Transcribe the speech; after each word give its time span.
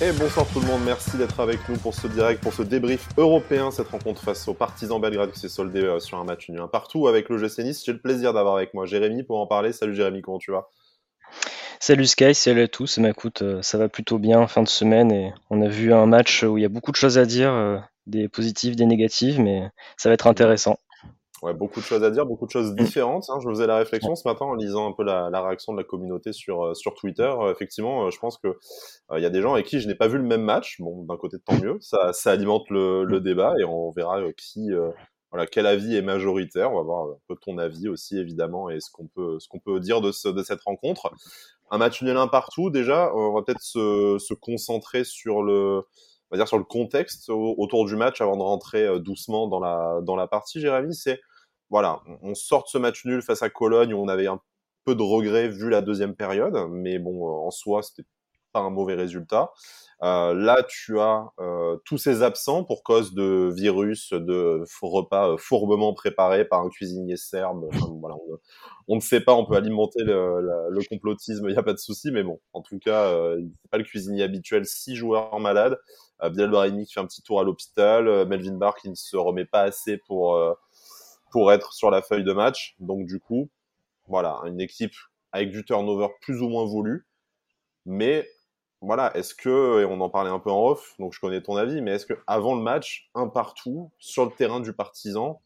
Et 0.00 0.12
bonsoir 0.12 0.46
tout 0.46 0.60
le 0.60 0.66
monde, 0.66 0.82
merci 0.84 1.16
d'être 1.16 1.40
avec 1.40 1.68
nous 1.68 1.76
pour 1.76 1.92
ce 1.92 2.06
direct, 2.06 2.40
pour 2.40 2.52
ce 2.52 2.62
débrief 2.62 3.08
européen, 3.16 3.72
cette 3.72 3.88
rencontre 3.88 4.22
face 4.22 4.46
aux 4.46 4.54
partisans 4.54 5.00
Belgrade 5.00 5.32
qui 5.32 5.40
s'est 5.40 5.48
soldée 5.48 5.82
euh, 5.82 5.98
sur 5.98 6.18
un 6.18 6.24
match 6.24 6.48
nul 6.48 6.60
un 6.60 6.68
partout 6.68 7.08
avec 7.08 7.28
le 7.28 7.36
GC 7.36 7.64
Nice. 7.64 7.82
J'ai 7.84 7.94
le 7.94 8.00
plaisir 8.00 8.32
d'avoir 8.32 8.54
avec 8.54 8.74
moi 8.74 8.86
Jérémy 8.86 9.24
pour 9.24 9.40
en 9.40 9.48
parler. 9.48 9.72
Salut 9.72 9.96
Jérémy, 9.96 10.22
comment 10.22 10.38
tu 10.38 10.52
vas? 10.52 10.68
Salut 11.80 12.06
Sky, 12.06 12.32
salut 12.32 12.62
à 12.62 12.68
tous. 12.68 13.00
Bah, 13.00 13.08
écoute, 13.08 13.42
euh, 13.42 13.60
ça 13.62 13.76
va 13.76 13.88
plutôt 13.88 14.20
bien 14.20 14.46
fin 14.46 14.62
de 14.62 14.68
semaine 14.68 15.10
et 15.10 15.34
on 15.50 15.60
a 15.62 15.68
vu 15.68 15.92
un 15.92 16.06
match 16.06 16.44
où 16.44 16.58
il 16.58 16.62
y 16.62 16.64
a 16.64 16.68
beaucoup 16.68 16.92
de 16.92 16.96
choses 16.96 17.18
à 17.18 17.26
dire, 17.26 17.50
euh, 17.52 17.78
des 18.06 18.28
positives, 18.28 18.76
des 18.76 18.86
négatives, 18.86 19.40
mais 19.40 19.68
ça 19.96 20.08
va 20.08 20.12
être 20.14 20.28
intéressant. 20.28 20.78
Ouais, 21.42 21.54
beaucoup 21.54 21.78
de 21.78 21.84
choses 21.84 22.02
à 22.02 22.10
dire, 22.10 22.26
beaucoup 22.26 22.46
de 22.46 22.50
choses 22.50 22.74
différentes. 22.74 23.30
Hein. 23.30 23.38
Je 23.40 23.46
me 23.46 23.54
faisais 23.54 23.68
la 23.68 23.76
réflexion 23.76 24.16
ce 24.16 24.26
matin 24.26 24.44
en 24.46 24.54
lisant 24.54 24.88
un 24.88 24.92
peu 24.92 25.04
la, 25.04 25.30
la 25.30 25.40
réaction 25.40 25.72
de 25.72 25.78
la 25.78 25.84
communauté 25.84 26.32
sur, 26.32 26.66
euh, 26.66 26.74
sur 26.74 26.94
Twitter. 26.94 27.22
Euh, 27.40 27.52
effectivement, 27.52 28.06
euh, 28.06 28.10
je 28.10 28.18
pense 28.18 28.38
que 28.38 28.58
il 29.16 29.22
y 29.22 29.26
a 29.26 29.30
des 29.30 29.40
gens 29.40 29.54
avec 29.54 29.66
qui 29.66 29.78
je 29.78 29.86
n'ai 29.86 29.94
pas 29.94 30.08
vu 30.08 30.18
le 30.18 30.24
même 30.24 30.42
match. 30.42 30.80
Bon, 30.80 31.04
d'un 31.04 31.16
côté, 31.16 31.36
tant 31.38 31.54
mieux. 31.62 31.78
Ça, 31.80 32.12
ça 32.12 32.32
alimente 32.32 32.68
le, 32.70 33.04
le 33.04 33.20
débat 33.20 33.54
et 33.60 33.64
on 33.64 33.92
verra 33.92 34.20
qui, 34.36 34.70
voilà, 35.30 35.46
quel 35.46 35.66
avis 35.66 35.96
est 35.96 36.02
majoritaire. 36.02 36.72
On 36.72 36.76
va 36.76 36.82
voir 36.82 37.04
un 37.06 37.16
peu 37.28 37.36
ton 37.36 37.56
avis 37.58 37.88
aussi, 37.88 38.18
évidemment, 38.18 38.68
et 38.68 38.80
ce 38.80 38.90
qu'on 38.90 39.06
peut, 39.06 39.38
ce 39.38 39.46
qu'on 39.48 39.60
peut 39.60 39.78
dire 39.78 40.00
de, 40.00 40.10
ce, 40.10 40.28
de 40.28 40.42
cette 40.42 40.62
rencontre. 40.62 41.12
Un 41.70 41.78
match 41.78 42.02
nul 42.02 42.16
un 42.16 42.26
partout. 42.26 42.70
Déjà, 42.70 43.12
on 43.14 43.32
va 43.32 43.42
peut-être 43.42 43.62
se, 43.62 44.16
se 44.18 44.34
concentrer 44.34 45.04
sur 45.04 45.42
le, 45.42 45.82
on 46.30 46.32
va 46.32 46.36
dire 46.36 46.48
sur 46.48 46.58
le 46.58 46.64
contexte 46.64 47.30
autour 47.30 47.86
du 47.86 47.94
match 47.94 48.20
avant 48.20 48.36
de 48.36 48.42
rentrer 48.42 49.00
doucement 49.00 49.46
dans 49.46 49.60
la 49.60 50.00
dans 50.02 50.16
la 50.16 50.26
partie. 50.26 50.60
Jérémy, 50.60 50.94
c'est 50.94 51.20
voilà, 51.70 52.00
on 52.22 52.34
sort 52.34 52.64
de 52.64 52.68
ce 52.68 52.78
match 52.78 53.04
nul 53.04 53.22
face 53.22 53.42
à 53.42 53.50
Cologne 53.50 53.94
où 53.94 53.98
on 53.98 54.08
avait 54.08 54.26
un 54.26 54.40
peu 54.84 54.94
de 54.94 55.02
regret 55.02 55.48
vu 55.48 55.68
la 55.68 55.82
deuxième 55.82 56.14
période, 56.14 56.56
mais 56.70 56.98
bon, 56.98 57.28
euh, 57.28 57.46
en 57.46 57.50
soi, 57.50 57.82
c'était 57.82 58.08
pas 58.52 58.60
un 58.60 58.70
mauvais 58.70 58.94
résultat. 58.94 59.52
Euh, 60.04 60.32
là, 60.32 60.62
tu 60.68 61.00
as 61.00 61.32
euh, 61.40 61.76
tous 61.84 61.98
ces 61.98 62.22
absents 62.22 62.62
pour 62.62 62.84
cause 62.84 63.14
de 63.14 63.52
virus, 63.52 64.12
de 64.12 64.62
repas 64.80 65.36
fourbement 65.38 65.92
préparés 65.92 66.44
par 66.44 66.62
un 66.62 66.68
cuisinier 66.68 67.16
serbe. 67.16 67.68
voilà, 68.00 68.14
on, 68.86 68.94
ne 68.96 69.00
sait 69.00 69.20
pas, 69.20 69.34
on 69.34 69.44
peut 69.44 69.56
alimenter 69.56 70.04
le, 70.04 70.78
complotisme, 70.88 71.48
il 71.48 71.52
n'y 71.52 71.58
a 71.58 71.64
pas 71.64 71.72
de 71.72 71.78
souci, 71.78 72.12
mais 72.12 72.22
bon, 72.22 72.40
en 72.52 72.62
tout 72.62 72.78
cas, 72.78 73.06
euh, 73.06 73.42
pas 73.70 73.78
le 73.78 73.84
cuisinier 73.84 74.22
habituel. 74.22 74.66
Six 74.66 74.94
joueurs 74.94 75.40
malades, 75.40 75.78
euh, 76.22 76.30
Bilal 76.30 76.50
Brahimi 76.50 76.86
qui 76.86 76.94
fait 76.94 77.00
un 77.00 77.06
petit 77.06 77.22
tour 77.22 77.40
à 77.40 77.44
l'hôpital, 77.44 78.26
Melvin 78.26 78.56
Barr 78.56 78.76
qui 78.76 78.88
ne 78.90 78.94
se 78.94 79.16
remet 79.16 79.46
pas 79.46 79.62
assez 79.62 79.98
pour 79.98 80.38
pour 81.30 81.52
être 81.52 81.72
sur 81.72 81.90
la 81.90 82.02
feuille 82.02 82.24
de 82.24 82.32
match. 82.32 82.74
Donc 82.80 83.06
du 83.06 83.20
coup, 83.20 83.48
voilà, 84.06 84.40
une 84.46 84.60
équipe 84.60 84.94
avec 85.32 85.50
du 85.50 85.64
turnover 85.64 86.08
plus 86.20 86.42
ou 86.42 86.48
moins 86.48 86.64
voulu. 86.64 87.06
Mais 87.84 88.28
voilà, 88.80 89.16
est-ce 89.16 89.34
que, 89.34 89.80
et 89.80 89.84
on 89.84 90.00
en 90.00 90.08
parlait 90.08 90.30
un 90.30 90.38
peu 90.38 90.50
en 90.50 90.68
off, 90.68 90.94
donc 90.98 91.12
je 91.12 91.20
connais 91.20 91.42
ton 91.42 91.56
avis, 91.56 91.80
mais 91.80 91.92
est-ce 91.92 92.06
que 92.06 92.14
avant 92.26 92.54
le 92.54 92.62
match, 92.62 93.10
un 93.14 93.26
partout, 93.26 93.90
sur 93.98 94.24
le 94.24 94.30
terrain 94.30 94.60
du 94.60 94.72
partisan, 94.72 95.42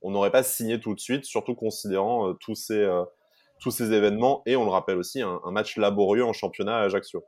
on 0.00 0.10
n'aurait 0.10 0.30
pas 0.30 0.42
signé 0.42 0.80
tout 0.80 0.94
de 0.94 1.00
suite, 1.00 1.24
surtout 1.24 1.54
considérant 1.54 2.28
euh, 2.28 2.32
tous, 2.34 2.54
ces, 2.54 2.80
euh, 2.80 3.04
tous 3.60 3.70
ces 3.70 3.92
événements, 3.92 4.42
et 4.46 4.56
on 4.56 4.64
le 4.64 4.70
rappelle 4.70 4.96
aussi, 4.96 5.20
un, 5.20 5.40
un 5.44 5.50
match 5.50 5.76
laborieux 5.76 6.24
en 6.24 6.32
championnat 6.32 6.78
à 6.78 6.82
Ajaccio? 6.84 7.24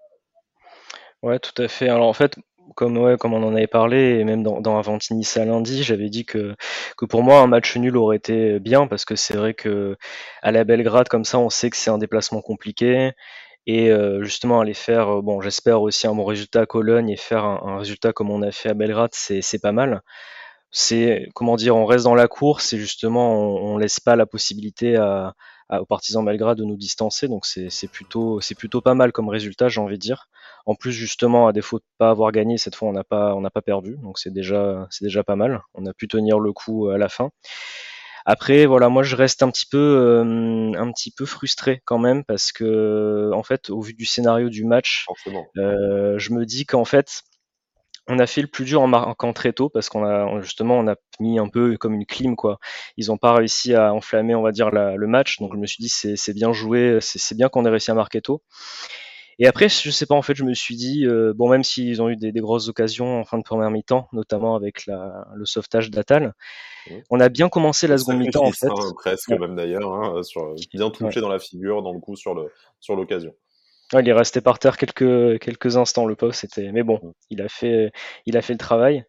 Ouais, 1.22 1.38
tout 1.38 1.62
à 1.62 1.68
fait. 1.68 1.88
Alors 1.88 2.08
en 2.08 2.12
fait, 2.14 2.36
comme, 2.74 2.96
ouais, 2.98 3.16
comme 3.16 3.34
on 3.34 3.42
en 3.42 3.54
avait 3.54 3.66
parlé, 3.66 4.18
et 4.18 4.24
même 4.24 4.42
dans, 4.42 4.60
dans 4.60 4.78
Avantini 4.78 5.26
à 5.36 5.44
lundi, 5.44 5.82
j'avais 5.82 6.08
dit 6.08 6.24
que, 6.24 6.54
que 6.96 7.04
pour 7.04 7.22
moi 7.22 7.40
un 7.40 7.46
match 7.46 7.76
nul 7.76 7.96
aurait 7.96 8.16
été 8.16 8.58
bien 8.60 8.86
parce 8.86 9.04
que 9.04 9.16
c'est 9.16 9.36
vrai 9.36 9.54
que 9.54 9.96
à 10.42 10.52
la 10.52 10.64
Belgrade 10.64 11.08
comme 11.08 11.24
ça, 11.24 11.38
on 11.38 11.50
sait 11.50 11.70
que 11.70 11.76
c'est 11.76 11.90
un 11.90 11.98
déplacement 11.98 12.40
compliqué 12.42 13.12
et 13.66 13.90
euh, 13.90 14.22
justement 14.22 14.60
aller 14.60 14.74
faire, 14.74 15.18
euh, 15.18 15.22
bon, 15.22 15.40
j'espère 15.40 15.82
aussi 15.82 16.06
un 16.06 16.14
bon 16.14 16.24
résultat 16.24 16.62
à 16.62 16.66
Cologne 16.66 17.10
et 17.10 17.16
faire 17.16 17.44
un, 17.44 17.78
résultat 17.78 18.12
comme 18.12 18.30
on 18.30 18.42
a 18.42 18.50
fait 18.50 18.70
à 18.70 18.74
Belgrade, 18.74 19.10
c'est 19.12 19.62
pas 19.62 19.72
mal. 19.72 20.02
C'est 20.70 21.28
comment 21.34 21.56
dire, 21.56 21.76
on 21.76 21.86
reste 21.86 22.04
dans 22.04 22.14
la 22.16 22.28
course 22.28 22.72
et 22.72 22.78
justement 22.78 23.34
on, 23.34 23.74
on 23.74 23.78
laisse 23.78 24.00
pas 24.00 24.16
la 24.16 24.26
possibilité 24.26 24.96
à, 24.96 25.34
aux 25.70 25.86
partisans 25.86 26.24
Belgrade 26.24 26.58
de 26.58 26.64
nous 26.64 26.76
distancer, 26.76 27.28
donc 27.28 27.46
c'est 27.46 27.88
plutôt 27.88 28.40
plutôt 28.58 28.80
pas 28.80 28.94
mal 28.94 29.12
comme 29.12 29.28
résultat, 29.28 29.68
j'ai 29.68 29.80
envie 29.80 29.96
de 29.96 30.00
dire. 30.00 30.28
En 30.66 30.74
plus, 30.74 30.92
justement, 30.92 31.46
à 31.46 31.52
défaut 31.52 31.78
de 31.78 31.84
pas 31.98 32.10
avoir 32.10 32.32
gagné, 32.32 32.56
cette 32.56 32.74
fois, 32.74 32.88
on 32.88 32.92
n'a 32.92 33.04
pas, 33.04 33.34
on 33.34 33.40
n'a 33.40 33.50
pas 33.50 33.60
perdu. 33.62 33.98
Donc, 34.02 34.18
c'est 34.18 34.32
déjà, 34.32 34.86
c'est 34.90 35.04
déjà 35.04 35.22
pas 35.22 35.36
mal. 35.36 35.60
On 35.74 35.84
a 35.86 35.92
pu 35.92 36.08
tenir 36.08 36.38
le 36.38 36.52
coup 36.52 36.88
à 36.88 36.96
la 36.96 37.08
fin. 37.08 37.30
Après, 38.26 38.64
voilà, 38.64 38.88
moi, 38.88 39.02
je 39.02 39.16
reste 39.16 39.42
un 39.42 39.50
petit 39.50 39.66
peu, 39.66 39.76
euh, 39.76 40.72
un 40.78 40.90
petit 40.92 41.10
peu 41.10 41.26
frustré 41.26 41.82
quand 41.84 41.98
même 41.98 42.24
parce 42.24 42.52
que, 42.52 43.30
en 43.34 43.42
fait, 43.42 43.68
au 43.68 43.82
vu 43.82 43.92
du 43.92 44.06
scénario 44.06 44.48
du 44.48 44.64
match, 44.64 45.04
euh, 45.58 46.18
je 46.18 46.32
me 46.32 46.46
dis 46.46 46.64
qu'en 46.64 46.86
fait, 46.86 47.22
on 48.08 48.18
a 48.18 48.26
fait 48.26 48.42
le 48.42 48.46
plus 48.46 48.64
dur 48.64 48.82
en 48.82 48.86
marquant 48.86 49.32
très 49.32 49.52
tôt 49.52 49.68
parce 49.68 49.88
qu'on 49.88 50.04
a 50.04 50.40
justement 50.42 50.78
on 50.78 50.86
a 50.88 50.96
mis 51.20 51.38
un 51.38 51.48
peu 51.48 51.76
comme 51.78 51.94
une 51.94 52.06
clim 52.06 52.36
quoi. 52.36 52.58
Ils 52.96 53.06
n'ont 53.08 53.16
pas 53.16 53.32
réussi 53.32 53.74
à 53.74 53.94
enflammer 53.94 54.34
on 54.34 54.42
va 54.42 54.52
dire 54.52 54.70
le 54.70 55.06
match 55.06 55.38
donc 55.38 55.52
je 55.54 55.58
me 55.58 55.66
suis 55.66 55.82
dit 55.82 55.88
c'est 55.88 56.34
bien 56.34 56.52
joué, 56.52 56.98
c'est 57.00 57.36
bien 57.36 57.48
qu'on 57.48 57.64
ait 57.64 57.70
réussi 57.70 57.90
à 57.90 57.94
marquer 57.94 58.20
tôt. 58.20 58.42
Et 59.38 59.46
après, 59.46 59.68
je 59.68 59.90
sais 59.90 60.06
pas, 60.06 60.14
en 60.14 60.22
fait, 60.22 60.34
je 60.34 60.44
me 60.44 60.54
suis 60.54 60.76
dit, 60.76 61.06
euh, 61.06 61.32
bon, 61.34 61.48
même 61.48 61.64
s'ils 61.64 62.00
ont 62.00 62.08
eu 62.08 62.16
des, 62.16 62.30
des, 62.30 62.40
grosses 62.40 62.68
occasions 62.68 63.18
en 63.18 63.24
fin 63.24 63.36
de 63.38 63.42
première 63.42 63.70
mi-temps, 63.70 64.08
notamment 64.12 64.54
avec 64.54 64.86
la, 64.86 65.26
le 65.34 65.44
sauvetage 65.44 65.90
d'Atal, 65.90 66.34
on 67.10 67.18
a 67.18 67.28
bien 67.28 67.48
commencé 67.48 67.86
la 67.86 67.98
seconde 67.98 68.18
mi-temps, 68.18 68.44
en 68.44 68.52
fait. 68.52 68.68
Hein, 68.68 68.92
presque, 68.96 69.30
même 69.30 69.56
d'ailleurs, 69.56 69.92
hein, 69.92 70.22
sur, 70.22 70.54
bien 70.72 70.90
touché 70.90 71.20
dans 71.20 71.28
la 71.28 71.40
figure, 71.40 71.82
dans 71.82 71.92
le 71.92 71.98
coup, 71.98 72.14
sur 72.14 72.34
le 72.34 72.52
sur 72.78 72.94
l'occasion. 72.94 73.34
Ouais, 73.92 74.00
il 74.02 74.08
est 74.08 74.12
resté 74.12 74.40
par 74.40 74.58
terre 74.58 74.76
quelques, 74.76 75.38
quelques 75.40 75.76
instants, 75.76 76.06
le 76.06 76.16
pauvre, 76.16 76.34
c'était, 76.34 76.72
mais 76.72 76.82
bon, 76.82 77.14
il 77.30 77.42
a 77.42 77.48
fait, 77.48 77.92
il 78.26 78.36
a 78.36 78.42
fait 78.42 78.54
le 78.54 78.58
travail. 78.58 79.04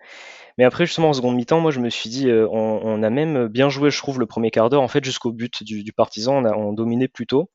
Mais 0.58 0.64
après, 0.64 0.86
justement, 0.86 1.10
en 1.10 1.14
seconde 1.14 1.36
mi-temps, 1.36 1.60
moi, 1.60 1.72
je 1.72 1.80
me 1.80 1.90
suis 1.90 2.10
dit, 2.10 2.30
euh, 2.30 2.48
on, 2.50 2.80
on, 2.84 3.04
a 3.04 3.10
même 3.10 3.48
bien 3.48 3.70
joué, 3.70 3.90
je 3.90 3.98
trouve, 3.98 4.20
le 4.20 4.26
premier 4.26 4.52
quart 4.52 4.70
d'heure, 4.70 4.82
en 4.82 4.88
fait, 4.88 5.04
jusqu'au 5.04 5.32
but 5.32 5.64
du, 5.64 5.84
du 5.84 5.92
partisan, 5.92 6.38
on 6.38 6.46
a 6.46 6.56
on 6.56 6.74
dominé 6.74 7.08
plutôt. 7.08 7.50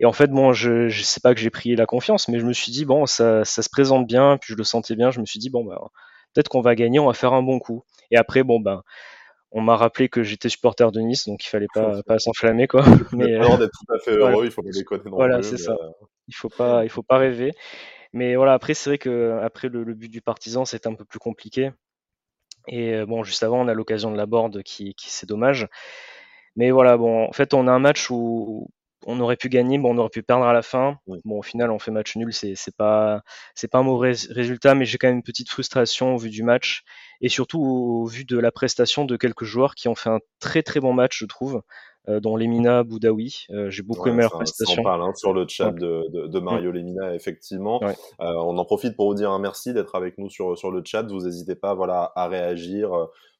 Et 0.00 0.06
en 0.06 0.12
fait, 0.12 0.28
bon, 0.30 0.52
je, 0.52 0.88
je 0.88 1.02
sais 1.02 1.20
pas 1.20 1.34
que 1.34 1.40
j'ai 1.40 1.50
pris 1.50 1.76
la 1.76 1.86
confiance, 1.86 2.28
mais 2.28 2.38
je 2.38 2.46
me 2.46 2.52
suis 2.52 2.72
dit, 2.72 2.84
bon, 2.84 3.06
ça, 3.06 3.44
ça 3.44 3.62
se 3.62 3.68
présente 3.70 4.06
bien, 4.06 4.38
puis 4.38 4.52
je 4.52 4.58
le 4.58 4.64
sentais 4.64 4.96
bien, 4.96 5.10
je 5.10 5.20
me 5.20 5.26
suis 5.26 5.38
dit, 5.38 5.50
bon, 5.50 5.64
bah, 5.64 5.80
peut-être 6.34 6.48
qu'on 6.48 6.60
va 6.60 6.74
gagner, 6.74 6.98
on 6.98 7.06
va 7.06 7.14
faire 7.14 7.32
un 7.32 7.42
bon 7.42 7.58
coup. 7.58 7.84
Et 8.10 8.16
après, 8.16 8.42
bon, 8.42 8.60
ben, 8.60 8.82
on 9.52 9.60
m'a 9.60 9.76
rappelé 9.76 10.08
que 10.08 10.24
j'étais 10.24 10.48
supporter 10.48 10.90
de 10.90 11.00
Nice, 11.00 11.26
donc 11.26 11.44
il 11.44 11.48
fallait 11.48 11.68
pas, 11.74 12.02
pas 12.02 12.18
s'enflammer, 12.18 12.66
quoi. 12.66 12.84
Mais 13.12 13.34
euh, 13.34 13.56
d'être 13.56 13.70
tout 13.70 13.94
à 13.94 13.98
fait 13.98 14.16
heureux, 14.16 14.44
il 14.44 14.50
faut 14.50 14.62
pas 14.62 14.70
déconner 14.70 15.02
non 15.06 15.16
Voilà, 15.16 15.42
c'est 15.42 15.58
ça. 15.58 15.72
Euh, 15.72 15.90
il 16.28 16.34
faut 16.34 16.48
pas, 16.48 16.84
il 16.84 16.90
faut 16.90 17.02
pas 17.02 17.18
rêver. 17.18 17.52
Mais 18.12 18.36
voilà, 18.36 18.54
après, 18.54 18.74
c'est 18.74 18.90
vrai 18.90 18.98
que 18.98 19.40
après 19.42 19.68
le, 19.68 19.94
but 19.94 20.08
du 20.08 20.22
partisan, 20.22 20.64
c'est 20.64 20.86
un 20.86 20.94
peu 20.94 21.04
plus 21.04 21.18
compliqué. 21.18 21.72
Et 22.68 22.94
euh, 22.94 23.06
bon, 23.06 23.24
juste 23.24 23.42
avant, 23.42 23.60
on 23.60 23.68
a 23.68 23.74
l'occasion 23.74 24.10
de 24.12 24.16
la 24.16 24.26
board 24.26 24.62
qui, 24.62 24.94
qui 24.94 25.10
c'est 25.10 25.28
dommage. 25.28 25.68
Mais 26.56 26.70
voilà, 26.70 26.96
bon, 26.96 27.24
en 27.28 27.32
fait, 27.32 27.54
on 27.54 27.66
a 27.68 27.72
un 27.72 27.78
match 27.80 28.10
où, 28.10 28.70
on 29.06 29.20
aurait 29.20 29.36
pu 29.36 29.48
gagner, 29.48 29.78
bon, 29.78 29.94
on 29.94 29.98
aurait 29.98 30.10
pu 30.10 30.22
perdre 30.22 30.44
à 30.44 30.52
la 30.52 30.62
fin. 30.62 30.98
Bon, 31.24 31.38
au 31.38 31.42
final, 31.42 31.70
on 31.70 31.78
fait 31.78 31.90
match 31.90 32.16
nul, 32.16 32.32
c'est 32.32 32.56
pas 32.76 33.22
pas 33.70 33.78
un 33.78 33.82
mauvais 33.82 34.12
résultat, 34.30 34.74
mais 34.74 34.84
j'ai 34.84 34.98
quand 34.98 35.08
même 35.08 35.16
une 35.16 35.22
petite 35.22 35.48
frustration 35.48 36.14
au 36.14 36.18
vu 36.18 36.30
du 36.30 36.42
match 36.42 36.82
et 37.20 37.28
surtout 37.28 37.60
au, 37.60 38.06
vu 38.06 38.24
de 38.24 38.38
la 38.38 38.52
prestation 38.52 39.04
de 39.04 39.16
quelques 39.16 39.44
joueurs 39.44 39.74
qui 39.74 39.88
ont 39.88 39.94
fait 39.94 40.10
un 40.10 40.20
très 40.40 40.62
très 40.62 40.80
bon 40.80 40.92
match, 40.92 41.18
je 41.18 41.26
trouve. 41.26 41.62
Euh, 42.10 42.20
dont 42.20 42.36
Lemina 42.36 42.82
Boudaoui. 42.82 43.46
Euh, 43.48 43.70
j'ai 43.70 43.82
beaucoup 43.82 44.10
aimé 44.10 44.20
leur 44.20 44.32
prestation. 44.32 44.82
On 44.82 44.84
parle 44.84 45.02
hein, 45.04 45.14
sur 45.14 45.32
le 45.32 45.48
chat 45.48 45.70
de, 45.70 46.04
de, 46.12 46.26
de, 46.26 46.38
Mario 46.38 46.70
mm. 46.70 46.74
Lemina, 46.74 47.14
effectivement. 47.14 47.80
Euh, 47.82 47.94
on 48.18 48.58
en 48.58 48.64
profite 48.66 48.94
pour 48.94 49.08
vous 49.08 49.14
dire 49.14 49.30
un 49.30 49.38
merci 49.38 49.72
d'être 49.72 49.94
avec 49.94 50.18
nous 50.18 50.28
sur, 50.28 50.58
sur 50.58 50.70
le 50.70 50.82
chat. 50.84 51.02
Vous 51.04 51.22
n'hésitez 51.22 51.54
pas 51.54 51.72
voilà, 51.72 52.12
à 52.14 52.28
réagir, 52.28 52.90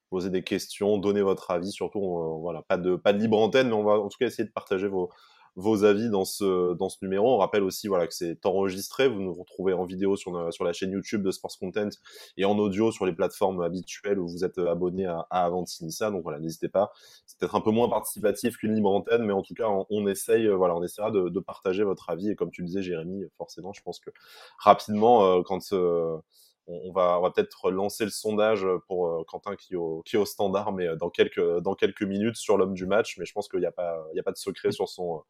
poser 0.08 0.30
des 0.30 0.42
questions, 0.42 0.96
donner 0.96 1.20
votre 1.20 1.50
avis. 1.50 1.72
Surtout, 1.72 2.40
voilà, 2.40 2.62
pas 2.66 2.78
de, 2.78 2.96
pas 2.96 3.12
de 3.12 3.18
libre 3.18 3.38
antenne, 3.38 3.68
mais 3.68 3.74
on 3.74 3.84
va 3.84 4.00
en 4.00 4.08
tout 4.08 4.16
cas 4.18 4.28
essayer 4.28 4.48
de 4.48 4.52
partager 4.52 4.88
vos, 4.88 5.10
vos 5.56 5.84
avis 5.84 6.10
dans 6.10 6.24
ce, 6.24 6.74
dans 6.74 6.88
ce 6.88 6.98
numéro. 7.02 7.34
On 7.34 7.38
rappelle 7.38 7.62
aussi 7.62 7.88
voilà, 7.88 8.06
que 8.06 8.14
c'est 8.14 8.44
enregistré. 8.46 9.08
Vous 9.08 9.20
nous 9.20 9.32
retrouvez 9.32 9.72
en 9.72 9.84
vidéo 9.84 10.16
sur, 10.16 10.52
sur 10.52 10.64
la 10.64 10.72
chaîne 10.72 10.92
YouTube 10.92 11.22
de 11.22 11.30
Sports 11.30 11.58
Content 11.58 11.90
et 12.36 12.44
en 12.44 12.58
audio 12.58 12.92
sur 12.92 13.06
les 13.06 13.12
plateformes 13.12 13.62
habituelles 13.62 14.18
où 14.18 14.26
vous 14.26 14.44
êtes 14.44 14.58
abonné 14.58 15.06
à, 15.06 15.26
à 15.30 15.44
Avantinissa. 15.44 16.10
Donc 16.10 16.22
voilà, 16.22 16.38
n'hésitez 16.38 16.68
pas. 16.68 16.92
C'est 17.26 17.38
peut-être 17.38 17.54
un 17.54 17.60
peu 17.60 17.70
moins 17.70 17.88
participatif 17.88 18.56
qu'une 18.56 18.74
libre 18.74 18.90
antenne, 18.90 19.24
mais 19.24 19.32
en 19.32 19.42
tout 19.42 19.54
cas, 19.54 19.68
on, 19.90 20.06
essaye, 20.06 20.46
euh, 20.46 20.56
voilà, 20.56 20.76
on 20.76 20.82
essaiera 20.82 21.10
de, 21.10 21.28
de, 21.28 21.40
partager 21.40 21.84
votre 21.84 22.10
avis. 22.10 22.30
Et 22.30 22.36
comme 22.36 22.50
tu 22.50 22.62
le 22.62 22.66
disais, 22.66 22.82
Jérémy, 22.82 23.24
forcément, 23.36 23.72
je 23.72 23.82
pense 23.82 24.00
que 24.00 24.10
rapidement, 24.58 25.24
euh, 25.24 25.42
quand 25.42 25.72
euh, 25.72 26.16
on, 26.66 26.92
va, 26.92 27.20
peut-être 27.34 27.70
lancer 27.70 28.04
le 28.04 28.10
sondage 28.10 28.66
pour 28.86 29.08
euh, 29.08 29.24
Quentin 29.26 29.54
qui 29.56 29.74
est, 29.74 29.76
au, 30.16 30.24
standard, 30.24 30.72
mais 30.72 30.86
euh, 30.88 30.96
dans 30.96 31.10
quelques, 31.10 32.02
minutes 32.02 32.36
sur 32.36 32.56
l'homme 32.56 32.74
du 32.74 32.86
match. 32.86 33.18
Mais 33.18 33.26
je 33.26 33.32
pense 33.32 33.48
qu'il 33.48 33.60
n'y 33.60 33.66
a, 33.66 33.72
pas, 33.72 34.02
il 34.14 34.20
a 34.20 34.22
pas 34.22 34.32
de 34.32 34.38
secret 34.38 34.72
sur 34.72 34.88
son, 34.88 35.22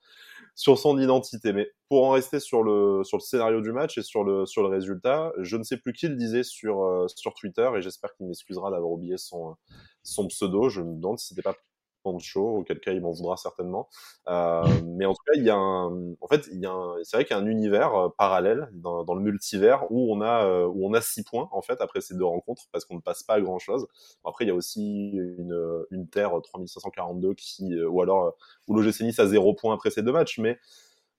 sur 0.54 0.78
son 0.78 0.98
identité. 0.98 1.52
Mais 1.52 1.72
pour 1.88 2.06
en 2.06 2.10
rester 2.10 2.40
sur 2.40 2.62
le, 2.62 3.02
scénario 3.20 3.60
du 3.60 3.72
match 3.72 3.98
et 3.98 4.02
sur 4.02 4.22
le, 4.22 4.44
résultat, 4.66 5.32
je 5.38 5.56
ne 5.56 5.64
sais 5.64 5.76
plus 5.76 5.92
qui 5.92 6.08
le 6.08 6.16
disait 6.16 6.44
sur, 6.44 6.84
euh, 6.84 7.08
sur 7.08 7.34
Twitter 7.34 7.68
et 7.76 7.82
j'espère 7.82 8.14
qu'il 8.14 8.26
m'excusera 8.26 8.70
d'avoir 8.70 8.92
oublié 8.92 9.18
son, 9.18 9.56
son 10.02 10.28
pseudo. 10.28 10.68
Je 10.68 10.82
me 10.82 10.94
demande 10.94 11.18
si 11.18 11.28
c'était 11.28 11.42
pas 11.42 11.56
Pancho, 12.04 12.58
auquel 12.58 12.78
cas 12.78 12.92
il 12.92 13.00
m'en 13.00 13.10
voudra 13.10 13.36
certainement. 13.36 13.88
Euh, 14.28 14.62
mais 14.86 15.06
en 15.06 15.12
tout 15.12 15.22
cas, 15.26 15.32
il 15.36 15.42
y 15.42 15.50
a 15.50 15.56
un, 15.56 16.12
en 16.20 16.28
fait, 16.28 16.48
il 16.52 16.60
y 16.60 16.66
a 16.66 16.74
c'est 17.02 17.16
vrai 17.16 17.24
qu'il 17.24 17.36
y 17.36 17.40
a 17.40 17.42
un 17.42 17.46
univers 17.46 17.94
euh, 17.94 18.08
parallèle 18.16 18.68
dans, 18.74 19.02
dans, 19.02 19.14
le 19.14 19.22
multivers 19.22 19.90
où 19.90 20.14
on 20.14 20.20
a, 20.20 20.44
euh, 20.44 20.66
où 20.66 20.86
on 20.86 20.94
a 20.94 21.00
six 21.00 21.24
points 21.24 21.48
en 21.50 21.62
fait 21.62 21.80
après 21.80 22.00
ces 22.00 22.14
deux 22.14 22.24
rencontres 22.24 22.64
parce 22.70 22.84
qu'on 22.84 22.94
ne 22.94 23.00
passe 23.00 23.24
pas 23.24 23.34
à 23.34 23.40
grand 23.40 23.58
chose. 23.58 23.88
après, 24.24 24.44
il 24.44 24.48
y 24.48 24.52
a 24.52 24.54
aussi 24.54 25.10
une, 25.10 25.84
une 25.90 26.08
terre 26.08 26.32
3542 26.42 27.34
qui, 27.34 27.82
ou 27.82 28.02
alors 28.02 28.34
où 28.68 28.74
l'OGC 28.74 29.00
Nice 29.00 29.18
a 29.18 29.26
zéro 29.26 29.54
point 29.54 29.74
après 29.74 29.90
ces 29.90 30.02
deux 30.02 30.12
matchs, 30.12 30.38
mais 30.38 30.58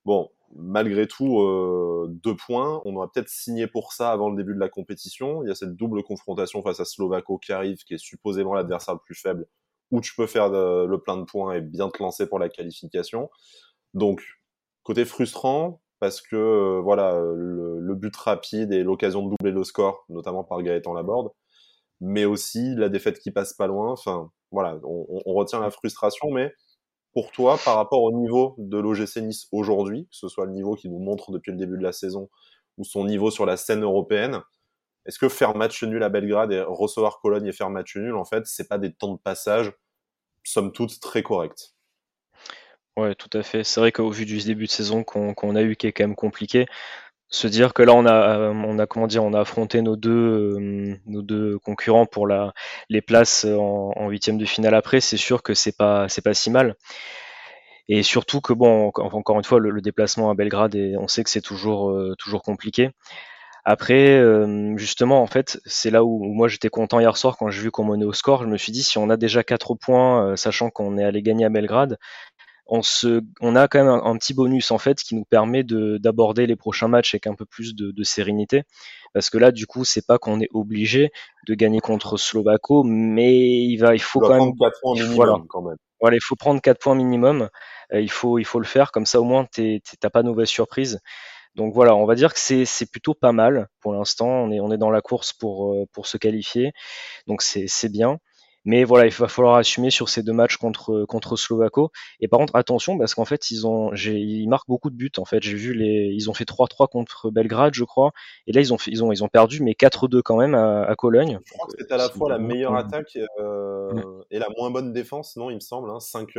bon, 0.06 0.30
malgré 0.56 1.08
tout, 1.08 1.40
euh, 1.42 2.08
deux 2.24 2.36
points. 2.36 2.82
On 2.86 2.96
aurait 2.96 3.08
peut-être 3.14 3.30
signé 3.30 3.68
pour 3.68 3.94
ça 3.94 4.12
avant 4.12 4.30
le 4.30 4.38
début 4.38 4.54
de 4.54 4.60
la 4.60 4.70
compétition. 4.70 5.44
Il 5.44 5.50
y 5.50 5.52
a 5.52 5.56
cette 5.56 5.76
double 5.76 6.04
confrontation 6.04 6.62
face 6.62 6.80
à 6.80 6.86
Slovako 6.86 7.38
qui 7.38 7.52
arrive, 7.52 7.84
qui 7.84 7.96
est 7.96 7.98
supposément 7.98 8.54
l'adversaire 8.54 8.94
le 8.94 9.00
plus 9.04 9.16
faible, 9.16 9.48
où 9.92 10.02
tu 10.02 10.16
peux 10.16 10.28
faire 10.28 10.50
le 10.50 10.98
plein 10.98 11.18
de 11.18 11.24
points 11.24 11.54
et 11.56 11.62
bien 11.62 11.90
te 11.90 12.02
lancer 12.02 12.28
pour 12.28 12.40
la 12.40 12.50
qualification. 12.50 13.30
Donc, 13.94 14.24
côté 14.84 15.06
frustrant, 15.06 15.82
parce 16.00 16.22
que 16.22 16.36
euh, 16.36 16.82
voilà, 16.82 17.20
le, 17.20 17.96
but 17.96 18.16
rapide 18.16 18.74
et 18.74 18.84
l'occasion 18.84 19.24
de 19.24 19.30
doubler 19.30 19.52
le 19.52 19.64
score, 19.64 20.06
notamment 20.10 20.44
par 20.44 20.62
Gaëtan 20.62 20.94
Laborde, 20.94 21.32
mais 22.02 22.26
aussi 22.26 22.76
la 22.76 22.90
défaite 22.90 23.20
qui 23.20 23.32
passe 23.32 23.54
pas 23.54 23.68
loin. 23.68 23.92
Enfin, 23.92 24.30
voilà, 24.52 24.80
on, 24.84 25.24
on 25.26 25.34
retient 25.34 25.60
la 25.60 25.72
frustration, 25.72 26.30
mais 26.32 26.52
pour 27.14 27.32
toi 27.32 27.58
par 27.64 27.78
rapport 27.78 28.04
au 28.04 28.12
niveau 28.12 28.56
de 28.58 28.78
l'OGC 28.78 29.22
Nice 29.22 29.48
aujourd'hui, 29.54 30.04
que 30.04 30.16
ce 30.16 30.28
soit 30.28 30.46
le 30.46 30.52
niveau 30.52 30.76
qu'il 30.76 30.92
nous 30.92 31.00
montre 31.00 31.32
depuis 31.32 31.52
le 31.52 31.58
début 31.58 31.78
de 31.78 31.84
la 31.84 31.94
saison 31.94 32.30
ou 32.78 32.84
son 32.84 33.06
niveau 33.06 33.32
sur 33.32 33.46
la 33.46 33.56
scène 33.56 33.84
européenne 33.84 34.42
Est-ce 35.06 35.20
que 35.20 35.30
faire 35.30 35.56
match 35.56 35.84
nul 35.84 36.02
à 36.04 36.10
Belgrade 36.10 36.52
et 36.52 36.62
recevoir 36.62 37.20
Cologne 37.20 37.48
et 37.48 37.52
faire 37.52 37.70
match 37.70 37.96
nul, 37.96 38.16
en 38.16 38.26
fait, 38.26 38.46
c'est 38.46 38.68
pas 38.68 38.78
des 38.78 38.94
temps 38.94 39.14
de 39.14 39.20
passage, 39.20 39.72
somme 40.44 40.72
toute, 40.72 41.00
très 41.00 41.24
corrects? 41.24 41.74
Ouais, 42.98 43.14
tout 43.14 43.30
à 43.38 43.44
fait. 43.44 43.64
C'est 43.64 43.80
vrai 43.80 43.92
qu'au 43.92 44.10
vu 44.10 44.26
du 44.26 44.38
début 44.40 44.66
de 44.66 44.72
saison 44.72 45.04
qu'on 45.04 45.56
a 45.56 45.62
eu, 45.62 45.76
qui 45.76 45.88
est 45.88 45.92
quand 45.92 46.06
même 46.06 46.16
compliqué, 46.16 46.66
se 47.30 47.48
dire 47.48 47.74
que 47.74 47.84
là 47.84 47.94
on 47.94 48.06
a 48.06 48.52
on 48.52 48.80
a 48.80 49.20
on 49.20 49.34
a 49.34 49.40
affronté 49.40 49.82
nos 49.82 49.96
deux 49.96 50.98
euh, 51.10 51.60
concurrents 51.60 52.06
pour 52.06 52.28
les 52.90 53.02
places 53.02 53.46
en 53.46 54.10
huitième 54.10 54.38
de 54.38 54.46
finale 54.46 54.76
après 54.76 55.02
c'est 55.02 55.18
sûr 55.18 55.44
que 55.44 55.54
c'est 55.54 55.76
pas 55.76 56.08
pas 56.24 56.34
si 56.34 56.50
mal. 56.52 56.76
Et 57.88 58.04
surtout 58.04 58.42
que 58.42 58.54
bon 58.54 58.88
encore 58.96 59.38
une 59.38 59.44
fois 59.44 59.60
le, 59.60 59.82
déplacement 59.82 60.30
à 60.30 60.36
Belgrade 60.36 60.76
et 60.76 60.96
on 60.98 61.08
sait 61.08 61.24
que 61.24 61.30
c'est 61.30 61.42
toujours 61.42 61.92
euh, 61.92 62.16
toujours 62.18 62.42
compliqué 62.42 62.92
après 63.66 64.18
euh, 64.18 64.78
justement 64.78 65.22
en 65.22 65.28
fait 65.28 65.60
c'est 65.66 65.90
là 65.90 66.04
où, 66.04 66.24
moi 66.24 66.48
j'étais 66.48 66.70
content 66.70 67.00
hier 67.00 67.18
soir 67.18 67.36
quand 67.38 67.50
j'ai 67.50 67.62
vu 67.62 67.72
qu'on 67.72 67.84
menait 67.84 68.06
au 68.06 68.14
score 68.14 68.44
je 68.44 68.48
me 68.48 68.58
suis 68.58 68.72
dit 68.72 68.84
si 68.84 68.98
on 68.98 69.10
a 69.10 69.18
déjà 69.18 69.44
quatre 69.44 69.76
points 69.76 70.36
sachant 70.36 70.70
qu'on 70.70 70.98
est 70.98 71.04
allé 71.04 71.22
gagner 71.22 71.46
à 71.46 71.50
Belgrade 71.50 71.98
on, 72.68 72.82
se, 72.82 73.22
on 73.42 73.56
a 73.56 73.68
quand 73.68 73.80
même 73.80 74.02
un, 74.04 74.18
petit 74.18 74.34
bonus 74.34 74.72
en 74.72 74.78
fait 74.78 75.00
qui 75.02 75.16
nous 75.16 75.26
permet 75.26 75.64
d'aborder 75.64 76.48
les 76.48 76.56
prochains 76.56 76.88
matchs 76.88 77.14
avec 77.14 77.28
un 77.28 77.36
peu 77.36 77.46
plus 77.46 77.76
de, 77.76 78.04
sérénité. 78.04 78.64
Parce 79.14 79.30
que 79.30 79.38
là, 79.38 79.52
du 79.52 79.66
coup, 79.66 79.86
c'est 79.86 80.06
pas 80.06 80.18
qu'on 80.18 80.42
est 80.42 80.50
obligé 80.52 81.12
de 81.48 81.54
gagner 81.54 81.80
contre 81.80 82.18
Slovako, 82.18 82.84
mais 82.84 83.38
il 83.38 83.78
va, 83.78 83.94
il 83.94 84.02
faut 84.02 84.20
quand 84.20 84.38
même, 84.38 84.56
4 84.58 84.80
points 84.82 84.94
minimum, 84.94 85.16
voilà. 85.16 85.38
quand 85.48 85.62
même. 85.62 85.78
Voilà, 86.02 86.18
il 86.18 86.22
faut 86.22 86.36
prendre 86.36 86.62
4 86.62 86.80
points 86.80 86.96
minimum. 86.96 87.50
Euh, 87.94 88.02
il 88.02 88.12
faut, 88.12 88.40
il 88.40 88.46
faut 88.46 88.60
le 88.60 88.66
faire 88.66 88.92
comme 88.92 89.06
ça 89.06 89.22
au 89.22 89.24
moins 89.24 89.46
t'as 89.46 90.10
pas 90.10 90.24
de 90.24 90.28
mauvaise 90.28 90.50
surprise. 90.50 91.00
Donc 91.56 91.74
voilà, 91.74 91.96
on 91.96 92.06
va 92.06 92.16
dire 92.16 92.34
que 92.34 92.40
c'est 92.40 92.92
plutôt 92.92 93.14
pas 93.14 93.32
mal 93.32 93.68
pour 93.80 93.94
l'instant. 93.94 94.28
On 94.28 94.52
est, 94.52 94.60
on 94.60 94.72
est 94.72 94.78
dans 94.78 94.92
la 94.92 95.02
course 95.02 95.34
pour, 95.34 95.74
euh, 95.74 95.86
pour 95.94 96.08
se 96.08 96.18
qualifier, 96.18 96.74
donc 97.28 97.42
c'est 97.42 97.90
bien. 97.90 98.20
Mais 98.68 98.84
voilà, 98.84 99.06
il 99.06 99.12
va 99.12 99.28
falloir 99.28 99.56
assumer 99.56 99.92
sur 99.92 100.10
ces 100.10 100.24
deux 100.24 100.34
matchs 100.34 100.58
contre 100.58 101.06
contre 101.06 101.38
Slovako. 101.38 101.92
Et 102.20 102.28
par 102.28 102.40
contre, 102.40 102.56
attention 102.56 102.98
parce 102.98 103.14
qu'en 103.14 103.24
fait, 103.24 103.52
ils 103.52 103.68
ont, 103.68 103.94
ils 103.94 104.48
marquent 104.48 104.68
beaucoup 104.68 104.90
de 104.90 104.96
buts. 104.96 105.12
En 105.18 105.26
fait, 105.26 105.44
j'ai 105.44 105.54
vu 105.54 105.76
les, 105.76 106.10
ils 106.12 106.32
ont 106.32 106.34
fait 106.34 106.50
3-3 106.50 106.90
contre 106.90 107.30
Belgrade, 107.30 107.76
je 107.76 107.84
crois. 107.84 108.12
Et 108.48 108.54
là, 108.54 108.62
ils 108.62 108.74
ont 108.74 108.80
fait, 108.80 108.90
ils 108.90 109.04
ont, 109.04 109.12
ils 109.12 109.24
ont 109.24 109.28
perdu, 109.28 109.62
mais 109.62 109.74
4-2 109.74 110.24
quand 110.24 110.38
même 110.38 110.56
à, 110.56 110.94
Cologne. 110.98 111.40
Je 111.46 111.54
crois 111.54 111.68
que 111.68 111.74
c'était 111.78 111.94
à 111.94 111.98
la 111.98 112.10
fois 112.10 112.28
la 112.28 112.40
meilleure 112.40 112.76
attaque 112.76 113.20
euh, 113.40 113.92
et 114.32 114.40
la 114.40 114.48
moins 114.58 114.72
bonne 114.72 114.94
défense, 114.94 115.36
non 115.36 115.52
Il 115.52 115.56
me 115.56 115.60
semble. 115.60 115.92
Hein, 115.92 116.00
5, 116.00 116.36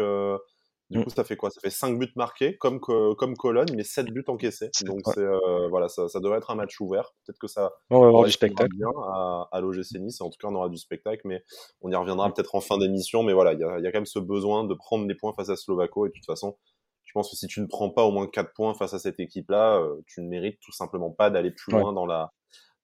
du 0.89 1.03
coup, 1.03 1.11
ça 1.11 1.25
fait 1.25 1.37
quoi? 1.37 1.51
Ça 1.51 1.61
fait 1.61 1.71
5 1.71 1.99
buts 1.99 2.13
marqués, 2.15 2.57
comme, 2.59 2.79
comme 2.79 3.37
Cologne, 3.37 3.69
mais 3.75 3.83
7 3.83 4.07
buts 4.07 4.25
encaissés. 4.29 4.71
Donc, 4.85 5.01
c'est, 5.15 5.21
euh, 5.21 5.69
voilà, 5.69 5.89
ça, 5.89 6.09
ça, 6.09 6.21
devrait 6.21 6.39
être 6.39 6.51
un 6.51 6.55
match 6.55 6.81
ouvert. 6.81 7.13
Peut-être 7.25 7.39
que 7.39 7.49
ça 7.49 7.73
on 7.91 8.01
va 8.01 8.07
avoir 8.07 8.25
du 8.25 8.31
spectacle 8.31 8.75
bien 8.77 8.89
à, 9.13 9.49
à 9.51 9.61
l'OGC 9.61 9.99
Nice. 9.99 10.21
En 10.21 10.31
tout 10.31 10.39
cas, 10.41 10.49
on 10.49 10.55
aura 10.55 10.69
du 10.69 10.79
spectacle, 10.79 11.23
mais 11.25 11.45
on 11.81 11.91
y 11.91 11.97
reviendra 11.97 12.29
mm. 12.29 12.35
peut-être 12.35 12.55
en 12.55 12.61
fin 12.61 12.79
d'émission. 12.79 13.25
Mais 13.25 13.33
voilà, 13.33 13.55
il 13.55 13.61
y 13.61 13.65
a, 13.65 13.81
y 13.81 13.87
a, 13.87 13.91
quand 13.91 13.99
même 13.99 14.07
ce 14.07 14.21
besoin 14.21 14.65
de 14.65 14.75
prendre 14.75 15.07
des 15.07 15.17
points 15.17 15.33
face 15.35 15.49
à 15.49 15.57
Slovako. 15.57 16.07
Et 16.07 16.11
de 16.11 16.15
toute 16.15 16.27
façon, 16.27 16.57
je 17.05 17.13
pense 17.13 17.31
que 17.31 17.37
si 17.37 17.49
tu 17.49 17.61
ne 17.61 17.67
prends 17.67 17.91
pas 17.91 18.05
au 18.05 18.13
moins 18.13 18.29
4 18.29 18.53
points 18.55 18.75
face 18.75 18.95
à 18.95 19.01
cette 19.01 19.19
équipe-là, 19.19 19.81
euh, 19.81 19.97
tu 20.07 20.23
ne 20.23 20.29
mérites 20.29 20.61
tout 20.61 20.73
simplement 20.73 21.11
pas 21.11 21.31
d'aller 21.31 21.51
plus 21.51 21.73
loin 21.73 21.93
dans 21.93 22.07
la 22.07 22.33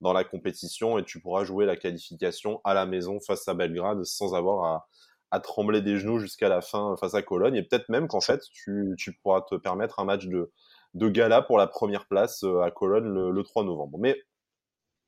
dans 0.01 0.11
la 0.11 0.25
compétition 0.25 0.97
et 0.99 1.05
tu 1.05 1.21
pourras 1.21 1.45
jouer 1.45 1.65
la 1.65 1.77
qualification 1.77 2.59
à 2.65 2.73
la 2.73 2.85
maison 2.85 3.19
face 3.25 3.47
à 3.47 3.53
Belgrade 3.53 4.03
sans 4.03 4.35
avoir 4.35 4.65
à, 4.65 4.85
à 5.33 5.39
trembler 5.39 5.81
des 5.81 5.97
genoux 5.97 6.19
jusqu'à 6.19 6.47
la 6.47 6.61
fin 6.61 6.95
face 6.95 7.15
à 7.15 7.23
Cologne. 7.23 7.55
Et 7.55 7.63
peut-être 7.63 7.89
même 7.89 8.07
qu'en 8.07 8.21
fait, 8.21 8.43
tu, 8.51 8.93
tu, 8.99 9.13
pourras 9.13 9.41
te 9.41 9.55
permettre 9.55 9.99
un 9.99 10.05
match 10.05 10.27
de, 10.27 10.51
de 10.93 11.09
gala 11.09 11.41
pour 11.41 11.57
la 11.57 11.65
première 11.65 12.05
place 12.05 12.43
euh, 12.43 12.61
à 12.61 12.69
Cologne 12.69 13.05
le, 13.05 13.43
3 13.43 13.63
novembre. 13.63 13.97
Mais 13.97 14.15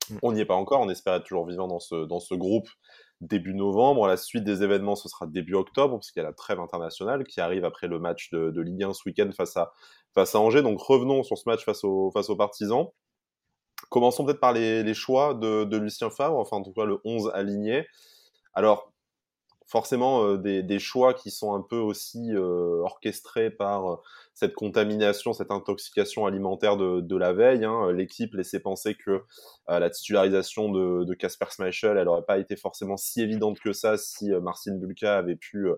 mm. 0.09 0.17
on 0.23 0.31
n'y 0.31 0.41
est 0.41 0.45
pas 0.45 0.55
encore. 0.55 0.81
On 0.81 0.89
espère 0.89 1.13
être 1.13 1.25
toujours 1.25 1.45
vivant 1.45 1.67
dans 1.67 1.79
ce, 1.79 2.05
dans 2.05 2.19
ce 2.19 2.33
groupe 2.33 2.67
début 3.21 3.53
novembre. 3.53 4.07
La 4.07 4.17
suite 4.17 4.43
des 4.43 4.63
événements, 4.63 4.95
ce 4.95 5.07
sera 5.09 5.27
début 5.27 5.53
octobre, 5.53 5.93
parce 5.97 6.09
qu'il 6.09 6.23
y 6.23 6.25
a 6.25 6.27
la 6.27 6.33
trêve 6.33 6.59
internationale 6.59 7.23
qui 7.25 7.39
arrive 7.39 7.63
après 7.63 7.85
le 7.85 7.99
match 7.99 8.31
de, 8.31 8.49
de 8.49 8.61
Ligue 8.61 8.83
1 8.83 8.93
ce 8.93 9.01
week-end 9.05 9.29
face 9.31 9.55
à, 9.55 9.73
face 10.15 10.33
à 10.33 10.39
Angers. 10.39 10.63
Donc 10.63 10.81
revenons 10.81 11.21
sur 11.21 11.37
ce 11.37 11.47
match 11.47 11.63
face, 11.63 11.83
au, 11.83 12.09
face 12.09 12.31
aux 12.31 12.35
partisans. 12.35 12.87
Commençons 13.91 14.25
peut-être 14.25 14.39
par 14.39 14.53
les, 14.53 14.81
les 14.81 14.95
choix 14.95 15.35
de, 15.35 15.65
de 15.65 15.77
Lucien 15.77 16.09
Favre, 16.09 16.39
enfin 16.39 16.57
en 16.57 16.63
tout 16.63 16.73
cas 16.73 16.85
le 16.85 16.99
11 17.05 17.29
aligné. 17.35 17.85
Alors, 18.55 18.91
forcément 19.67 20.23
euh, 20.23 20.37
des, 20.37 20.61
des, 20.63 20.79
choix 20.79 21.13
qui 21.13 21.31
sont 21.31 21.53
un 21.53 21.61
peu 21.61 21.77
aussi 21.77 22.31
euh, 22.33 22.81
orchestrés 22.83 23.49
par 23.49 23.91
euh, 23.91 23.95
cette 24.33 24.53
contamination, 24.53 25.33
cette 25.33 25.51
intoxication 25.51 26.25
alimentaire 26.25 26.77
de, 26.77 27.01
de 27.01 27.15
la 27.15 27.33
veille. 27.33 27.65
Hein. 27.65 27.91
L'équipe 27.91 28.33
laissait 28.35 28.59
penser 28.59 28.95
que 28.95 29.23
la 29.67 29.89
titularisation 29.89 30.69
de 30.69 31.13
Casper 31.13 31.45
Schmeichel, 31.49 31.97
elle 31.97 32.05
n'aurait 32.05 32.25
pas 32.25 32.37
été 32.37 32.55
forcément 32.55 32.97
si 32.97 33.21
évidente 33.21 33.59
que 33.59 33.71
ça 33.71 33.97
si 33.97 34.29
Marcin 34.41 34.75
Bulka 34.75 35.17
avait 35.17 35.37
pu 35.37 35.69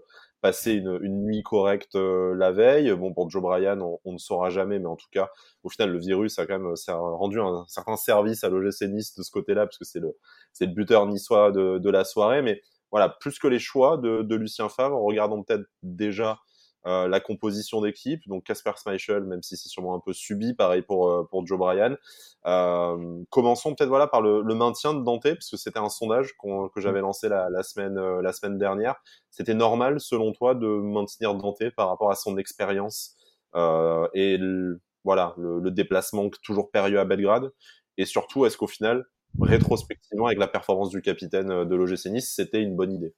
passer 0.42 0.74
une, 0.74 0.98
une, 1.04 1.24
nuit 1.24 1.44
correcte 1.44 1.95
la 1.95 2.51
veille. 2.51 2.92
Bon, 2.95 3.13
pour 3.13 3.30
Joe 3.30 3.44
Bryan, 3.44 3.80
on, 3.81 4.00
on, 4.06 4.13
ne 4.13 4.17
saura 4.17 4.50
jamais, 4.50 4.79
mais 4.79 4.88
en 4.88 4.96
tout 4.96 5.08
cas, 5.12 5.29
au 5.63 5.70
final, 5.70 5.91
le 5.91 6.00
virus 6.00 6.39
a 6.39 6.48
quand 6.48 6.58
même 6.58 6.75
ça 6.75 6.96
rendu 6.96 7.39
un, 7.39 7.63
certain 7.67 7.96
service 7.96 8.44
à 8.44 8.50
l'OGC 8.50 8.89
Nice 8.89 9.15
de 9.15 9.22
ce 9.22 9.29
côté-là, 9.29 9.67
parce 9.67 9.77
que 9.77 9.86
c'est 9.86 10.00
le, 10.00 10.17
le 10.60 10.67
buteur 10.67 11.06
niçois 11.06 11.51
de, 11.51 11.77
de 11.77 11.89
la 11.91 12.03
soirée. 12.03 12.41
Mais 12.41 12.62
voilà, 12.91 13.10
plus 13.10 13.39
que 13.39 13.48
les 13.48 13.60
choix 13.60 13.98
de, 13.98 14.22
de 14.22 14.36
Lucien 14.36 14.70
Favre, 14.70 15.01
regardons 15.01 15.44
peut-être 15.44 15.65
déjà 15.84 16.39
euh, 16.86 17.08
la 17.08 17.20
composition 17.20 17.82
d'équipe. 17.82 18.22
Donc 18.27 18.46
Casper 18.46 18.72
Schmeichel, 18.82 19.24
même 19.24 19.44
si 19.44 19.58
c'est 19.58 19.67
sûrement 19.67 19.96
un 19.96 20.00
peu 20.00 20.13
subi, 20.13 20.53
pareil 20.53 20.84
pour, 20.84 21.10
euh, 21.10 21.27
pour 21.29 21.46
Joe 21.46 21.58
Bryan. 21.58 21.98
Euh, 22.46 23.24
commençons 23.29 23.75
peut-être 23.75 23.89
voilà 23.89 24.08
par 24.08 24.22
le, 24.22 24.41
le, 24.41 24.56
maintien 24.56 24.94
de 24.94 25.03
Dante, 25.03 25.24
parce 25.24 25.50
que 25.50 25.58
c'était 25.58 25.79
un 25.79 25.89
sondage 25.89 26.34
que 26.38 26.79
j'avais 26.79 27.01
lancé 27.01 27.27
la, 27.27 27.50
la 27.50 27.63
semaine, 27.63 27.98
euh, 27.98 28.22
la 28.22 28.32
semaine 28.32 28.58
dernière. 28.58 28.96
C'était 29.32 29.53
normal, 29.53 30.00
selon 30.00 30.32
toi, 30.32 30.56
de 30.56 30.67
maintenir 30.67 31.36
Dante 31.36 31.70
par 31.75 31.89
rapport 31.89 32.10
à 32.10 32.15
son 32.15 32.38
expérience 32.38 33.15
et 34.13 34.38
le, 34.38 34.82
voilà 35.03 35.34
le, 35.38 35.60
le, 35.60 35.72
déplacement 35.72 36.29
toujours 36.44 36.70
périlleux 36.70 37.00
à 37.00 37.06
Belgrade? 37.06 37.51
Et 37.98 38.06
surtout, 38.06 38.46
est-ce 38.46 38.56
qu'au 38.56 38.67
final, 38.67 39.06
rétrospectivement, 39.41 40.27
avec 40.27 40.39
la 40.39 40.48
performance 40.48 40.89
du 40.89 41.01
capitaine 41.01 41.51
euh, 41.51 41.65
de 41.65 41.75
l'OGC 41.75 42.08
Nice, 42.08 42.34
c'était 42.36 42.62
une 42.62 42.75
bonne 42.75 42.94
idée. 42.94 43.13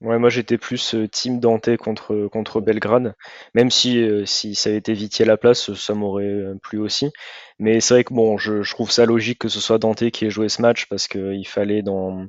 Ouais, 0.00 0.18
moi 0.18 0.30
j'étais 0.30 0.58
plus 0.58 0.96
euh, 0.96 1.06
team 1.06 1.38
Dante 1.38 1.76
contre, 1.76 2.26
contre 2.26 2.60
Belgrade, 2.60 3.14
même 3.54 3.70
si, 3.70 4.00
euh, 4.00 4.26
si 4.26 4.56
ça 4.56 4.70
avait 4.70 4.78
été 4.78 4.94
Viti 4.94 5.22
à 5.22 5.26
la 5.26 5.36
place, 5.36 5.72
ça 5.74 5.94
m'aurait 5.94 6.42
plu 6.60 6.78
aussi. 6.78 7.12
Mais 7.60 7.80
c'est 7.80 7.94
vrai 7.94 8.04
que 8.04 8.12
bon, 8.12 8.36
je, 8.36 8.62
je, 8.62 8.74
trouve 8.74 8.90
ça 8.90 9.06
logique 9.06 9.38
que 9.38 9.48
ce 9.48 9.60
soit 9.60 9.78
Dante 9.78 10.10
qui 10.10 10.24
ait 10.24 10.30
joué 10.30 10.48
ce 10.48 10.60
match 10.60 10.86
parce 10.86 11.06
qu'il 11.06 11.46
fallait 11.46 11.82
dans, 11.82 12.26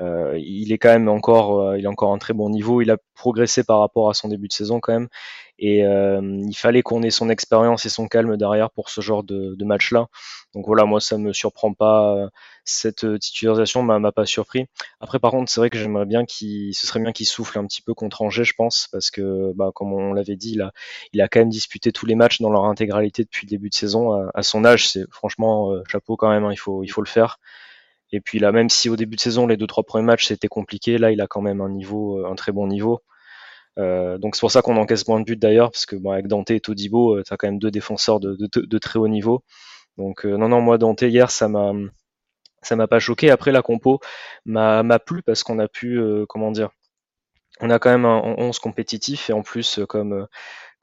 euh, 0.00 0.38
il 0.38 0.72
est 0.72 0.78
quand 0.78 0.88
même 0.88 1.08
encore, 1.08 1.60
euh, 1.60 1.78
il 1.78 1.84
est 1.84 1.88
encore 1.88 2.12
un 2.12 2.18
très 2.18 2.34
bon 2.34 2.50
niveau. 2.50 2.82
Il 2.82 2.90
a 2.90 2.96
progressé 3.14 3.64
par 3.64 3.80
rapport 3.80 4.10
à 4.10 4.14
son 4.14 4.28
début 4.28 4.48
de 4.48 4.52
saison 4.52 4.80
quand 4.80 4.92
même. 4.92 5.08
Et 5.58 5.84
euh, 5.84 6.20
il 6.48 6.54
fallait 6.56 6.82
qu'on 6.82 7.02
ait 7.04 7.10
son 7.10 7.30
expérience 7.30 7.86
et 7.86 7.88
son 7.88 8.08
calme 8.08 8.36
derrière 8.36 8.70
pour 8.70 8.90
ce 8.90 9.00
genre 9.00 9.22
de, 9.22 9.54
de 9.54 9.64
match-là. 9.64 10.08
Donc 10.52 10.66
voilà, 10.66 10.84
moi 10.84 11.00
ça 11.00 11.16
me 11.16 11.32
surprend 11.32 11.72
pas. 11.74 12.28
Cette 12.64 13.18
titularisation 13.20 13.82
m'a 13.82 14.12
pas 14.12 14.26
surpris. 14.26 14.66
Après 15.00 15.20
par 15.20 15.30
contre, 15.30 15.50
c'est 15.50 15.60
vrai 15.60 15.70
que 15.70 15.78
j'aimerais 15.78 16.06
bien 16.06 16.24
qu'il, 16.24 16.74
ce 16.74 16.86
serait 16.88 17.00
bien 17.00 17.12
qu'il 17.12 17.26
souffle 17.26 17.58
un 17.58 17.66
petit 17.66 17.82
peu 17.82 17.94
contre 17.94 18.22
Angers, 18.22 18.44
je 18.44 18.54
pense, 18.54 18.88
parce 18.90 19.10
que 19.12 19.52
bah, 19.54 19.70
comme 19.74 19.92
on 19.92 20.12
l'avait 20.12 20.36
dit, 20.36 20.52
il 20.54 20.62
a, 20.62 20.72
il 21.12 21.20
a 21.20 21.28
quand 21.28 21.40
même 21.40 21.50
disputé 21.50 21.92
tous 21.92 22.06
les 22.06 22.16
matchs 22.16 22.40
dans 22.40 22.50
leur 22.50 22.64
intégralité 22.64 23.22
depuis 23.22 23.46
le 23.46 23.50
début 23.50 23.68
de 23.68 23.74
saison. 23.74 24.28
À, 24.34 24.42
son 24.42 24.64
âge, 24.64 24.88
c'est 24.88 25.04
franchement 25.10 25.72
chapeau 25.88 26.16
quand 26.16 26.30
même. 26.30 26.44
Hein, 26.44 26.52
il 26.52 26.58
faut, 26.58 26.82
il 26.82 26.88
faut 26.88 27.02
le 27.02 27.06
faire. 27.06 27.38
Et 28.14 28.20
puis 28.20 28.38
là, 28.38 28.52
même 28.52 28.70
si 28.70 28.88
au 28.88 28.96
début 28.96 29.16
de 29.16 29.20
saison, 29.20 29.46
les 29.46 29.56
deux 29.56 29.66
trois 29.66 29.82
premiers 29.84 30.04
matchs 30.04 30.26
c'était 30.26 30.48
compliqué, 30.48 30.98
là 30.98 31.10
il 31.10 31.20
a 31.20 31.26
quand 31.26 31.40
même 31.42 31.60
un 31.60 31.68
niveau, 31.68 32.24
un 32.24 32.34
très 32.36 32.52
bon 32.52 32.66
niveau. 32.68 33.00
donc 33.76 34.36
c'est 34.36 34.40
pour 34.40 34.52
ça 34.52 34.62
qu'on 34.62 34.76
encaisse 34.76 35.08
moins 35.08 35.20
de 35.20 35.24
buts 35.24 35.36
d'ailleurs, 35.36 35.70
parce 35.72 35.86
que 35.86 35.96
avec 36.12 36.28
Dante 36.28 36.50
et 36.52 36.60
Todibo, 36.60 37.22
tu 37.22 37.32
as 37.32 37.36
quand 37.36 37.48
même 37.48 37.58
deux 37.58 37.70
défenseurs 37.72 38.20
de 38.20 38.78
très 38.78 38.98
haut 39.00 39.08
niveau. 39.08 39.42
Donc 39.98 40.24
non, 40.24 40.48
non, 40.48 40.60
moi 40.60 40.78
Dante 40.78 41.02
hier, 41.02 41.30
ça 41.30 41.48
m'a 41.48 41.72
ça 42.62 42.76
m'a 42.76 42.86
pas 42.86 42.98
choqué. 43.00 43.30
Après 43.30 43.52
la 43.52 43.62
compo 43.62 44.00
m'a 44.44 44.98
plu 44.98 45.22
parce 45.22 45.42
qu'on 45.42 45.58
a 45.58 45.68
pu, 45.68 46.00
comment 46.28 46.50
dire, 46.52 46.70
on 47.60 47.70
a 47.70 47.78
quand 47.78 47.90
même 47.90 48.04
un 48.04 48.34
11 48.38 48.58
compétitif 48.58 49.30
et 49.30 49.32
en 49.32 49.42
plus, 49.42 49.80
comme 49.88 50.26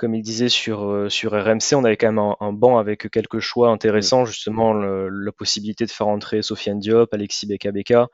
comme 0.02 0.16
il 0.16 0.24
disait 0.24 0.50
sur, 0.50 0.84
euh, 0.90 1.10
sur 1.10 1.32
RMC, 1.32 1.76
on 1.76 1.84
avait 1.84 1.96
quand 1.96 2.12
même 2.12 2.34
un, 2.40 2.54
banc 2.54 2.80
avec 2.80 3.08
quelques 3.12 3.38
choix 3.38 3.70
intéressants, 3.70 4.26
justement 4.26 4.74
la 4.74 5.32
possibilité 5.32 5.86
de 5.86 5.92
faire 5.92 6.08
entrer 6.08 6.42
Sofiane 6.42 6.80
Diop, 6.80 7.14
Alexis 7.14 7.46
Beka 7.46 7.72
Beka. 7.72 8.08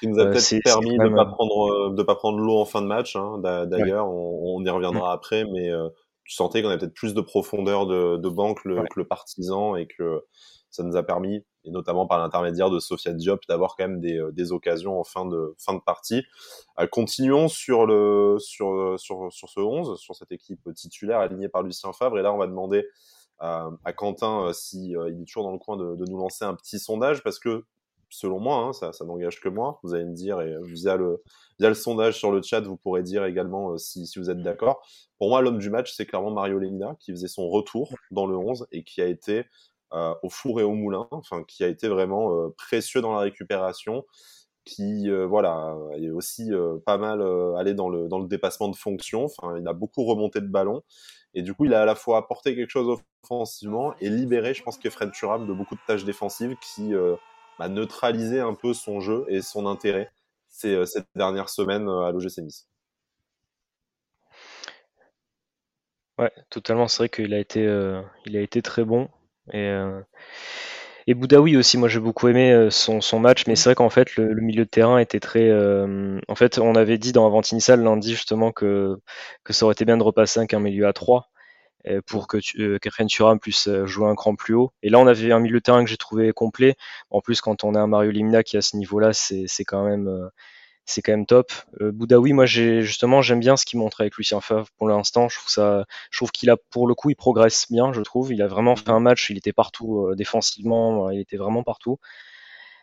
qui 0.00 0.08
nous 0.08 0.18
a 0.18 0.22
euh, 0.22 0.30
peut-être 0.30 0.62
permis 0.64 0.96
de 0.96 1.04
ne 1.04 1.14
pas, 1.14 1.26
prendre, 1.26 1.90
de 1.94 2.02
pas 2.02 2.14
prendre 2.14 2.38
l'eau 2.38 2.56
en 2.56 2.64
fin 2.64 2.80
de 2.80 2.86
match. 2.86 3.16
Hein, 3.16 3.38
d'ailleurs, 3.66 4.08
on, 4.08 4.64
y 4.64 4.70
reviendra 4.70 5.10
mm. 5.10 5.14
après, 5.14 5.44
mais 5.44 5.70
euh, 5.70 5.90
tu 6.24 6.34
sentais 6.34 6.62
qu'on 6.62 6.68
avait 6.68 6.78
peut-être 6.78 6.94
plus 6.94 7.12
de 7.12 7.20
profondeur 7.20 7.86
de, 7.86 8.16
de 8.16 8.28
banc 8.30 8.54
que 8.54 8.70
le, 8.70 9.04
partisan 9.04 9.76
et 9.76 9.86
que 9.86 10.24
ça 10.76 10.82
nous 10.82 10.96
a 10.96 11.02
permis, 11.02 11.44
et 11.64 11.70
notamment 11.70 12.06
par 12.06 12.18
l'intermédiaire 12.18 12.70
de 12.70 12.78
Sofia 12.78 13.12
Diop, 13.12 13.40
d'avoir 13.48 13.76
quand 13.76 13.88
même 13.88 14.00
des, 14.00 14.18
euh, 14.18 14.30
des, 14.30 14.52
occasions 14.52 15.00
en 15.00 15.04
fin 15.04 15.24
de, 15.24 15.54
fin 15.58 15.74
de 15.74 15.80
partie. 15.80 16.24
Euh, 16.78 16.86
continuons 16.86 17.48
sur, 17.48 17.86
le, 17.86 18.36
sur, 18.38 18.98
sur, 18.98 19.32
sur 19.32 19.48
ce 19.48 19.60
11, 19.60 19.98
sur 19.98 20.14
cette 20.14 20.32
équipe 20.32 20.72
titulaire 20.74 21.18
alignée 21.18 21.48
par 21.48 21.62
Lucien 21.62 21.92
Favre. 21.92 22.18
Et 22.18 22.22
là, 22.22 22.32
on 22.32 22.38
va 22.38 22.46
demander 22.46 22.86
à, 23.38 23.70
Quentin 23.96 24.52
si 24.52 24.96
euh, 24.96 25.10
il 25.10 25.22
est 25.22 25.24
toujours 25.24 25.44
dans 25.44 25.52
le 25.52 25.58
coin 25.58 25.76
de, 25.76 26.04
nous 26.08 26.18
lancer 26.18 26.44
un 26.44 26.54
petit 26.54 26.78
sondage, 26.78 27.22
parce 27.22 27.38
que 27.38 27.64
selon 28.08 28.38
moi, 28.38 28.58
hein, 28.58 28.72
ça, 28.72 28.92
n'engage 29.04 29.40
que 29.40 29.48
moi. 29.48 29.80
Vous 29.82 29.94
allez 29.94 30.04
me 30.04 30.14
dire, 30.14 30.40
et 30.40 30.54
via 30.62 30.96
le, 30.96 31.22
via 31.58 31.68
le 31.68 31.74
sondage 31.74 32.18
sur 32.18 32.30
le 32.30 32.40
chat, 32.42 32.60
vous 32.60 32.76
pourrez 32.76 33.02
dire 33.02 33.24
également 33.24 33.76
si, 33.78 34.06
si 34.06 34.18
vous 34.18 34.30
êtes 34.30 34.42
d'accord. 34.42 34.86
Pour 35.18 35.28
moi, 35.30 35.40
l'homme 35.40 35.58
du 35.58 35.70
match, 35.70 35.92
c'est 35.94 36.06
clairement 36.06 36.30
Mario 36.30 36.58
Lemina, 36.58 36.96
qui 37.00 37.10
faisait 37.10 37.28
son 37.28 37.48
retour 37.48 37.92
dans 38.10 38.26
le 38.26 38.36
11 38.36 38.66
et 38.72 38.84
qui 38.84 39.00
a 39.02 39.06
été 39.06 39.46
au 39.92 40.30
four 40.30 40.60
et 40.60 40.64
au 40.64 40.72
moulin, 40.72 41.06
enfin 41.10 41.42
qui 41.44 41.64
a 41.64 41.68
été 41.68 41.88
vraiment 41.88 42.32
euh, 42.34 42.54
précieux 42.56 43.00
dans 43.00 43.12
la 43.12 43.20
récupération, 43.20 44.04
qui 44.64 45.08
euh, 45.10 45.26
voilà 45.26 45.76
est 45.96 46.10
aussi 46.10 46.50
pas 46.84 46.98
mal 46.98 47.22
allé 47.56 47.74
dans 47.74 47.88
le 47.88 48.08
dans 48.08 48.18
le 48.18 48.28
dépassement 48.28 48.68
de 48.68 48.76
fonction. 48.76 49.24
Enfin, 49.24 49.56
il 49.58 49.66
a 49.68 49.72
beaucoup 49.72 50.04
remonté 50.04 50.40
de 50.40 50.48
ballon 50.48 50.82
et 51.34 51.42
du 51.42 51.54
coup, 51.54 51.66
il 51.66 51.74
a 51.74 51.82
à 51.82 51.84
la 51.84 51.94
fois 51.94 52.18
apporté 52.18 52.56
quelque 52.56 52.70
chose 52.70 52.98
offensivement 53.22 53.94
et 54.00 54.08
libéré, 54.08 54.54
je 54.54 54.62
pense, 54.62 54.78
Kefren 54.78 55.10
Turam 55.10 55.46
de 55.46 55.52
beaucoup 55.52 55.74
de 55.74 55.80
tâches 55.86 56.04
défensives 56.04 56.56
qui 56.60 56.92
a 57.58 57.68
neutralisé 57.68 58.40
un 58.40 58.54
peu 58.54 58.74
son 58.74 59.00
jeu 59.00 59.24
et 59.28 59.42
son 59.42 59.66
intérêt 59.66 60.10
ces, 60.48 60.86
cette 60.86 61.08
dernière 61.14 61.48
semaine 61.48 61.88
à 61.88 62.10
l'OGC 62.10 62.38
Nice. 62.38 62.68
Ouais, 66.18 66.32
totalement. 66.48 66.88
C'est 66.88 66.98
vrai 67.02 67.08
qu'il 67.10 67.34
a 67.34 67.38
été, 67.38 67.60
il 68.24 68.36
a 68.36 68.40
été 68.40 68.62
très 68.62 68.84
bon. 68.84 69.08
Et, 69.52 69.58
euh, 69.58 70.00
et 71.08 71.14
Boudaoui 71.14 71.56
aussi, 71.56 71.78
moi 71.78 71.88
j'ai 71.88 72.00
beaucoup 72.00 72.26
aimé 72.26 72.52
euh, 72.52 72.70
son, 72.70 73.20
match, 73.20 73.46
mais 73.46 73.54
c'est 73.54 73.68
vrai 73.68 73.74
qu'en 73.76 73.90
fait 73.90 74.16
le, 74.16 74.34
milieu 74.40 74.64
de 74.64 74.70
terrain 74.70 74.98
était 74.98 75.20
très. 75.20 75.48
Euh, 75.48 76.18
en 76.26 76.34
fait, 76.34 76.58
on 76.58 76.74
avait 76.74 76.98
dit 76.98 77.12
dans 77.12 77.26
Avant 77.26 77.42
Initial 77.42 77.82
lundi 77.82 78.10
justement 78.12 78.50
que, 78.50 78.96
que 79.44 79.52
ça 79.52 79.64
aurait 79.64 79.74
été 79.74 79.84
bien 79.84 79.96
de 79.96 80.02
repasser 80.02 80.40
un 80.52 80.58
milieu 80.60 80.86
à 80.86 80.92
3 80.92 81.28
pour 82.06 82.26
que 82.26 82.38
euh, 82.58 82.78
Catherine 82.80 83.06
Thuram 83.06 83.38
puisse 83.38 83.68
jouer 83.84 84.08
un 84.08 84.16
cran 84.16 84.34
plus 84.34 84.54
haut. 84.54 84.72
Et 84.82 84.90
là, 84.90 84.98
on 84.98 85.06
avait 85.06 85.30
un 85.30 85.38
milieu 85.38 85.58
de 85.58 85.62
terrain 85.62 85.84
que 85.84 85.90
j'ai 85.90 85.96
trouvé 85.96 86.32
complet. 86.32 86.74
En 87.10 87.20
plus, 87.20 87.40
quand 87.40 87.62
on 87.62 87.76
a 87.76 87.80
un 87.80 87.86
Mario 87.86 88.10
Limina 88.10 88.42
qui 88.42 88.56
est 88.56 88.58
à 88.58 88.62
ce 88.62 88.76
niveau-là, 88.76 89.12
c'est 89.12 89.64
quand 89.64 89.84
même 89.84 90.08
c'est 90.86 91.02
quand 91.02 91.12
même 91.12 91.26
top. 91.26 91.52
Euh, 91.80 91.92
Boudaoui, 91.92 92.32
moi 92.32 92.46
j'ai 92.46 92.82
justement 92.82 93.20
j'aime 93.20 93.40
bien 93.40 93.56
ce 93.56 93.66
qu'il 93.66 93.78
montre 93.78 94.00
avec 94.00 94.16
Lucien 94.16 94.40
Favre 94.40 94.68
pour 94.78 94.88
l'instant. 94.88 95.28
Je 95.28 95.38
trouve 95.38 95.50
ça, 95.50 95.84
je 96.10 96.18
trouve 96.18 96.30
qu'il 96.30 96.48
a 96.48 96.56
pour 96.56 96.86
le 96.86 96.94
coup 96.94 97.10
il 97.10 97.16
progresse 97.16 97.66
bien, 97.70 97.92
je 97.92 98.00
trouve. 98.00 98.32
Il 98.32 98.40
a 98.40 98.46
vraiment 98.46 98.76
fait 98.76 98.90
un 98.90 99.00
match, 99.00 99.28
il 99.30 99.36
était 99.36 99.52
partout 99.52 100.06
euh, 100.06 100.14
défensivement, 100.14 101.10
il 101.10 101.20
était 101.20 101.36
vraiment 101.36 101.64
partout. 101.64 101.98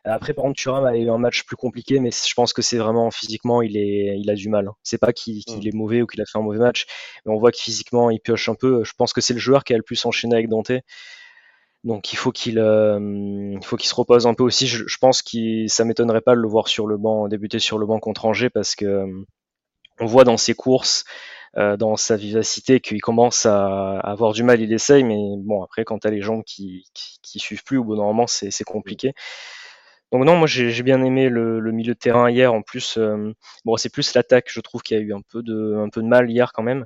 Après 0.06 0.34
par 0.34 0.44
contre 0.44 0.60
Thuram 0.60 0.86
a 0.86 0.98
eu 0.98 1.10
un 1.10 1.18
match 1.18 1.44
plus 1.46 1.56
compliqué, 1.56 2.02
mais 2.02 2.12
je 2.12 2.34
pense 2.34 2.52
que 2.52 2.62
c'est 2.62 2.78
vraiment 2.78 3.10
physiquement 3.10 3.62
il 3.62 3.78
est, 3.78 4.20
il 4.20 4.30
a 4.30 4.36
du 4.36 4.50
mal. 4.50 4.70
C'est 4.84 4.98
pas 4.98 5.14
qu'il 5.14 5.38
mm. 5.48 5.66
est 5.66 5.74
mauvais 5.74 6.02
ou 6.02 6.08
qu'il 6.08 6.22
a 6.22 6.26
fait 6.26 6.38
un 6.38 6.42
mauvais 6.42 6.60
match, 6.60 6.86
mais 7.26 7.34
on 7.34 7.38
voit 7.40 7.52
que 7.54 7.60
physiquement 7.60 8.10
il 8.10 8.20
pioche 8.20 8.50
un 8.50 8.56
peu. 8.56 8.84
Je 8.84 8.92
pense 8.98 9.14
que 9.14 9.22
c'est 9.22 9.34
le 9.34 9.40
joueur 9.40 9.64
qui 9.64 9.74
a 9.74 9.78
le 9.78 9.84
plus 9.84 10.06
enchaîné 10.06 10.36
avec 10.36 10.50
Dante. 10.50 10.74
Donc 11.84 12.14
il 12.14 12.16
faut 12.16 12.32
qu'il 12.32 12.60
euh, 12.60 13.60
faut 13.62 13.76
qu'il 13.76 13.90
se 13.90 13.96
repose 13.96 14.26
un 14.26 14.34
peu 14.34 14.44
aussi. 14.44 14.68
Je, 14.68 14.98
pense 15.00 15.22
que 15.22 15.68
ça 15.68 15.84
m'étonnerait 15.84 16.22
pas 16.22 16.36
de 16.36 16.40
le 16.40 16.48
voir 16.48 16.68
sur 16.68 16.88
le 16.88 16.98
banc 16.98 17.28
débuter 17.28 17.60
sur 17.60 17.78
le 17.78 17.86
banc 17.86 18.00
contre 18.00 18.26
Angers 18.26 18.50
parce 18.50 18.76
que 18.76 18.86
euh, 18.86 19.26
on 20.00 20.06
voit 20.06 20.24
dans 20.24 20.38
ses 20.38 20.54
courses, 20.54 21.04
euh, 21.58 21.78
dans 21.78 21.98
sa 21.98 22.16
vivacité 22.16 22.80
qu'il 22.80 23.02
commence 23.02 23.46
à, 23.46 24.00
avoir 24.00 24.34
du 24.34 24.44
mal. 24.44 24.62
Il 24.62 24.72
essaye, 24.72 25.04
mais 25.04 25.18
bon 25.40 25.62
après 25.64 25.84
quand 25.84 26.00
t'as 26.00 26.10
les 26.10 26.22
jambes 26.22 26.44
qui, 26.46 26.86
qui, 26.94 27.40
suivent 27.40 27.64
plus 27.64 27.78
au 27.78 27.84
bout 27.84 27.96
d'un 27.98 28.04
moment 28.04 28.28
c'est 28.28 28.64
compliqué. 28.64 29.14
Donc 30.12 30.26
non, 30.26 30.38
moi 30.38 30.48
j'ai 30.48 30.84
bien 30.84 31.04
aimé 31.04 31.28
le, 31.28 31.60
milieu 31.72 31.96
de 31.96 32.00
terrain 32.00 32.30
hier. 32.30 32.54
En 32.54 32.62
plus, 32.62 32.98
bon 33.66 33.78
c'est 33.78 33.90
plus 33.90 34.14
l'attaque, 34.14 34.48
je 34.50 34.62
trouve 34.62 34.84
qu'il 34.84 34.98
y 34.98 35.00
a 35.02 35.04
eu 35.04 35.14
un 35.14 35.22
peu 35.22 35.44
de 35.44 35.76
un 35.78 35.90
peu 35.90 36.02
de 36.02 36.08
mal 36.08 36.30
hier 36.32 36.54
quand 36.54 36.64
même 36.64 36.86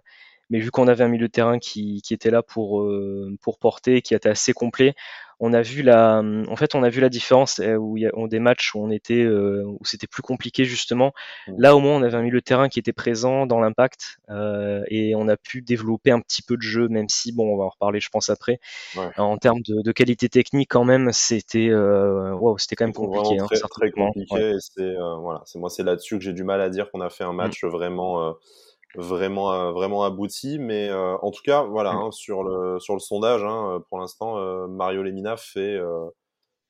mais 0.50 0.60
vu 0.60 0.72
qu'on 0.72 0.88
avait 0.88 1.04
un 1.04 1.10
milieu 1.10 1.28
de 1.28 1.32
terrain 1.32 1.60
qui, 1.60 2.02
qui 2.02 2.14
était 2.14 2.32
là 2.32 2.42
pour, 2.42 2.82
euh, 2.82 3.36
pour 3.42 3.60
porter, 3.60 4.02
qui 4.02 4.14
était 4.14 4.30
assez 4.30 4.54
complet, 4.54 4.96
on 5.40 5.54
a 5.54 5.62
vu 5.62 5.84
la, 5.84 6.24
en 6.48 6.56
fait, 6.56 6.74
on 6.74 6.82
a 6.84 6.90
vu 6.90 7.00
la 7.00 7.10
différence 7.10 7.60
euh, 7.60 7.76
où 7.76 7.96
il 7.98 8.04
y 8.04 8.08
a 8.08 8.12
des 8.28 8.40
matchs 8.40 8.74
où 8.74 8.80
on 8.80 8.90
était, 8.90 9.22
euh, 9.22 9.64
où 9.66 9.86
c'était 9.86 10.08
plus 10.08 10.24
compliqué 10.24 10.66
justement. 10.66 11.14
Là, 11.58 11.76
au 11.76 11.80
moins, 11.80 11.96
on 11.96 12.02
avait 12.02 12.18
un 12.18 12.24
milieu 12.24 12.40
de 12.40 12.44
terrain 12.44 12.70
qui 12.70 12.80
était 12.80 12.94
présent 12.94 13.46
dans 13.46 13.60
l'impact 13.60 14.18
euh, 14.30 14.84
et 14.88 15.16
on 15.16 15.28
a 15.28 15.38
pu 15.38 15.62
développer 15.62 16.12
un 16.12 16.20
petit 16.22 16.42
peu 16.42 16.58
de 16.58 16.62
jeu, 16.62 16.88
même 16.88 17.08
si, 17.10 17.32
bon, 17.32 17.54
on 17.54 17.58
va 17.58 17.66
en 17.66 17.70
reparler, 17.70 18.00
je 18.00 18.10
pense 18.10 18.30
après. 18.30 18.60
Ouais. 18.96 19.10
En 19.18 19.38
termes 19.38 19.62
de, 19.62 19.82
de, 19.84 19.92
qualité 19.92 20.28
technique, 20.28 20.72
quand 20.72 20.86
même, 20.86 21.12
c'était, 21.12 21.70
euh, 21.70 22.34
wow, 22.34 22.58
c'était 22.58 22.76
quand 22.76 22.86
même 22.86 22.94
compliqué. 22.94 23.40
Hein, 23.40 23.46
très, 23.46 23.60
très 23.60 23.92
compliqué. 23.92 24.34
Ouais. 24.34 24.56
C'est 24.60 24.96
voilà, 25.22 25.44
c'est 25.46 25.60
moi, 25.60 25.70
c'est 25.70 25.84
là-dessus 25.84 26.18
que 26.18 26.24
j'ai 26.24 26.34
du 26.34 26.44
mal 26.44 26.62
à 26.62 26.70
dire 26.70 26.90
qu'on 26.90 27.02
a 27.02 27.10
fait 27.10 27.24
un 27.24 27.34
mmh. 27.34 27.36
match 27.36 27.64
vraiment 27.64 28.36
vraiment 28.98 29.54
euh, 29.54 29.72
vraiment 29.72 30.04
abouti. 30.04 30.60
Mais 30.60 30.90
euh, 30.90 31.18
en 31.22 31.32
tout 31.32 31.42
cas 31.44 31.64
voilà 31.64 31.94
mmh. 31.94 31.98
hein, 31.98 32.12
sur 32.12 32.44
le 32.44 32.80
sur 32.80 32.94
le 32.94 33.00
sondage 33.00 33.44
hein, 33.44 33.76
euh, 33.76 33.80
pour 33.80 34.00
l'instant 34.00 34.68
Mario 34.68 35.04
Lemina 35.04 35.38
fait 35.38 35.80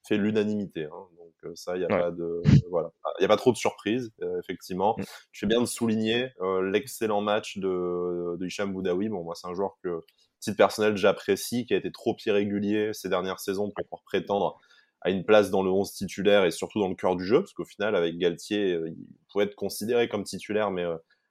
fait 0.07 0.17
l'unanimité 0.17 0.86
hein, 0.86 1.07
donc 1.17 1.57
ça 1.57 1.75
il 1.75 1.81
y 1.81 1.86
a 1.86 1.88
pas 1.88 2.12
de 2.12 2.41
voilà. 2.69 2.91
Il 3.19 3.24
y 3.24 3.25
a 3.25 3.29
pas 3.29 3.38
trop 3.38 3.51
de 3.51 3.57
surprises 3.57 4.12
effectivement. 4.39 4.96
Mmh. 4.98 5.03
je 5.31 5.39
fais 5.39 5.48
bien 5.48 5.62
de 5.62 5.65
souligner 5.65 6.31
l'excellent 6.63 7.22
match 7.22 7.57
de 7.57 8.38
de 8.38 8.46
Hicham 8.46 8.74
Boudaoui. 8.74 9.10
Bon 9.10 9.24
moi 9.24 9.36
c'est 9.36 9.48
un 9.48 9.53
joueur 9.53 9.77
que 9.84 10.03
titre 10.39 10.57
personnel 10.57 10.96
j'apprécie 10.98 11.65
qui 11.65 11.74
a 11.74 11.77
été 11.77 11.91
trop 11.91 12.15
irrégulier 12.25 12.91
ces 12.93 13.10
dernières 13.10 13.39
saisons 13.39 13.72
pour 13.72 13.86
pouvoir 13.86 14.03
prétendre 14.03 14.60
à 15.01 15.10
une 15.12 15.25
place 15.25 15.51
dans 15.51 15.63
le 15.63 15.69
11 15.69 15.91
titulaire 15.93 16.43
et 16.46 16.51
surtout 16.51 16.79
dans 16.79 16.89
le 16.89 16.96
cœur 16.96 17.15
du 17.15 17.24
jeu 17.24 17.39
parce 17.39 17.53
qu'au 17.53 17.65
final 17.65 17.96
avec 17.96 18.17
Galtier 18.17 18.79
il 18.86 18.98
pourrait 19.31 19.46
être 19.46 19.55
considéré 19.55 20.10
comme 20.10 20.24
titulaire 20.24 20.69
mais 20.69 20.86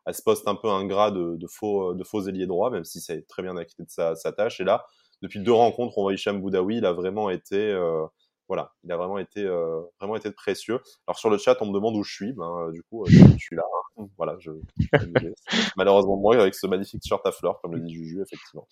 à 0.06 0.12
ce 0.12 0.22
poste 0.22 0.48
un 0.48 0.54
peu 0.54 0.68
ingrat 0.68 1.10
de, 1.10 1.36
de 1.36 1.46
faux, 1.46 1.94
de 1.94 2.04
faux 2.04 2.22
ailier 2.26 2.46
droit, 2.46 2.70
même 2.70 2.84
si 2.84 3.00
c'est 3.00 3.26
très 3.26 3.42
bien 3.42 3.56
acquitté 3.56 3.82
de 3.82 3.90
sa, 3.90 4.14
sa, 4.14 4.32
tâche. 4.32 4.60
Et 4.60 4.64
là, 4.64 4.86
depuis 5.22 5.40
deux 5.40 5.52
rencontres, 5.52 5.98
on 5.98 6.02
voit 6.02 6.14
Hicham 6.14 6.40
Boudaoui, 6.40 6.78
il 6.78 6.86
a 6.86 6.92
vraiment 6.92 7.28
été, 7.28 7.72
euh, 7.72 8.06
voilà, 8.48 8.72
il 8.84 8.92
a 8.92 8.96
vraiment 8.96 9.18
été, 9.18 9.42
euh, 9.44 9.80
vraiment 10.00 10.16
été 10.16 10.30
précieux. 10.30 10.80
Alors 11.06 11.18
sur 11.18 11.30
le 11.30 11.38
chat, 11.38 11.56
on 11.60 11.66
me 11.66 11.72
demande 11.72 11.96
où 11.96 12.04
je 12.04 12.12
suis. 12.12 12.32
Ben, 12.32 12.70
du 12.70 12.82
coup, 12.84 13.02
euh, 13.04 13.08
je 13.08 13.38
suis 13.38 13.56
là. 13.56 13.64
Hein. 13.98 14.06
Voilà, 14.16 14.36
je, 14.38 14.52
malheureusement 15.76 16.16
moi 16.16 16.36
avec 16.36 16.54
ce 16.54 16.66
magnifique 16.66 17.02
shirt 17.04 17.26
à 17.26 17.32
fleurs, 17.32 17.60
comme 17.60 17.74
le 17.74 17.80
dit 17.80 17.94
Juju, 17.94 18.22
effectivement. 18.22 18.68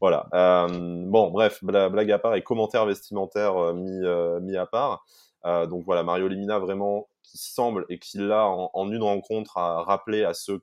Voilà. 0.00 0.26
Euh, 0.34 0.68
bon, 1.06 1.30
bref, 1.30 1.62
blague 1.62 2.10
à 2.10 2.18
part 2.18 2.34
et 2.34 2.42
commentaires 2.42 2.86
vestimentaires 2.86 3.74
mis, 3.74 4.00
mis 4.42 4.56
à 4.56 4.66
part. 4.66 5.04
donc 5.44 5.84
voilà, 5.84 6.02
Mario 6.02 6.28
Limina 6.28 6.58
vraiment 6.58 7.08
qui 7.22 7.38
semble 7.38 7.84
et 7.90 7.98
qui 7.98 8.18
là 8.18 8.46
en, 8.46 8.70
en, 8.72 8.90
une 8.90 9.02
rencontre 9.02 9.58
a 9.58 9.82
rappelé 9.82 10.24
à 10.24 10.32
ceux 10.32 10.62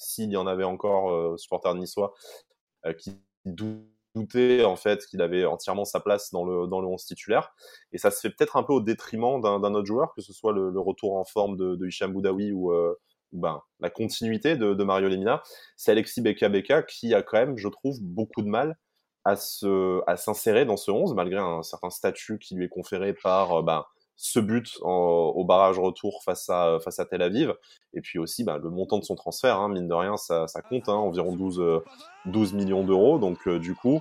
s'il 0.00 0.30
y 0.30 0.36
en 0.36 0.46
avait 0.46 0.64
encore 0.64 1.10
euh, 1.10 1.36
supporters 1.36 1.74
niçois 1.74 2.14
euh, 2.86 2.94
qui 2.94 3.20
doutaient 3.44 4.64
en 4.64 4.76
fait 4.76 5.04
qu'il 5.06 5.20
avait 5.20 5.44
entièrement 5.44 5.84
sa 5.84 6.00
place 6.00 6.32
dans 6.32 6.44
le 6.44 6.66
dans 6.66 6.80
le 6.80 6.88
11 6.88 7.04
titulaire. 7.04 7.52
Et 7.92 7.98
ça 7.98 8.10
se 8.10 8.20
fait 8.20 8.30
peut-être 8.30 8.56
un 8.56 8.62
peu 8.62 8.72
au 8.72 8.80
détriment 8.80 9.40
d'un 9.40 9.74
autre 9.74 9.86
joueur 9.86 10.14
que 10.14 10.22
ce 10.22 10.32
soit 10.32 10.52
le, 10.52 10.80
retour 10.80 11.16
en 11.16 11.24
forme 11.24 11.56
de, 11.56 11.76
de 11.76 11.86
Hicham 11.86 12.12
Boudaoui 12.12 12.52
ou 12.52 12.72
euh, 12.72 12.94
ben, 13.32 13.60
la 13.78 13.90
continuité 13.90 14.56
de, 14.56 14.74
de 14.74 14.84
Mario 14.84 15.08
Lemina, 15.08 15.42
c'est 15.76 15.92
Alexis 15.92 16.20
Beka 16.20 16.48
Beka 16.48 16.82
qui 16.82 17.14
a 17.14 17.22
quand 17.22 17.38
même, 17.38 17.56
je 17.56 17.68
trouve, 17.68 18.00
beaucoup 18.00 18.42
de 18.42 18.48
mal 18.48 18.76
à 19.24 19.36
se 19.36 20.00
à 20.06 20.16
s'insérer 20.16 20.64
dans 20.64 20.78
ce 20.78 20.90
11 20.90 21.14
malgré 21.14 21.38
un 21.38 21.62
certain 21.62 21.90
statut 21.90 22.38
qui 22.38 22.54
lui 22.54 22.64
est 22.64 22.70
conféré 22.70 23.12
par 23.12 23.62
ben, 23.62 23.84
ce 24.22 24.38
but 24.38 24.76
au 24.82 25.44
barrage 25.44 25.78
retour 25.78 26.22
face 26.22 26.50
à, 26.50 26.78
face 26.84 26.98
à 26.98 27.06
Tel 27.06 27.22
Aviv. 27.22 27.54
Et 27.94 28.02
puis 28.02 28.18
aussi 28.18 28.44
bah, 28.44 28.58
le 28.62 28.68
montant 28.68 28.98
de 28.98 29.04
son 29.04 29.14
transfert, 29.14 29.58
hein, 29.58 29.70
mine 29.70 29.88
de 29.88 29.94
rien, 29.94 30.18
ça, 30.18 30.46
compte, 30.68 30.90
hein, 30.90 30.94
environ 30.94 31.34
12, 31.34 31.82
12 32.26 32.52
millions 32.52 32.84
d'euros. 32.84 33.18
Donc 33.18 33.48
euh, 33.48 33.58
du 33.58 33.74
coup, 33.74 34.00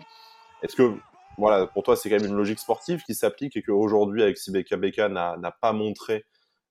est-ce 0.62 0.76
que 0.76 0.94
voilà, 1.38 1.68
pour 1.68 1.84
toi 1.84 1.96
c'est 1.96 2.10
quand 2.10 2.18
même 2.18 2.30
une 2.30 2.36
logique 2.36 2.60
sportive 2.60 3.02
qui 3.04 3.16
s'applique 3.16 3.56
et 3.56 3.62
qu'aujourd'hui 3.62 4.22
avec 4.22 4.38
Sibeka 4.38 4.76
Beka 4.76 5.08
n'a 5.08 5.58
pas 5.62 5.72
montré 5.72 6.26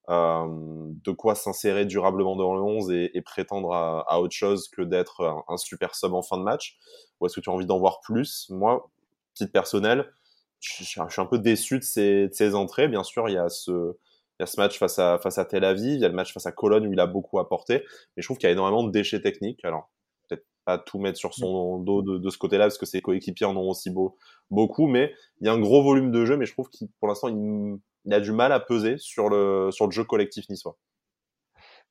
de 0.08 1.10
quoi 1.10 1.34
s'insérer 1.34 1.86
durablement 1.86 2.36
dans 2.36 2.54
le 2.54 2.60
11 2.60 2.90
et, 2.92 3.22
prétendre 3.22 3.72
à, 3.72 4.20
autre 4.20 4.34
chose 4.34 4.68
que 4.68 4.82
d'être 4.82 5.42
un, 5.48 5.56
super 5.56 5.94
sub 5.94 6.12
en 6.12 6.22
fin 6.22 6.36
de 6.36 6.42
match? 6.42 6.78
Ou 7.20 7.26
est-ce 7.26 7.36
que 7.36 7.40
tu 7.40 7.48
as 7.48 7.52
envie 7.52 7.66
d'en 7.66 7.78
voir 7.78 8.00
plus? 8.00 8.46
Moi, 8.50 8.90
titre 9.34 9.52
personnel, 9.52 10.12
je, 10.60 10.84
suis 10.84 11.00
un 11.00 11.26
peu 11.26 11.38
déçu 11.38 11.78
de 11.78 11.84
ces, 11.84 12.28
de 12.28 12.34
ces 12.34 12.54
entrées. 12.54 12.88
Bien 12.88 13.04
sûr, 13.04 13.28
il 13.28 13.34
y 13.34 13.38
a 13.38 13.48
ce, 13.48 13.70
il 13.70 14.42
y 14.42 14.44
a 14.44 14.46
ce 14.46 14.60
match 14.60 14.78
face 14.78 14.98
à, 14.98 15.18
face 15.18 15.38
à 15.38 15.44
Tel 15.44 15.64
Aviv, 15.64 15.94
il 15.94 16.00
y 16.00 16.04
a 16.04 16.08
le 16.08 16.14
match 16.14 16.32
face 16.32 16.46
à 16.46 16.52
Cologne 16.52 16.86
où 16.86 16.92
il 16.92 17.00
a 17.00 17.06
beaucoup 17.06 17.38
apporté, 17.38 17.84
mais 18.16 18.22
je 18.22 18.26
trouve 18.26 18.38
qu'il 18.38 18.46
y 18.46 18.50
a 18.50 18.52
énormément 18.52 18.84
de 18.84 18.90
déchets 18.92 19.20
techniques. 19.20 19.64
Alors, 19.64 19.90
peut-être 20.28 20.44
pas 20.64 20.78
tout 20.78 20.98
mettre 20.98 21.18
sur 21.18 21.34
son 21.34 21.78
dos 21.78 22.02
de, 22.02 22.18
de 22.18 22.30
ce 22.30 22.38
côté-là, 22.38 22.66
parce 22.66 22.78
que 22.78 22.86
ses 22.86 23.00
coéquipiers 23.00 23.46
en 23.46 23.56
ont 23.56 23.70
aussi 23.70 23.90
beau, 23.90 24.16
beaucoup, 24.50 24.86
mais 24.86 25.12
il 25.40 25.46
y 25.46 25.50
a 25.50 25.52
un 25.52 25.58
gros 25.58 25.82
volume 25.82 26.12
de 26.12 26.24
jeu, 26.24 26.36
mais 26.36 26.46
je 26.46 26.52
trouve 26.52 26.68
qu'il, 26.70 26.88
pour 27.00 27.08
l'instant, 27.08 27.28
il, 27.28 27.78
il, 28.04 28.14
a 28.14 28.20
du 28.20 28.32
mal 28.32 28.52
à 28.52 28.60
peser 28.60 28.96
sur 28.98 29.28
le, 29.28 29.70
sur 29.72 29.86
le 29.86 29.92
jeu 29.92 30.04
collectif 30.04 30.48
niçois. 30.48 30.76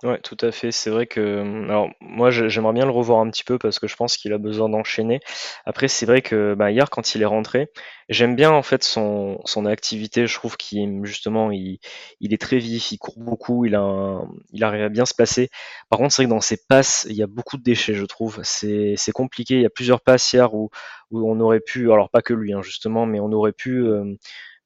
Ouais, 0.04 0.20
tout 0.22 0.38
à 0.42 0.52
fait. 0.52 0.72
C'est 0.72 0.92
vrai 0.92 1.08
que, 1.08 1.42
hum, 1.42 1.64
alors 1.72 1.90
moi 2.02 2.30
j'aimerais 2.30 2.74
bien 2.74 2.86
le 2.86 2.92
revoir 2.92 3.20
un 3.20 3.30
petit 3.32 3.44
peu 3.44 3.58
parce 3.58 3.80
que 3.80 3.88
je 3.88 3.96
pense 3.96 4.16
qu'il 4.16 4.32
a 4.32 4.38
besoin 4.38 4.70
d'enchaîner. 4.70 5.20
Après, 5.66 5.88
c'est 5.88 6.06
vrai 6.06 6.22
que 6.22 6.54
bah, 6.54 6.70
hier 6.70 6.92
quand 6.92 7.16
il 7.16 7.24
est 7.24 7.26
rentré, 7.26 7.70
j'aime 8.08 8.36
bien 8.36 8.52
en 8.52 8.62
fait 8.62 8.84
son, 8.84 9.40
son 9.46 9.66
activité. 9.66 10.28
Je 10.28 10.36
trouve 10.36 10.56
qu'il 10.56 11.04
justement 11.04 11.50
il, 11.52 11.80
il 12.20 12.32
est 12.32 12.40
très 12.40 12.60
vif, 12.60 12.92
il 12.92 13.00
court 13.00 13.16
beaucoup, 13.18 13.66
il 13.66 13.74
a 13.74 14.22
il 14.52 14.64
arrive 14.64 14.84
à 14.84 14.90
bien 14.90 15.06
se 15.08 15.16
placer. 15.16 15.50
Par 15.90 15.98
contre, 15.98 16.14
c'est 16.14 16.22
vrai 16.22 16.28
que 16.30 16.36
dans 16.36 16.42
ses 16.42 16.58
passes, 16.70 17.08
il 17.10 17.16
y 17.16 17.24
a 17.24 17.28
beaucoup 17.28 17.58
de 17.58 17.64
déchets, 17.64 17.96
je 17.96 18.06
trouve. 18.06 18.40
C'est 18.44 18.94
c'est 18.98 19.12
compliqué. 19.12 19.56
Il 19.56 19.62
y 19.64 19.66
a 19.66 19.70
plusieurs 19.72 20.02
passes 20.02 20.32
hier 20.32 20.54
où 20.54 20.70
où 21.10 21.28
on 21.28 21.40
aurait 21.40 21.60
pu, 21.62 21.92
alors 21.92 22.12
pas 22.12 22.22
que 22.22 22.34
lui 22.36 22.54
hein, 22.54 22.62
justement, 22.62 23.08
mais 23.08 23.20
on 23.20 23.32
aurait 23.32 23.52
pu 23.54 23.80
euh, 23.82 24.14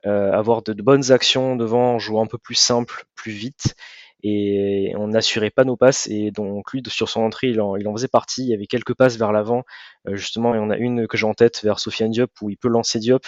euh, 0.05 0.31
avoir 0.31 0.63
de, 0.63 0.73
de 0.73 0.81
bonnes 0.81 1.11
actions 1.11 1.55
devant, 1.55 1.99
jouer 1.99 2.19
un 2.21 2.25
peu 2.25 2.37
plus 2.37 2.55
simple, 2.55 3.03
plus 3.15 3.31
vite 3.31 3.75
et 4.23 4.93
on 4.97 5.07
n'assurait 5.07 5.49
pas 5.49 5.63
nos 5.63 5.77
passes 5.77 6.07
et 6.07 6.31
donc 6.31 6.71
lui 6.73 6.83
sur 6.87 7.09
son 7.09 7.21
entrée 7.21 7.47
il 7.47 7.61
en, 7.61 7.75
il 7.75 7.87
en 7.87 7.93
faisait 7.93 8.07
partie. 8.07 8.43
Il 8.43 8.49
y 8.49 8.53
avait 8.53 8.67
quelques 8.67 8.93
passes 8.93 9.17
vers 9.17 9.31
l'avant 9.31 9.63
euh, 10.07 10.15
justement 10.15 10.53
et 10.55 10.59
on 10.59 10.69
a 10.69 10.77
une 10.77 11.07
que 11.07 11.17
j'ai 11.17 11.25
en 11.25 11.33
tête 11.33 11.61
vers 11.63 11.79
Sofiane 11.79 12.11
Diop 12.11 12.31
où 12.41 12.49
il 12.49 12.57
peut 12.57 12.67
lancer 12.67 12.99
Diop. 12.99 13.25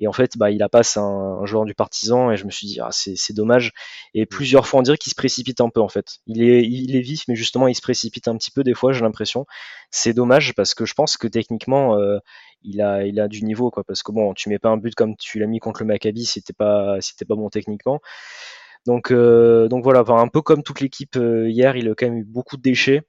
Et 0.00 0.06
en 0.06 0.12
fait 0.12 0.36
bah, 0.36 0.50
il 0.50 0.62
a 0.62 0.68
passe 0.68 0.96
un, 0.96 1.02
un 1.02 1.46
joueur 1.46 1.64
du 1.64 1.74
partisan 1.74 2.30
et 2.30 2.36
je 2.36 2.44
me 2.44 2.50
suis 2.50 2.66
dit 2.66 2.78
ah, 2.80 2.90
c'est 2.90 3.32
dommage. 3.32 3.72
Et 4.14 4.26
plusieurs 4.26 4.66
fois 4.66 4.80
on 4.80 4.82
dirait 4.82 4.96
qu'il 4.98 5.10
se 5.10 5.16
précipite 5.16 5.60
un 5.60 5.70
peu 5.70 5.80
en 5.80 5.88
fait. 5.88 6.18
Il 6.26 6.42
est, 6.42 6.62
il 6.62 6.96
est 6.96 7.00
vif 7.00 7.24
mais 7.28 7.36
justement 7.36 7.68
il 7.68 7.74
se 7.74 7.82
précipite 7.82 8.28
un 8.28 8.36
petit 8.36 8.50
peu 8.50 8.62
des 8.64 8.74
fois 8.74 8.92
j'ai 8.92 9.02
l'impression. 9.02 9.46
C'est 9.90 10.14
dommage 10.14 10.54
parce 10.54 10.74
que 10.74 10.84
je 10.84 10.94
pense 10.94 11.16
que 11.16 11.28
techniquement 11.28 11.96
euh, 11.96 12.18
il 12.62 12.80
a, 12.82 13.04
il 13.06 13.20
a 13.20 13.28
du 13.28 13.42
niveau 13.44 13.70
quoi. 13.70 13.84
Parce 13.84 14.02
que 14.02 14.12
bon 14.12 14.34
tu 14.34 14.48
mets 14.48 14.58
pas 14.58 14.68
un 14.70 14.76
but 14.76 14.94
comme 14.94 15.16
tu 15.16 15.38
l'as 15.38 15.46
mis 15.46 15.60
contre 15.60 15.82
le 15.82 15.86
Maccabi 15.86 16.24
c'était 16.24 16.52
pas 16.52 16.96
c'était 17.00 17.24
pas 17.24 17.34
bon 17.36 17.50
techniquement 17.50 18.00
donc, 18.88 19.10
euh, 19.10 19.68
donc 19.68 19.84
voilà, 19.84 20.02
un 20.08 20.28
peu 20.28 20.40
comme 20.40 20.62
toute 20.62 20.80
l'équipe 20.80 21.16
euh, 21.16 21.50
hier, 21.50 21.76
il 21.76 21.90
a 21.90 21.94
quand 21.94 22.06
même 22.06 22.16
eu 22.16 22.24
beaucoup 22.24 22.56
de 22.56 22.62
déchets. 22.62 23.02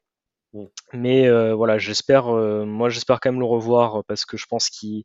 Mm. 0.52 0.66
Mais 0.92 1.26
euh, 1.30 1.56
voilà, 1.56 1.78
j'espère, 1.78 2.26
moi 2.26 2.90
j'espère 2.90 3.22
quand 3.22 3.32
même 3.32 3.40
le 3.40 3.46
revoir 3.46 4.04
parce 4.04 4.26
que 4.26 4.36
je 4.36 4.46
pense 4.46 4.70
qu'il 4.70 5.04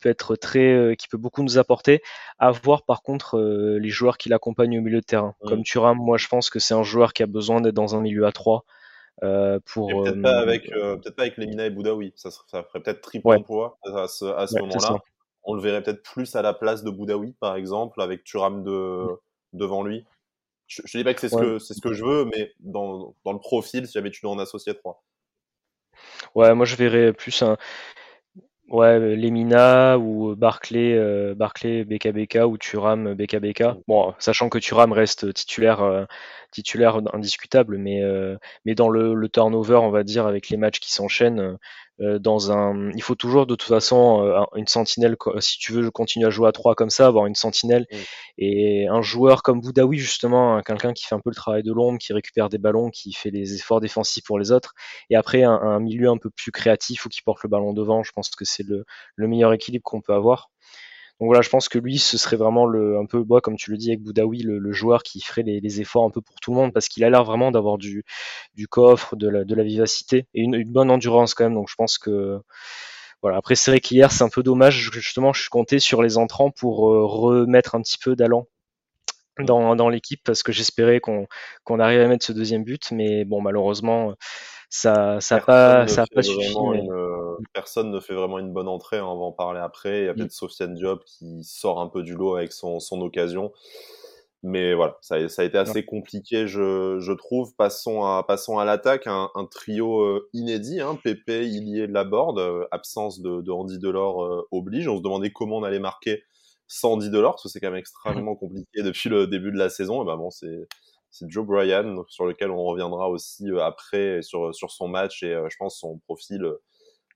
peut 0.00 0.08
être 0.08 0.36
très, 0.36 0.94
qui 0.96 1.08
peut 1.08 1.18
beaucoup 1.18 1.42
nous 1.42 1.58
apporter. 1.58 2.00
À 2.38 2.52
voir 2.52 2.84
par 2.84 3.02
contre 3.02 3.40
les 3.40 3.88
joueurs 3.88 4.16
qui 4.16 4.28
l'accompagnent 4.28 4.78
au 4.78 4.82
milieu 4.82 5.00
de 5.00 5.04
terrain. 5.04 5.34
Mm. 5.42 5.48
Comme 5.48 5.62
Thuram, 5.64 5.98
moi 5.98 6.16
je 6.16 6.28
pense 6.28 6.48
que 6.48 6.60
c'est 6.60 6.74
un 6.74 6.84
joueur 6.84 7.12
qui 7.12 7.24
a 7.24 7.26
besoin 7.26 7.60
d'être 7.60 7.74
dans 7.74 7.96
un 7.96 8.00
milieu 8.00 8.24
à 8.24 8.30
3 8.30 8.64
pour. 9.64 9.88
Peut-être 9.88 10.22
pas 10.22 10.38
avec, 10.38 10.70
peut-être 10.70 11.16
pas 11.16 11.22
avec 11.22 11.38
Lemina 11.38 11.66
et 11.66 11.70
Boudaoui. 11.70 12.12
Ça, 12.14 12.30
ça 12.30 12.62
ferait 12.62 12.80
peut-être 12.80 13.00
triple 13.00 13.26
emploi 13.26 13.78
à 13.82 14.06
ce, 14.06 14.26
à 14.26 14.46
ce 14.46 14.60
moment-là. 14.60 15.00
On 15.42 15.54
le 15.54 15.60
verrait 15.60 15.82
peut-être 15.82 16.04
plus 16.04 16.36
à 16.36 16.42
la 16.42 16.54
place 16.54 16.84
de 16.84 16.90
Boudaoui 16.90 17.34
par 17.40 17.56
exemple, 17.56 18.00
avec 18.00 18.22
Thuram 18.22 18.62
de 18.62 19.08
devant 19.54 19.82
lui. 19.82 20.04
Je, 20.66 20.82
je 20.84 20.98
dis 20.98 21.04
pas 21.04 21.14
que 21.14 21.20
c'est 21.20 21.28
ce, 21.28 21.36
que, 21.36 21.58
c'est 21.58 21.74
ce 21.74 21.80
que 21.80 21.92
je 21.92 22.04
veux, 22.04 22.24
mais 22.26 22.52
dans, 22.60 23.14
dans 23.24 23.32
le 23.32 23.38
profil, 23.38 23.86
si 23.86 23.92
jamais 23.92 24.10
tu 24.10 24.20
dois 24.22 24.32
en 24.32 24.38
associer 24.38 24.74
trois. 24.74 25.02
Ouais, 26.34 26.54
moi 26.54 26.66
je 26.66 26.76
verrais 26.76 27.12
plus 27.12 27.42
un. 27.42 27.56
Ouais, 28.68 28.98
Lemina 28.98 29.98
ou 29.98 30.34
Barclay, 30.34 30.94
euh, 30.94 31.34
Barclay 31.34 31.84
BKBK 31.84 32.38
ou 32.46 32.56
Turam 32.56 33.14
BKBK. 33.14 33.60
Mm. 33.60 33.82
Bon, 33.86 34.14
sachant 34.18 34.48
que 34.48 34.58
Turam 34.58 34.92
reste 34.92 35.34
titulaire, 35.34 35.82
euh, 35.82 36.04
titulaire 36.54 37.00
indiscutable, 37.12 37.76
mais, 37.78 38.02
euh, 38.02 38.36
mais 38.64 38.74
dans 38.74 38.88
le, 38.88 39.14
le, 39.14 39.28
turnover, 39.28 39.76
on 39.76 39.90
va 39.90 40.04
dire, 40.04 40.26
avec 40.26 40.48
les 40.48 40.56
matchs 40.56 40.80
qui 40.80 40.92
s'enchaînent, 40.92 41.58
euh, 42.00 42.18
dans 42.18 42.50
un, 42.50 42.90
il 42.94 43.02
faut 43.02 43.14
toujours 43.14 43.46
de 43.46 43.54
toute 43.54 43.68
façon 43.68 44.22
euh, 44.24 44.40
une 44.56 44.66
sentinelle. 44.66 45.16
Si 45.40 45.58
tu 45.58 45.72
veux 45.72 45.90
continuer 45.90 46.26
à 46.26 46.30
jouer 46.30 46.48
à 46.48 46.52
3 46.52 46.74
comme 46.74 46.90
ça, 46.90 47.06
avoir 47.06 47.26
une 47.26 47.34
sentinelle 47.34 47.86
et 48.38 48.88
un 48.88 49.02
joueur 49.02 49.42
comme 49.42 49.60
Boudaoui 49.60 49.98
justement, 49.98 50.60
quelqu'un 50.62 50.92
qui 50.92 51.04
fait 51.04 51.14
un 51.14 51.20
peu 51.20 51.30
le 51.30 51.36
travail 51.36 51.62
de 51.62 51.72
l'ombre, 51.72 51.98
qui 51.98 52.12
récupère 52.12 52.48
des 52.48 52.58
ballons, 52.58 52.90
qui 52.90 53.12
fait 53.12 53.30
les 53.30 53.54
efforts 53.54 53.80
défensifs 53.80 54.24
pour 54.24 54.38
les 54.38 54.50
autres, 54.50 54.74
et 55.10 55.16
après 55.16 55.44
un, 55.44 55.80
milieu 55.80 56.08
un 56.08 56.18
peu 56.18 56.30
plus 56.30 56.50
créatif 56.50 57.06
ou 57.06 57.08
qui 57.08 57.22
porte 57.22 57.42
le 57.44 57.48
ballon 57.48 57.72
devant. 57.72 58.02
Je 58.02 58.12
pense 58.12 58.30
que 58.30 58.44
c'est 58.44 58.66
le, 58.66 58.84
le 59.16 59.28
meilleur 59.28 59.52
équilibre 59.52 59.84
qu'on 59.84 60.00
peut 60.00 60.14
avoir. 60.14 60.50
Donc 61.20 61.28
voilà, 61.28 61.42
je 61.42 61.48
pense 61.48 61.68
que 61.68 61.78
lui, 61.78 61.98
ce 61.98 62.18
serait 62.18 62.36
vraiment 62.36 62.66
le, 62.66 62.98
un 62.98 63.06
peu, 63.06 63.22
bois 63.22 63.40
comme 63.40 63.56
tu 63.56 63.70
le 63.70 63.76
dis 63.76 63.90
avec 63.90 64.02
Boudaoui, 64.02 64.42
le, 64.42 64.72
joueur 64.72 65.04
qui 65.04 65.20
ferait 65.20 65.42
les, 65.42 65.80
efforts 65.80 66.04
un 66.04 66.10
peu 66.10 66.20
pour 66.20 66.36
tout 66.40 66.50
le 66.50 66.56
monde, 66.56 66.72
parce 66.72 66.88
qu'il 66.88 67.04
a 67.04 67.10
l'air 67.10 67.24
vraiment 67.24 67.52
d'avoir 67.52 67.78
du, 67.78 68.04
du 68.54 68.66
coffre, 68.66 69.14
de 69.14 69.28
la, 69.28 69.44
de 69.44 69.54
la 69.54 69.62
vivacité 69.62 70.26
et 70.34 70.42
une, 70.42 70.64
bonne 70.64 70.90
endurance 70.90 71.34
quand 71.34 71.44
même. 71.44 71.54
Donc 71.54 71.68
je 71.70 71.76
pense 71.76 71.98
que 71.98 72.40
voilà. 73.22 73.38
Après, 73.38 73.54
c'est 73.54 73.70
vrai 73.70 73.80
qu'hier, 73.80 74.12
c'est 74.12 74.24
un 74.24 74.28
peu 74.28 74.42
dommage. 74.42 74.90
Justement, 74.92 75.32
je 75.32 75.40
suis 75.42 75.50
compté 75.50 75.78
sur 75.78 76.02
les 76.02 76.18
entrants 76.18 76.50
pour 76.50 76.92
euh, 76.92 77.06
remettre 77.06 77.74
un 77.74 77.80
petit 77.80 77.98
peu 77.98 78.16
d'allant 78.16 78.48
dans, 79.38 79.76
dans 79.76 79.88
l'équipe 79.88 80.20
parce 80.24 80.42
que 80.42 80.52
j'espérais 80.52 81.00
qu'on 81.00 81.26
qu'on 81.64 81.80
arrive 81.80 82.00
à 82.00 82.08
mettre 82.08 82.24
ce 82.26 82.32
deuxième 82.32 82.64
but, 82.64 82.90
mais 82.92 83.24
bon, 83.24 83.40
malheureusement, 83.40 84.14
ça 84.68 85.20
ça 85.20 85.40
pas 85.40 85.86
ça 85.86 86.06
pas 86.12 86.22
suffi. 86.22 86.54
Personne 87.52 87.90
ne 87.90 88.00
fait 88.00 88.14
vraiment 88.14 88.38
une 88.38 88.52
bonne 88.52 88.68
entrée, 88.68 88.98
hein, 88.98 89.06
on 89.06 89.18
va 89.18 89.24
en 89.24 89.32
parler 89.32 89.60
après. 89.60 90.02
Il 90.02 90.06
y 90.06 90.08
a 90.08 90.12
mm. 90.12 90.16
peut-être 90.16 90.32
Sofiane 90.32 90.74
Diop 90.74 91.04
qui 91.04 91.44
sort 91.44 91.80
un 91.80 91.88
peu 91.88 92.02
du 92.02 92.14
lot 92.14 92.36
avec 92.36 92.52
son, 92.52 92.80
son 92.80 93.00
occasion. 93.00 93.52
Mais 94.42 94.74
voilà, 94.74 94.98
ça, 95.00 95.26
ça, 95.30 95.40
a 95.40 95.44
été 95.46 95.56
assez 95.56 95.86
compliqué, 95.86 96.46
je, 96.46 96.98
je, 97.00 97.12
trouve. 97.12 97.54
Passons 97.56 98.04
à, 98.04 98.24
passons 98.28 98.58
à 98.58 98.66
l'attaque, 98.66 99.06
un, 99.06 99.30
un, 99.34 99.46
trio 99.46 100.02
euh, 100.02 100.28
inédit, 100.34 100.82
hein, 100.82 100.98
Pépé, 101.02 101.46
Ilié, 101.48 101.86
Laborde, 101.86 102.38
euh, 102.38 102.66
absence 102.70 103.22
de, 103.22 103.40
de 103.40 103.50
Andy 103.50 103.78
Delors 103.78 104.44
oblige. 104.50 104.86
On 104.86 104.98
se 104.98 105.02
demandait 105.02 105.30
comment 105.30 105.56
on 105.56 105.62
allait 105.62 105.78
marquer 105.78 106.24
sans 106.66 106.92
Andy 106.92 107.08
Delors, 107.08 107.32
parce 107.32 107.44
que 107.44 107.48
c'est 107.48 107.60
quand 107.60 107.70
même 107.70 107.78
extrêmement 107.78 108.36
compliqué 108.36 108.82
depuis 108.82 109.08
le 109.08 109.26
début 109.26 109.50
de 109.50 109.58
la 109.58 109.70
saison. 109.70 110.02
Et 110.02 110.06
ben 110.06 110.16
bon, 110.16 110.30
c'est 110.30 110.66
Joe 111.22 111.46
Bryan, 111.46 112.02
sur 112.08 112.26
lequel 112.26 112.50
on 112.50 112.64
reviendra 112.64 113.08
aussi 113.08 113.50
euh, 113.50 113.62
après 113.62 114.22
sur, 114.22 114.54
sur 114.54 114.70
son 114.70 114.88
match 114.88 115.22
et 115.22 115.32
euh, 115.32 115.48
je 115.50 115.56
pense 115.56 115.78
son 115.78 115.98
profil 115.98 116.44
euh, 116.44 116.60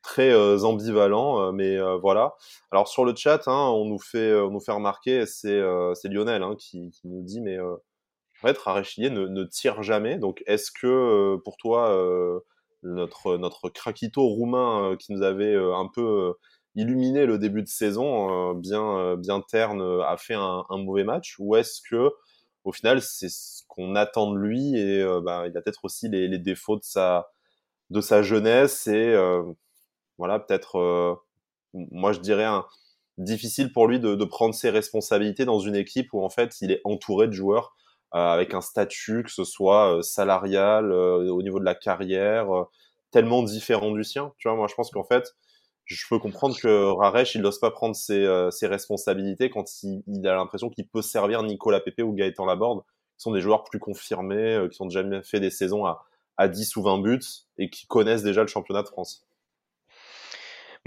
très 0.09 0.65
ambivalent, 0.65 1.53
mais 1.53 1.79
voilà. 2.01 2.35
Alors 2.71 2.89
sur 2.89 3.05
le 3.05 3.15
chat, 3.15 3.47
hein, 3.47 3.71
on 3.75 3.85
nous 3.85 3.99
fait 3.99 4.35
on 4.35 4.51
nous 4.51 4.61
fait 4.61 4.73
remarquer, 4.73 5.27
c'est 5.27 5.61
Lionel 6.05 6.43
hein, 6.43 6.55
qui, 6.59 6.91
nous 7.05 7.23
dit 7.23 7.41
mais 7.41 7.59
en 7.61 7.79
fait 8.41 8.57
Rarechilier 8.59 9.11
ne, 9.11 9.27
ne 9.27 9.45
tire 9.45 9.83
jamais. 9.83 10.19
Donc 10.19 10.43
est-ce 10.47 10.71
que 10.71 11.37
pour 11.45 11.57
toi 11.57 11.95
notre 12.83 13.37
notre 13.37 13.69
craquito 13.69 14.23
roumain 14.23 14.97
qui 14.99 15.13
nous 15.13 15.23
avait 15.23 15.55
un 15.55 15.89
peu 15.95 16.35
illuminé 16.75 17.27
le 17.27 17.39
début 17.39 17.63
de 17.63 17.69
saison, 17.69 18.55
bien 18.55 19.17
bien 19.17 19.41
terne, 19.43 19.83
a 20.07 20.17
fait 20.17 20.35
un, 20.35 20.65
mauvais 20.71 21.05
match, 21.05 21.37
ou 21.39 21.57
est-ce 21.57 21.81
que 21.89 22.11
au 22.69 22.73
final, 22.73 23.01
c'est 23.01 23.31
ce 23.31 23.63
qu'on 23.67 23.95
attend 23.95 24.31
de 24.31 24.39
lui 24.39 24.77
et 24.77 25.01
euh, 25.01 25.21
bah, 25.23 25.45
il 25.47 25.57
a 25.57 25.63
peut-être 25.63 25.85
aussi 25.85 26.09
les, 26.09 26.39
défauts 26.39 26.77
de 26.77 26.85
sa, 26.85 27.31
de 27.91 28.01
sa 28.03 28.23
jeunesse 28.23 28.87
et 28.87 29.15
euh, 29.15 29.43
voilà, 30.19 30.39
peut-être, 30.39 30.77
euh, 30.79 31.15
moi 31.75 32.13
je 32.13 32.21
dirais, 32.21 32.47
difficile 33.17 33.73
pour 33.73 33.87
lui 33.87 34.01
de, 34.01 34.15
de, 34.15 34.25
prendre 34.25 34.55
ses 34.55 34.71
responsabilités 34.71 35.45
dans 35.45 35.61
une 35.61 35.77
équipe 35.77 36.13
où 36.13 36.23
en 36.23 36.31
fait 36.31 36.61
il 36.61 36.71
est 36.73 36.81
entouré 36.85 37.27
de 37.29 37.33
joueurs 37.33 37.75
avec 38.11 38.55
un 38.55 38.61
statut, 38.61 39.23
que 39.23 39.31
ce 39.31 39.45
soit 39.45 39.99
salarial, 40.03 40.93
au 40.93 41.43
niveau 41.43 41.61
de 41.61 41.65
la 41.65 41.75
carrière, 41.75 42.49
tellement 43.11 43.43
différent 43.43 43.91
du 43.93 44.05
sien. 44.05 44.33
Tu 44.39 44.49
vois, 44.49 44.57
moi 44.57 44.67
je 44.67 44.75
pense 44.75 44.91
qu'en 44.91 45.05
fait, 45.05 45.35
je 45.89 46.07
peux 46.09 46.19
comprendre 46.19 46.57
que 46.57 46.93
Raresh, 46.99 47.35
il 47.35 47.41
n'ose 47.41 47.59
pas 47.59 47.71
prendre 47.71 47.97
ses, 47.97 48.25
euh, 48.25 48.51
ses, 48.51 48.67
responsabilités 48.67 49.49
quand 49.49 49.65
il, 49.83 50.03
il 50.07 50.27
a 50.29 50.35
l'impression 50.35 50.69
qu'il 50.69 50.87
peut 50.87 51.03
servir 51.03 51.43
Nicolas 51.43 51.81
Pepe 51.81 52.03
ou 52.03 52.13
Gaëtan 52.13 52.45
Laborde, 52.45 52.83
qui 52.83 53.23
sont 53.23 53.33
des 53.33 53.41
joueurs 53.41 53.65
plus 53.65 53.79
confirmés, 53.79 54.55
euh, 54.55 54.69
qui 54.69 54.83
ont 54.83 54.87
déjà 54.87 55.03
fait 55.23 55.41
des 55.41 55.51
saisons 55.51 55.87
à, 55.87 56.05
à 56.37 56.49
10 56.49 56.77
ou 56.77 56.83
20 56.83 56.99
buts 56.99 57.21
et 57.57 57.71
qui 57.71 57.87
connaissent 57.87 58.23
déjà 58.23 58.43
le 58.43 58.49
championnat 58.49 58.83
de 58.83 58.89
France. 58.89 59.27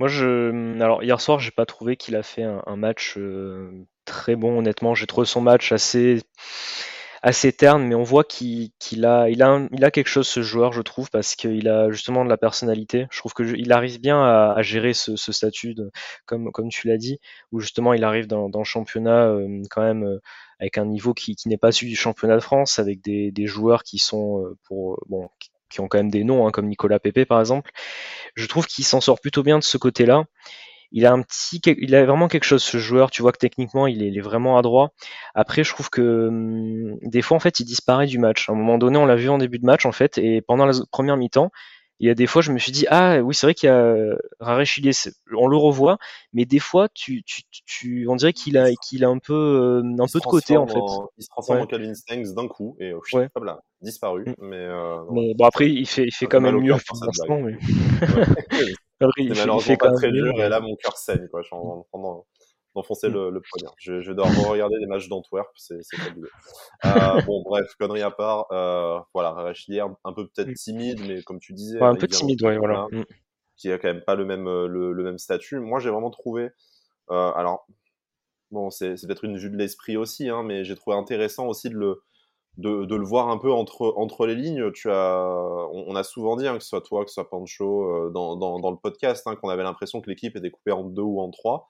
Moi, 0.01 0.07
je, 0.07 0.81
alors 0.81 1.03
hier 1.03 1.21
soir, 1.21 1.39
j'ai 1.39 1.51
pas 1.51 1.67
trouvé 1.67 1.95
qu'il 1.95 2.15
a 2.15 2.23
fait 2.23 2.41
un, 2.41 2.75
match 2.75 3.17
euh, 3.19 3.85
très 4.03 4.35
bon. 4.35 4.57
Honnêtement, 4.57 4.95
j'ai 4.95 5.05
trouvé 5.05 5.27
son 5.27 5.41
match 5.41 5.71
assez 5.71 6.23
assez 7.21 7.53
terne, 7.53 7.83
mais 7.83 7.93
on 7.93 8.01
voit 8.01 8.23
qu'il 8.23 8.71
a, 9.05 9.29
il 9.29 9.43
a, 9.43 9.67
il 9.71 9.85
a 9.85 9.91
quelque 9.91 10.07
chose 10.07 10.27
ce 10.27 10.41
joueur, 10.41 10.73
je 10.73 10.81
trouve, 10.81 11.11
parce 11.11 11.35
qu'il 11.35 11.69
a 11.69 11.91
justement 11.91 12.25
de 12.25 12.29
la 12.29 12.37
personnalité. 12.37 13.05
Je 13.11 13.19
trouve 13.19 13.33
qu'il 13.35 13.71
arrive 13.71 14.01
bien 14.01 14.19
à, 14.23 14.59
gérer 14.63 14.95
ce, 14.95 15.15
statut, 15.15 15.75
comme, 16.25 16.51
comme 16.51 16.69
tu 16.69 16.87
l'as 16.87 16.97
dit, 16.97 17.19
où 17.51 17.59
justement 17.59 17.93
il 17.93 18.03
arrive 18.03 18.25
dans, 18.25 18.49
le 18.51 18.63
championnat 18.63 19.27
euh, 19.27 19.61
quand 19.69 19.83
même 19.83 20.03
euh, 20.03 20.19
avec 20.59 20.79
un 20.79 20.85
niveau 20.85 21.13
qui, 21.13 21.35
n'est 21.45 21.57
pas 21.57 21.71
celui 21.71 21.91
du 21.91 21.95
championnat 21.95 22.37
de 22.37 22.41
France, 22.41 22.79
avec 22.79 23.01
des, 23.03 23.45
joueurs 23.45 23.83
qui 23.83 23.99
sont 23.99 24.55
pour 24.63 24.99
qui 25.71 25.79
ont 25.81 25.87
quand 25.87 25.97
même 25.97 26.11
des 26.11 26.23
noms, 26.23 26.47
hein, 26.47 26.51
comme 26.51 26.67
Nicolas 26.67 26.99
Pepe 26.99 27.25
par 27.25 27.39
exemple. 27.39 27.71
Je 28.35 28.45
trouve 28.47 28.67
qu'il 28.67 28.85
s'en 28.85 29.01
sort 29.01 29.19
plutôt 29.19 29.43
bien 29.43 29.57
de 29.57 29.63
ce 29.63 29.77
côté-là 29.77 30.25
il 30.91 31.05
a 31.95 32.05
vraiment 32.05 32.27
quelque 32.27 32.43
chose 32.43 32.63
ce 32.63 32.77
joueur. 32.77 33.11
Tu 33.11 33.21
vois 33.21 33.31
que 33.31 33.37
techniquement, 33.37 33.87
il 33.87 34.03
est, 34.03 34.21
vraiment 34.21 34.57
adroit. 34.57 34.91
Après, 35.35 35.63
je 35.63 35.71
trouve 35.71 35.89
que 35.89 36.27
hum, 36.27 36.97
des 37.01 37.21
fois, 37.21 37.37
en 37.37 37.39
fait, 37.39 37.59
il 37.59 37.65
disparaît 37.65 38.07
du 38.07 38.19
match. 38.19 38.49
À 38.49 38.53
un 38.53 38.55
moment 38.55 38.77
donné, 38.77 38.97
on 38.97 39.05
l'a 39.05 39.15
vu 39.15 39.29
en 39.29 39.37
début 39.37 39.59
de 39.59 39.65
match, 39.65 39.85
en 39.85 39.91
fait, 39.91 40.17
et 40.17 40.41
pendant 40.41 40.65
la 40.65 40.73
première 40.91 41.17
mi-temps, 41.17 41.51
il 42.01 42.07
y 42.07 42.09
a 42.09 42.15
des 42.15 42.25
fois, 42.25 42.41
je 42.41 42.51
me 42.51 42.57
suis 42.57 42.71
dit, 42.71 42.87
ah 42.89 43.19
oui, 43.19 43.35
c'est 43.35 43.45
vrai 43.45 43.53
qu'il 43.53 43.67
y 43.67 43.71
a 43.71 44.17
Rare 44.39 44.63
on 45.37 45.47
le 45.47 45.55
revoit, 45.55 45.99
mais 46.33 46.45
des 46.45 46.57
fois, 46.57 46.89
tu, 46.89 47.21
tu, 47.23 47.43
tu 47.67 48.07
on 48.09 48.15
dirait 48.15 48.33
qu'il 48.33 48.57
a, 48.57 48.71
qu'il 48.73 49.05
a 49.05 49.07
un 49.07 49.19
peu, 49.19 49.35
euh, 49.35 50.03
un 50.03 50.07
peu 50.07 50.19
de 50.19 50.25
côté 50.25 50.57
en 50.57 50.65
fait. 50.65 50.79
il 51.17 51.23
se 51.23 51.29
transforme 51.29 51.59
en 51.59 51.67
Calvin 51.67 51.93
Stanks 51.93 52.33
d'un 52.35 52.47
coup 52.47 52.75
et 52.79 52.91
oh, 52.91 53.01
ouais. 53.13 53.29
hop 53.35 53.43
là, 53.43 53.61
disparu. 53.81 54.25
Mm. 54.25 54.33
Mais, 54.39 54.55
euh, 54.57 55.03
mais, 55.11 55.35
bon 55.35 55.45
après, 55.45 55.69
il 55.69 55.85
fait, 55.85 56.05
il 56.05 56.11
fait 56.11 56.25
quand 56.25 56.41
même 56.41 56.59
mieux 56.59 56.75
pour 56.87 56.97
l'instant. 57.05 57.39
Mais... 57.39 57.59
c'est 58.99 59.37
malheureusement 59.37 59.75
pas 59.75 59.91
très 59.91 60.11
dur 60.11 60.41
et 60.41 60.49
là 60.49 60.59
mon 60.59 60.75
cœur 60.77 60.97
saigne 60.97 61.27
quoi. 61.29 61.43
Je 61.43 61.47
suis 61.47 61.55
en 61.55 61.85
train 61.91 62.23
d'enfoncer 62.75 63.09
mm. 63.09 63.13
le, 63.13 63.29
le 63.29 63.41
poignard. 63.41 63.73
Je, 63.77 64.01
je 64.01 64.11
dois 64.11 64.27
regarder 64.27 64.77
les 64.79 64.87
matchs 64.87 65.07
d'Antwerp, 65.09 65.49
c'est 65.55 65.79
fabuleux. 65.95 66.29
Euh, 66.85 66.89
bon 67.27 67.41
bref, 67.43 67.73
connerie 67.79 68.01
à 68.01 68.11
part, 68.11 68.47
euh, 68.51 68.99
voilà, 69.13 69.31
Rachelier 69.31 69.81
un 69.81 70.13
peu 70.13 70.27
peut-être 70.27 70.49
mm. 70.49 70.53
timide, 70.53 71.01
mais 71.07 71.21
comme 71.23 71.39
tu 71.39 71.53
disais, 71.53 71.81
un 71.81 71.95
peu 71.95 72.07
timide, 72.07 72.41
ouais, 72.43 72.57
voilà. 72.57 72.87
Mm. 72.91 73.05
Qui 73.57 73.71
a 73.71 73.77
quand 73.77 73.89
même 73.89 74.03
pas 74.03 74.15
le 74.15 74.25
même 74.25 74.47
euh, 74.47 74.67
le, 74.67 74.91
le 74.91 75.03
même 75.03 75.19
statut. 75.19 75.59
Moi 75.59 75.79
j'ai 75.79 75.89
vraiment 75.89 76.09
trouvé, 76.09 76.49
euh, 77.11 77.31
alors 77.33 77.67
bon 78.49 78.71
c'est 78.71 78.95
peut-être 79.05 79.23
une 79.23 79.37
vue 79.37 79.51
de 79.51 79.57
l'esprit 79.57 79.97
aussi, 79.97 80.29
hein, 80.29 80.43
mais 80.43 80.63
j'ai 80.63 80.75
trouvé 80.75 80.95
intéressant 80.95 81.47
aussi 81.47 81.69
de 81.69 81.75
le 81.75 82.01
de, 82.57 82.85
de, 82.85 82.95
le 82.95 83.05
voir 83.05 83.29
un 83.29 83.37
peu 83.37 83.51
entre, 83.51 83.93
entre 83.95 84.25
les 84.25 84.35
lignes. 84.35 84.71
Tu 84.73 84.89
as, 84.91 85.67
on, 85.71 85.95
a 85.95 86.03
souvent 86.03 86.35
dit, 86.35 86.47
hein, 86.47 86.57
que 86.57 86.63
ce 86.63 86.69
soit 86.69 86.81
toi, 86.81 87.03
que 87.03 87.09
ce 87.09 87.15
soit 87.15 87.29
Pancho, 87.29 87.83
euh, 87.83 88.11
dans, 88.13 88.35
dans, 88.35 88.59
dans, 88.59 88.71
le 88.71 88.77
podcast, 88.77 89.25
hein, 89.27 89.35
qu'on 89.35 89.49
avait 89.49 89.63
l'impression 89.63 90.01
que 90.01 90.09
l'équipe 90.09 90.35
était 90.35 90.51
coupée 90.51 90.71
en 90.71 90.83
deux 90.83 91.01
ou 91.01 91.21
en 91.21 91.31
trois. 91.31 91.69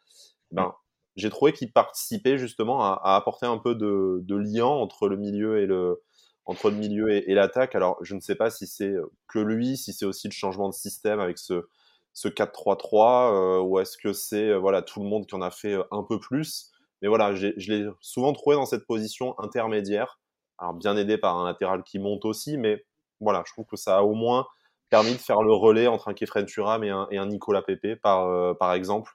Ben, 0.52 0.74
j'ai 1.16 1.30
trouvé 1.30 1.54
qu'il 1.54 1.72
participait 1.72 2.38
justement 2.38 2.84
à, 2.84 3.16
apporter 3.16 3.46
un 3.46 3.58
peu 3.58 3.76
de, 3.76 4.20
de, 4.22 4.36
lien 4.36 4.66
entre 4.66 5.08
le 5.08 5.18
milieu 5.18 5.60
et 5.60 5.66
le 5.66 6.02
entre 6.46 6.70
le 6.70 6.76
milieu 6.76 7.12
et, 7.12 7.34
l'attaque. 7.34 7.76
Alors, 7.76 7.98
je 8.02 8.16
ne 8.16 8.20
sais 8.20 8.36
pas 8.36 8.50
si 8.50 8.66
c'est 8.66 8.94
que 9.28 9.40
lui, 9.40 9.78
si 9.78 9.94
c'est 9.94 10.06
aussi 10.06 10.28
le 10.28 10.34
changement 10.34 10.70
de 10.70 10.74
système 10.74 11.20
avec 11.20 11.38
ce, 11.38 11.68
ce 12.14 12.28
4-3-3, 12.28 13.60
euh, 13.60 13.62
ou 13.62 13.80
est-ce 13.80 13.98
que 13.98 14.12
c'est 14.12 14.50
euh, 14.50 14.58
voilà 14.58 14.82
tout 14.82 15.02
le 15.02 15.08
monde 15.08 15.28
qui 15.28 15.36
en 15.36 15.42
a 15.42 15.52
fait 15.52 15.78
un 15.92 16.04
peu 16.04 16.20
plus. 16.20 16.72
Mais 17.02 17.08
voilà, 17.08 17.34
je 17.36 17.48
l'ai 17.58 17.88
souvent 18.02 18.34
trouvé 18.34 18.56
dans 18.56 18.66
cette 18.66 18.86
position 18.86 19.40
intermédiaire 19.40 20.20
alors 20.62 20.76
bien 20.76 20.96
aidé 20.96 21.18
par 21.18 21.38
un 21.38 21.46
latéral 21.46 21.84
qui 21.84 22.00
monte 22.00 22.24
aussi, 22.24 22.58
mais 22.58 22.86
voilà, 23.20 23.44
je 23.46 23.52
trouve 23.52 23.66
que 23.66 23.76
ça 23.76 23.98
a 23.98 24.02
au 24.04 24.14
moins 24.14 24.46
permis 24.90 25.14
de 25.14 25.18
faire 25.18 25.42
le 25.42 25.54
relais 25.54 25.88
entre 25.88 26.08
un 26.08 26.14
Kefren 26.14 26.46
Turam 26.46 26.84
et 26.84 26.90
un, 26.92 27.26
Nicolas 27.26 27.64
Pepe, 27.64 28.00
par, 28.02 28.28
euh, 28.28 28.54
par 28.54 28.74
exemple, 28.74 29.12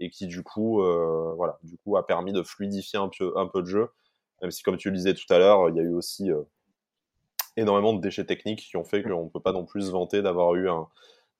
et 0.00 0.10
qui 0.10 0.26
du 0.26 0.42
coup, 0.42 0.82
euh, 0.82 1.32
voilà, 1.36 1.58
du 1.62 1.76
coup 1.78 1.96
a 1.96 2.06
permis 2.06 2.32
de 2.32 2.42
fluidifier 2.42 2.98
un 2.98 3.08
peu, 3.16 3.32
un 3.36 3.46
peu 3.46 3.62
de 3.62 3.66
jeu, 3.66 3.88
même 4.42 4.50
si 4.50 4.62
comme 4.62 4.76
tu 4.76 4.90
le 4.90 4.96
disais 4.96 5.14
tout 5.14 5.32
à 5.32 5.38
l'heure, 5.38 5.68
il 5.68 5.76
y 5.76 5.80
a 5.80 5.82
eu 5.82 5.94
aussi 5.94 6.30
euh, 6.30 6.42
énormément 7.56 7.92
de 7.92 8.00
déchets 8.00 8.24
techniques 8.24 8.60
qui 8.60 8.76
ont 8.76 8.84
fait 8.84 9.02
qu'on 9.02 9.24
ne 9.24 9.30
peut 9.30 9.40
pas 9.40 9.52
non 9.52 9.64
plus 9.64 9.86
se 9.86 9.90
vanter 9.90 10.22
d'avoir 10.22 10.54
eu 10.54 10.68
un, 10.68 10.88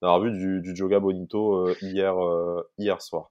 d'avoir 0.03 0.21
vu 0.21 0.31
du, 0.33 0.61
du 0.61 0.77
Joga 0.77 1.01
Bonito 1.01 1.69
hier, 1.81 2.15
hier 2.79 3.03
soir. 3.03 3.31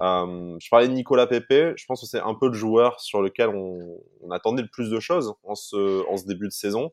Euh, 0.00 0.56
je 0.58 0.68
parlais 0.70 0.88
de 0.88 0.94
Nicolas 0.94 1.26
Pepe, 1.26 1.74
je 1.76 1.84
pense 1.86 2.00
que 2.00 2.06
c'est 2.06 2.20
un 2.20 2.34
peu 2.34 2.48
le 2.48 2.54
joueur 2.54 3.00
sur 3.00 3.20
lequel 3.20 3.50
on, 3.50 4.00
on, 4.22 4.30
attendait 4.30 4.62
le 4.62 4.68
plus 4.68 4.88
de 4.88 4.98
choses 4.98 5.34
en 5.42 5.54
ce, 5.54 6.08
en 6.08 6.16
ce 6.16 6.24
début 6.24 6.46
de 6.46 6.52
saison. 6.52 6.90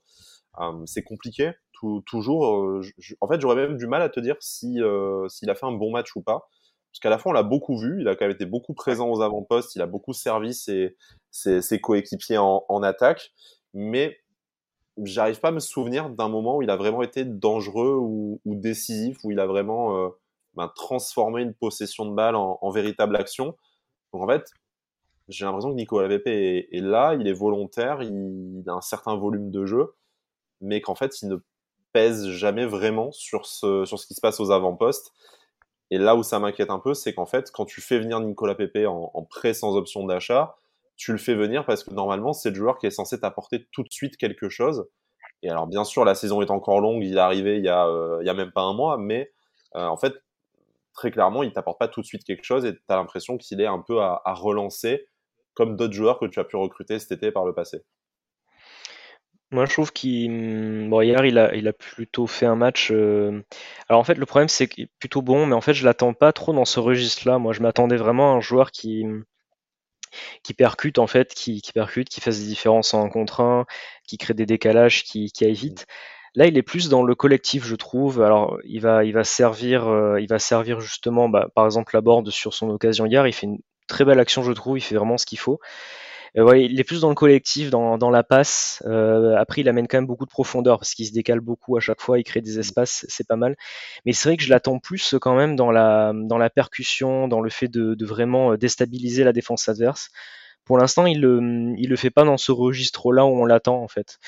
Euh, 0.59 0.83
c'est 0.85 1.03
compliqué, 1.03 1.51
toujours. 2.05 2.57
Euh, 2.57 2.81
en 3.21 3.27
fait, 3.27 3.39
j'aurais 3.39 3.55
même 3.55 3.77
du 3.77 3.87
mal 3.87 4.01
à 4.01 4.09
te 4.09 4.19
dire 4.19 4.35
si 4.41 4.81
euh, 4.81 5.27
s'il 5.29 5.49
a 5.49 5.55
fait 5.55 5.65
un 5.65 5.71
bon 5.71 5.91
match 5.91 6.15
ou 6.15 6.21
pas. 6.21 6.49
Parce 6.97 7.03
qu'à 7.03 7.09
la 7.11 7.19
fois, 7.19 7.29
on 7.29 7.33
l'a 7.33 7.43
beaucoup 7.43 7.77
vu, 7.77 8.01
il 8.01 8.07
a 8.07 8.15
quand 8.15 8.25
même 8.25 8.33
été 8.33 8.47
beaucoup 8.47 8.73
présent 8.73 9.07
aux 9.07 9.21
avant-postes, 9.21 9.75
il 9.75 9.83
a 9.83 9.85
beaucoup 9.85 10.13
servi 10.13 10.55
ses, 10.55 10.95
coéquipiers 11.79 12.39
en, 12.39 12.81
attaque, 12.81 13.33
mais 13.75 14.17
j'arrive 15.03 15.39
pas 15.39 15.49
à 15.49 15.51
me 15.51 15.59
souvenir 15.59 16.09
d'un 16.09 16.27
moment 16.27 16.57
où 16.57 16.63
il 16.63 16.71
a 16.71 16.75
vraiment 16.75 17.03
été 17.03 17.23
dangereux 17.23 17.97
ou, 17.99 18.41
décisif, 18.45 19.19
où 19.23 19.29
il 19.29 19.39
a 19.39 19.45
vraiment 19.45 19.95
euh, 19.95 20.09
ben, 20.55 20.71
transformer 20.75 21.43
une 21.43 21.53
possession 21.53 22.03
de 22.03 22.15
balle 22.15 22.35
en, 22.35 22.69
véritable 22.71 23.15
action. 23.15 23.55
Donc 24.11 24.23
en 24.23 24.27
fait, 24.27 24.49
j'ai 25.27 25.45
l'impression 25.45 25.69
que 25.69 25.75
Nico 25.75 25.99
Pepe 25.99 26.25
est, 26.25 26.67
est, 26.71 26.81
là, 26.81 27.13
il 27.13 27.27
est 27.27 27.33
volontaire, 27.33 28.01
il, 28.01 28.63
a 28.65 28.73
un 28.73 28.81
certain 28.81 29.15
volume 29.15 29.51
de 29.51 29.67
jeu, 29.67 29.93
mais 30.61 30.81
qu'en 30.81 30.95
fait, 30.95 31.21
il 31.21 31.29
ne 31.29 31.35
pèse 31.93 32.27
jamais 32.29 32.65
vraiment 32.65 33.11
sur 33.11 33.45
ce, 33.45 33.85
sur 33.85 33.99
ce 33.99 34.07
qui 34.07 34.15
se 34.15 34.21
passe 34.21 34.39
aux 34.39 34.49
avant-postes. 34.49 35.13
Et 35.91 35.97
là 35.97 36.15
où 36.15 36.23
ça 36.23 36.39
m'inquiète 36.39 36.69
un 36.69 36.79
peu, 36.79 36.93
c'est 36.93 37.13
qu'en 37.13 37.25
fait, 37.25 37.51
quand 37.51 37.65
tu 37.65 37.81
fais 37.81 37.99
venir 37.99 38.19
Nicolas 38.19 38.55
Pepe 38.55 38.85
en, 38.87 39.23
prêt 39.29 39.53
sans 39.53 39.75
option 39.75 40.05
d'achat, 40.05 40.55
tu 40.97 41.11
le 41.11 41.17
fais 41.17 41.35
venir 41.35 41.65
parce 41.65 41.83
que 41.83 41.93
normalement, 41.93 42.33
c'est 42.33 42.49
le 42.49 42.55
joueur 42.55 42.77
qui 42.77 42.87
est 42.87 42.91
censé 42.91 43.19
t'apporter 43.19 43.67
tout 43.71 43.83
de 43.83 43.91
suite 43.91 44.17
quelque 44.17 44.49
chose. 44.49 44.87
Et 45.43 45.49
alors, 45.49 45.67
bien 45.67 45.83
sûr, 45.83 46.03
la 46.03 46.15
saison 46.15 46.41
est 46.41 46.51
encore 46.51 46.81
longue, 46.81 47.03
il 47.03 47.17
est 47.17 47.21
arrivé 47.21 47.57
il 47.57 47.63
y 47.63 47.69
a, 47.69 47.87
euh, 47.87 48.17
il 48.21 48.27
y 48.27 48.29
a 48.29 48.33
même 48.33 48.51
pas 48.51 48.63
un 48.63 48.73
mois, 48.73 48.97
mais 48.97 49.31
euh, 49.75 49.85
en 49.85 49.97
fait, 49.97 50.13
très 50.93 51.11
clairement, 51.11 51.43
il 51.43 51.53
t'apporte 51.53 51.79
pas 51.79 51.87
tout 51.87 52.01
de 52.01 52.05
suite 52.05 52.23
quelque 52.23 52.43
chose 52.43 52.65
et 52.65 52.73
tu 52.73 52.81
as 52.89 52.95
l'impression 52.95 53.37
qu'il 53.37 53.61
est 53.61 53.67
un 53.67 53.79
peu 53.79 54.01
à, 54.01 54.21
relancer, 54.33 55.07
comme 55.53 55.75
d'autres 55.75 55.93
joueurs 55.93 56.19
que 56.19 56.25
tu 56.25 56.39
as 56.39 56.43
pu 56.43 56.55
recruter 56.55 56.99
cet 56.99 57.11
été 57.11 57.31
par 57.31 57.45
le 57.45 57.53
passé. 57.53 57.83
Moi, 59.51 59.65
je 59.65 59.71
trouve 59.73 59.93
qu'il. 59.93 60.29
Hmm, 60.31 60.89
bon, 60.89 61.01
il 61.01 61.37
a, 61.67 61.73
plutôt 61.73 62.27
fait 62.27 62.45
un 62.45 62.55
match. 62.55 62.89
Euh, 62.91 63.41
alors, 63.87 64.01
en 64.01 64.03
fait, 64.03 64.15
le 64.15 64.25
problème, 64.25 64.49
c'est 64.49 64.67
qu'il 64.67 64.85
est 64.85 64.89
plutôt 64.99 65.21
bon, 65.21 65.45
mais 65.45 65.55
en 65.55 65.61
fait, 65.61 65.73
je 65.73 65.85
l'attends 65.85 66.13
pas 66.13 66.33
trop 66.33 66.53
dans 66.53 66.65
ce 66.65 66.79
registre-là. 66.79 67.37
Moi, 67.39 67.53
je 67.53 67.61
m'attendais 67.61 67.95
vraiment 67.97 68.33
à 68.33 68.37
un 68.37 68.41
joueur 68.41 68.71
qui, 68.71 69.05
qui 70.43 70.53
percute, 70.53 70.99
en 70.99 71.07
fait, 71.07 71.33
qui, 71.33 71.61
percute, 71.73 72.09
qui 72.09 72.21
fasse 72.21 72.39
des 72.39 72.45
différences 72.45 72.93
en 72.93 73.09
contre 73.09 73.41
1, 73.41 73.65
qui 74.07 74.17
crée 74.17 74.33
des 74.33 74.45
décalages, 74.45 75.03
qui, 75.03 75.31
qui 75.31 75.45
aille 75.45 75.53
vite. 75.53 75.85
Là, 76.35 76.45
il 76.45 76.57
est 76.57 76.63
plus 76.63 76.89
dans 76.89 77.03
le 77.03 77.15
collectif, 77.15 77.65
je 77.65 77.75
trouve. 77.75 78.21
Alors, 78.21 78.59
il 78.65 78.81
va, 78.81 79.03
il 79.05 79.13
va 79.13 79.23
servir, 79.23 79.87
euh, 79.87 80.19
il 80.21 80.27
va 80.27 80.39
servir 80.39 80.79
justement, 80.79 81.29
bah, 81.29 81.47
par 81.55 81.65
exemple, 81.65 81.95
la 81.95 82.01
board 82.01 82.29
sur 82.29 82.53
son 82.53 82.69
occasion 82.69 83.05
hier. 83.05 83.25
Il 83.27 83.33
fait 83.33 83.47
une 83.47 83.59
très 83.87 84.05
belle 84.05 84.19
action, 84.19 84.43
je 84.43 84.51
trouve. 84.51 84.77
Il 84.77 84.81
fait 84.81 84.95
vraiment 84.95 85.17
ce 85.17 85.25
qu'il 85.25 85.39
faut. 85.39 85.59
Euh, 86.37 86.57
il 86.57 86.79
est 86.79 86.83
plus 86.83 87.01
dans 87.01 87.09
le 87.09 87.15
collectif, 87.15 87.69
dans, 87.69 87.97
dans 87.97 88.09
la 88.09 88.23
passe. 88.23 88.83
Euh, 88.85 89.35
après, 89.37 89.61
il 89.61 89.69
amène 89.69 89.87
quand 89.87 89.97
même 89.97 90.07
beaucoup 90.07 90.25
de 90.25 90.31
profondeur 90.31 90.79
parce 90.79 90.93
qu'il 90.93 91.05
se 91.05 91.13
décale 91.13 91.39
beaucoup 91.39 91.77
à 91.77 91.79
chaque 91.79 92.01
fois. 92.01 92.19
Il 92.19 92.23
crée 92.23 92.41
des 92.41 92.59
espaces, 92.59 93.05
c'est 93.09 93.27
pas 93.27 93.35
mal. 93.35 93.55
Mais 94.05 94.13
c'est 94.13 94.29
vrai 94.29 94.37
que 94.37 94.43
je 94.43 94.49
l'attends 94.49 94.79
plus 94.79 95.15
quand 95.21 95.35
même 95.35 95.55
dans 95.55 95.71
la, 95.71 96.13
dans 96.13 96.37
la 96.37 96.49
percussion, 96.49 97.27
dans 97.27 97.41
le 97.41 97.49
fait 97.49 97.67
de, 97.67 97.95
de 97.95 98.05
vraiment 98.05 98.55
déstabiliser 98.55 99.23
la 99.23 99.33
défense 99.33 99.69
adverse. 99.69 100.09
Pour 100.67 100.77
l'instant, 100.77 101.05
il 101.05 101.21
le, 101.21 101.73
il 101.77 101.89
le 101.89 101.95
fait 101.95 102.09
pas 102.09 102.23
dans 102.23 102.37
ce 102.37 102.51
registre-là 102.51 103.25
où 103.25 103.29
on 103.29 103.45
l'attend 103.45 103.81
en 103.81 103.87
fait. 103.87 104.19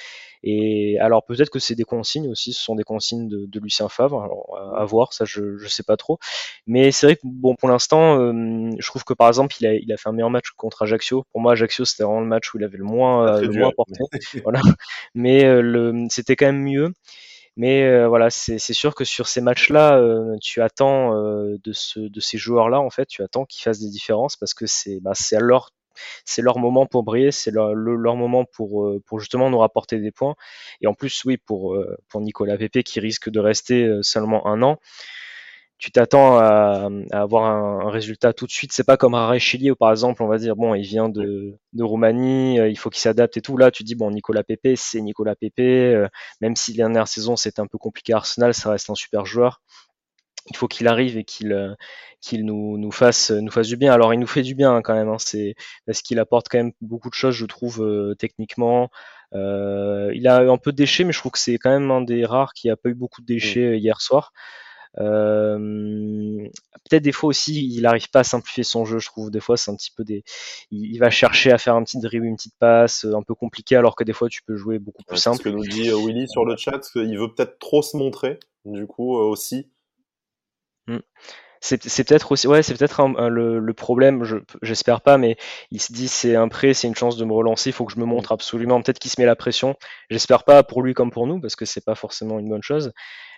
Et 0.43 0.97
alors 0.99 1.25
peut-être 1.25 1.49
que 1.49 1.59
c'est 1.59 1.75
des 1.75 1.83
consignes 1.83 2.29
aussi, 2.29 2.53
ce 2.53 2.61
sont 2.61 2.75
des 2.75 2.83
consignes 2.83 3.27
de, 3.27 3.45
de 3.45 3.59
Lucien 3.59 3.89
Favre, 3.89 4.23
alors, 4.23 4.57
à, 4.75 4.85
voir, 4.85 5.11
ça 5.11 5.25
je, 5.25 5.57
je 5.57 5.67
sais 5.67 5.83
pas 5.83 5.97
trop. 5.97 6.17
Mais 6.65 6.91
c'est 6.91 7.07
vrai 7.07 7.15
que 7.17 7.21
bon 7.25 7.55
pour 7.55 7.67
l'instant, 7.67 8.19
euh, 8.19 8.71
je 8.79 8.87
trouve 8.87 9.03
que 9.03 9.13
par 9.13 9.27
exemple 9.27 9.55
il 9.59 9.67
a, 9.67 9.73
il 9.73 9.91
a 9.91 9.97
fait 9.97 10.07
un 10.07 10.13
meilleur 10.13 10.29
match 10.29 10.51
contre 10.51 10.83
Ajaccio. 10.83 11.25
Pour 11.31 11.41
moi 11.41 11.53
Ajaccio 11.53 11.83
c'était 11.83 12.03
vraiment 12.03 12.21
le 12.21 12.27
match 12.27 12.53
où 12.53 12.57
il 12.57 12.63
avait 12.63 12.77
le 12.77 12.85
moins, 12.85 13.27
euh, 13.27 13.41
le 13.41 13.51
moins 13.51 13.71
porté. 13.75 13.99
voilà. 14.43 14.61
Mais 15.13 15.43
euh, 15.43 15.61
le, 15.61 16.07
c'était 16.09 16.37
quand 16.37 16.45
même 16.47 16.63
mieux. 16.63 16.93
Mais 17.57 18.05
voilà, 18.05 18.29
c'est 18.29 18.57
sûr 18.59 18.95
que 18.95 19.03
sur 19.03 19.27
ces 19.27 19.41
matchs-là, 19.41 20.01
tu 20.41 20.61
attends 20.61 21.13
de, 21.13 21.73
ce, 21.73 21.99
de 21.99 22.19
ces 22.21 22.37
joueurs-là, 22.37 22.79
en 22.79 22.89
fait, 22.89 23.05
tu 23.05 23.21
attends 23.21 23.43
qu'ils 23.43 23.63
fassent 23.63 23.81
des 23.81 23.89
différences 23.89 24.37
parce 24.37 24.53
que 24.53 24.65
c'est 24.65 25.01
bah, 25.01 25.11
à 25.11 25.39
leur 25.39 25.71
c'est 26.25 26.41
leur 26.41 26.59
moment 26.59 26.85
pour 26.85 27.03
briller, 27.03 27.31
c'est 27.31 27.51
leur, 27.51 27.75
moment 28.15 28.45
pour, 28.45 28.85
euh, 28.85 29.01
pour 29.05 29.19
justement 29.19 29.49
nous 29.49 29.59
rapporter 29.59 29.99
des 29.99 30.11
points. 30.11 30.35
Et 30.81 30.87
en 30.87 30.93
plus, 30.93 31.23
oui, 31.25 31.37
pour, 31.37 31.75
euh, 31.75 31.97
Nicolas 32.15 32.57
Pepe 32.57 32.83
qui 32.83 32.99
risque 32.99 33.29
de 33.29 33.39
rester 33.39 33.85
euh, 33.85 34.01
seulement 34.03 34.47
un 34.47 34.61
an, 34.61 34.77
tu 35.77 35.91
t'attends 35.91 36.37
à, 36.37 36.89
avoir 37.11 37.45
un, 37.45 37.89
résultat 37.89 38.33
tout 38.33 38.45
de 38.45 38.51
suite. 38.51 38.73
C'est 38.73 38.83
pas 38.83 38.97
comme 38.97 39.15
Chili 39.39 39.71
où 39.71 39.75
par 39.77 39.91
exemple 39.91 40.21
on 40.21 40.27
va 40.27 40.37
dire 40.37 40.57
bon 40.57 40.75
il 40.75 40.83
vient 40.83 41.07
de, 41.07 41.57
de 41.71 41.83
Roumanie, 41.83 42.57
il 42.57 42.77
faut 42.77 42.89
qu'il 42.89 42.99
s'adapte 42.99 43.37
et 43.37 43.41
tout. 43.41 43.55
Là 43.55 43.71
tu 43.71 43.83
dis 43.83 43.95
bon 43.95 44.11
Nicolas 44.11 44.43
Pepe 44.43 44.75
c'est 44.75 44.99
Nicolas 44.99 45.35
Pepe, 45.35 46.09
même 46.41 46.57
si 46.57 46.73
la 46.73 46.85
dernière 46.85 47.07
saison 47.07 47.37
c'était 47.37 47.61
un 47.61 47.67
peu 47.67 47.77
compliqué 47.77 48.11
à 48.11 48.17
Arsenal, 48.17 48.53
ça 48.53 48.71
reste 48.71 48.89
un 48.89 48.95
super 48.95 49.25
joueur 49.25 49.61
il 50.49 50.57
faut 50.57 50.67
qu'il 50.67 50.87
arrive 50.87 51.17
et 51.17 51.23
qu'il 51.23 51.53
euh, 51.53 51.73
qu'il 52.21 52.45
nous, 52.45 52.77
nous 52.77 52.91
fasse 52.91 53.31
nous 53.31 53.51
fasse 53.51 53.67
du 53.67 53.77
bien. 53.77 53.93
Alors 53.93 54.13
il 54.13 54.19
nous 54.19 54.27
fait 54.27 54.41
du 54.41 54.55
bien 54.55 54.75
hein, 54.75 54.81
quand 54.81 54.95
même, 54.95 55.09
hein, 55.09 55.17
c'est 55.19 55.55
parce 55.85 56.01
qu'il 56.01 56.19
apporte 56.19 56.47
quand 56.49 56.57
même 56.57 56.73
beaucoup 56.81 57.09
de 57.09 57.15
choses, 57.15 57.35
je 57.35 57.45
trouve, 57.45 57.81
euh, 57.83 58.15
techniquement. 58.15 58.89
il 59.33 60.27
a 60.27 60.39
un 60.39 60.57
peu 60.57 60.71
de 60.71 60.77
déchets, 60.77 61.03
mais 61.03 61.13
je 61.13 61.19
trouve 61.19 61.31
que 61.31 61.39
c'est 61.39 61.57
quand 61.57 61.71
même 61.71 61.91
un 61.91 62.01
des 62.01 62.25
rares 62.25 62.53
qui 62.53 62.69
a 62.69 62.75
pas 62.75 62.89
eu 62.89 62.95
beaucoup 62.95 63.21
de 63.21 63.27
déchets 63.27 63.77
hier 63.79 64.01
soir. 64.01 64.31
Euh, 64.97 66.47
peut-être 66.89 67.03
des 67.03 67.11
fois 67.11 67.29
aussi, 67.29 67.67
il 67.67 67.81
n'arrive 67.81 68.09
pas 68.09 68.21
à 68.21 68.23
simplifier 68.23 68.63
son 68.63 68.85
jeu. 68.85 68.99
Je 68.99 69.07
trouve 69.07 69.29
des 69.31 69.39
fois 69.39 69.57
c'est 69.57 69.71
un 69.71 69.75
petit 69.75 69.91
peu 69.95 70.03
des, 70.03 70.23
il, 70.71 70.97
va 70.97 71.09
chercher 71.09 71.51
à 71.51 71.57
faire 71.57 71.75
un 71.75 71.83
petit 71.83 71.99
dribble, 71.99 72.25
une 72.25 72.35
petite 72.35 72.57
passe, 72.59 73.05
euh, 73.05 73.15
un 73.15 73.21
peu 73.21 73.35
compliqué, 73.35 73.75
alors 73.75 73.95
que 73.95 74.03
des 74.03 74.13
fois 74.13 74.29
tu 74.29 74.41
peux 74.43 74.55
jouer 74.55 74.79
beaucoup 74.79 75.03
plus 75.03 75.17
simple. 75.17 75.37
Ce 75.37 75.43
que 75.43 75.49
nous 75.49 75.65
dit 75.65 75.89
euh, 75.89 75.97
Willy 75.97 76.27
sur 76.27 76.45
le 76.45 76.55
chat, 76.57 76.79
qu'il 76.91 77.17
veut 77.17 77.33
peut-être 77.33 77.59
trop 77.59 77.81
se 77.81 77.95
montrer, 77.97 78.39
du 78.65 78.87
coup 78.87 79.15
aussi. 79.15 79.69
Hmm. 80.89 80.99
c'est 81.61 82.07
peut-être 82.07 82.31
aussi 82.31 82.47
ouais 82.47 82.63
c'est 82.63 82.73
peut-être 82.73 83.05
le, 83.29 83.59
le, 83.59 83.73
problème 83.73 84.23
j'espère 84.63 85.01
pas 85.01 85.17
mais 85.17 85.37
il 85.71 85.79
se 85.81 85.93
dit 85.93 86.07
c'est 86.07 86.35
un 86.35 86.47
prêt 86.47 86.73
c'est 86.73 86.87
une 86.87 86.95
chance 86.95 87.15
de 87.17 87.25
me 87.25 87.33
relancer 87.33 87.69
il 87.69 87.73
faut 87.73 87.85
que 87.85 87.93
je 87.93 87.99
me 87.99 88.05
montre 88.05 88.31
absolument. 88.31 88.81
Peut-être 88.81 88.97
qu'il 88.99 89.11
se 89.11 89.19
met 89.21 89.27
la 89.27 89.35
pression. 89.35 89.75
J'espère 90.09 90.45
pas 90.45 90.63
pour 90.63 90.81
lui 90.81 90.93
comme 90.93 91.11
pour 91.11 91.27
nous 91.27 91.39
parce 91.39 91.55
que 91.55 91.65
c'est 91.65 91.83
pas 91.83 91.95
forcément 91.95 92.39
une 92.39 92.49
bonne 92.49 92.63
chose 92.63 92.93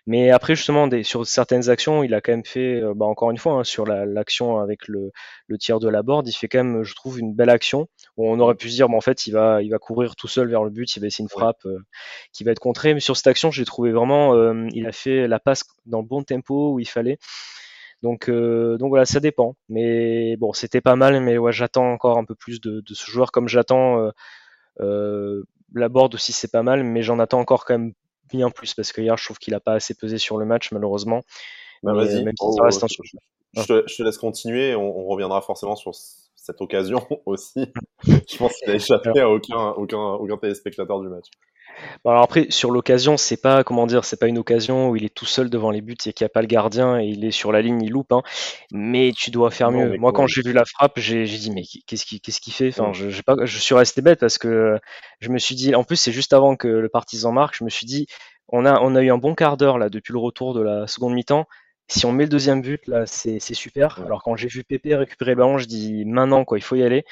mais 0.08 0.32
après, 0.32 0.56
justement, 0.56 0.88
des, 0.88 1.04
sur 1.04 1.26
certaines 1.28 1.70
actions, 1.70 2.04
il 2.04 2.14
a 2.16 2.22
quand 2.22 2.32
même 2.32 2.46
fait, 2.46 2.82
euh, 2.82 2.94
bah, 2.96 3.06
encore 3.06 3.30
une 3.30 3.38
fois, 3.38 3.54
hein, 3.54 3.64
sur 3.64 3.86
l'action 3.86 4.58
avec 4.60 4.88
le, 4.88 5.12
le, 5.48 5.58
tir 5.60 5.80
de 5.80 5.88
la 5.88 6.02
board, 6.02 6.28
il 6.28 6.34
fait 6.34 6.48
quand 6.48 6.64
même, 6.64 6.84
je 6.84 6.96
trouve, 6.96 7.20
une 7.20 7.36
belle 7.36 7.52
action. 7.52 7.88
Où 8.18 8.28
on 8.28 8.40
aurait 8.40 8.56
pu 8.56 8.70
se 8.70 8.76
dire, 8.76 8.90
bah, 8.90 8.96
en 8.98 9.02
fait, 9.02 9.28
il 9.28 9.32
va, 9.32 9.62
il 9.62 9.70
va 9.70 9.78
courir 9.78 10.16
tout 10.16 10.28
seul 10.28 10.50
vers 10.50 10.64
le 10.64 10.72
but, 10.72 10.96
il 10.96 11.02
va 11.02 11.08
essayer 11.08 11.24
une 11.24 11.30
frappe 11.30 11.66
euh, 11.66 11.78
qui 12.34 12.44
va 12.44 12.52
être 12.52 12.60
contrée. 12.60 12.94
Mais 12.96 13.00
sur 13.00 13.16
cette 13.16 13.28
action, 13.28 13.52
j'ai 13.52 13.66
trouvé 13.66 13.92
vraiment, 13.92 14.34
euh, 14.34 14.68
il 14.74 14.88
a 14.88 14.92
fait 14.92 15.28
la 15.28 15.40
passe 15.40 15.64
dans 15.86 16.02
le 16.02 16.08
bon 16.08 16.24
tempo 16.24 16.74
où 16.74 16.80
il 16.80 16.88
fallait. 16.88 17.20
Donc, 18.02 18.32
donc 18.32 18.90
voilà, 18.90 19.06
ça 19.06 19.20
dépend. 19.20 19.56
Mais 19.70 20.36
bon, 20.38 20.54
c'était 20.54 20.82
pas 20.82 20.96
mal, 20.96 21.22
mais 21.22 21.38
ouais, 21.38 21.52
j'attends 21.52 21.92
encore 21.92 22.18
un 22.18 22.26
peu 22.26 22.34
plus 22.34 22.60
de, 22.60 22.82
de 22.82 22.94
ce 22.96 23.12
joueur, 23.12 23.32
comme 23.32 23.48
j'attends 23.48 24.12
la 25.74 25.90
board 25.90 26.16
aussi, 26.16 26.34
c'est 26.34 26.52
pas 26.52 26.64
mal, 26.64 26.84
mais 26.84 27.04
j'en 27.04 27.20
attends 27.20 27.40
encore 27.40 27.66
quand 27.66 27.78
même 27.78 27.94
bien 28.32 28.50
plus 28.50 28.74
parce 28.74 28.92
que 28.92 29.02
hier, 29.02 29.18
je 29.18 29.26
trouve 29.26 29.38
qu'il 29.38 29.54
a 29.54 29.60
pas 29.60 29.74
assez 29.74 29.94
pesé 29.94 30.18
sur 30.18 30.38
le 30.38 30.46
match, 30.46 30.72
malheureusement. 30.72 31.22
Bah, 31.84 31.94
vas-y, 31.94 32.24
oh, 32.40 32.56
je, 33.54 33.64
te, 33.66 34.04
laisse 34.04 34.18
continuer. 34.18 34.76
On, 34.76 35.06
reviendra 35.06 35.42
forcément 35.42 35.76
sur 35.76 35.94
cette 35.94 36.62
occasion 36.62 37.06
aussi. 37.26 37.66
je 38.04 38.38
pense 38.38 38.56
qu'il 38.58 38.70
a 38.70 38.76
échappé 38.76 39.20
à 39.20 39.30
aucun, 39.30 39.70
aucun, 39.72 39.98
aucun 39.98 40.38
téléspectateur 40.38 41.02
du 41.02 41.10
match. 41.10 41.28
Alors 42.06 42.24
après, 42.24 42.48
sur 42.50 42.72
l'occasion, 42.72 43.18
c'est 43.18 43.42
pas 43.42 43.64
comment 43.64 43.86
dire, 43.88 44.06
c'est 44.06 44.20
pas 44.20 44.28
une 44.28 44.38
occasion 44.38 44.90
où 44.90 44.96
il 44.96 45.06
est 45.06 45.14
tout 45.14 45.26
seul 45.26 45.50
devant 45.50 45.72
les 45.72 45.82
buts 45.82 45.96
et 46.06 46.14
qu'il 46.14 46.24
n'y 46.24 46.28
a 46.28 46.30
pas 46.30 46.42
le 46.42 46.48
gardien 46.48 47.00
et 47.00 47.06
il 47.06 47.24
est 47.26 47.32
sur 47.32 47.52
la 47.52 47.62
ligne, 47.62 47.82
il 47.82 47.92
loupe. 47.92 48.12
Hein. 48.12 48.24
Mais 48.72 49.12
tu 49.16 49.32
dois 49.32 49.52
faire 49.52 49.72
mieux. 49.72 49.98
Moi, 49.98 50.12
quand 50.12 50.28
j'ai 50.28 50.42
vu 50.42 50.54
la 50.54 50.66
frappe, 50.66 51.00
j'ai 51.00 51.26
dit 51.26 51.52
mais 51.52 51.64
qu'est-ce 51.86 52.06
qu'il 52.06 52.54
fait? 52.54 52.70
Enfin, 52.70 52.92
je, 52.94 53.22
pas, 53.22 53.36
je 53.44 53.58
suis 53.60 53.76
resté 53.76 54.02
bête 54.02 54.20
parce 54.20 54.38
que 54.38 54.80
je 55.20 55.30
me 55.30 55.38
suis 55.38 55.56
dit. 55.56 55.76
En 55.76 55.84
plus, 55.84 55.98
c'est 55.98 56.12
juste 56.12 56.34
avant 56.34 56.56
que 56.56 56.68
le 56.68 56.90
partisan 56.90 57.32
marque. 57.32 57.56
Je 57.58 57.64
me 57.64 57.70
suis 57.70 57.86
dit, 57.86 58.08
on 58.48 58.66
a 58.66 58.80
on 58.82 58.96
a 58.96 59.02
eu 59.02 59.12
un 59.12 59.18
bon 59.18 59.36
quart 59.36 59.58
d'heure 59.58 59.78
là 59.78 59.90
depuis 59.90 60.14
le 60.14 60.20
retour 60.20 60.54
de 60.54 60.62
la 60.62 60.88
seconde 60.88 61.14
mi-temps. 61.14 61.46
Si 61.88 62.06
on 62.06 62.14
met 62.14 62.24
le 62.24 62.30
deuxième 62.30 62.62
but 62.62 62.88
là, 62.88 63.06
c'est 63.06 63.40
super. 63.40 64.00
Alors 64.06 64.24
quand 64.24 64.36
j'ai 64.36 64.48
vu 64.48 64.64
Pépé 64.64 64.96
récupérer 64.96 65.32
le 65.32 65.38
ballon, 65.38 65.58
je 65.58 65.66
dis 65.66 66.06
maintenant 66.06 66.46
quoi, 66.46 66.58
il 66.58 66.62
faut 66.62 66.76
y 66.76 66.84
aller. 66.84 67.06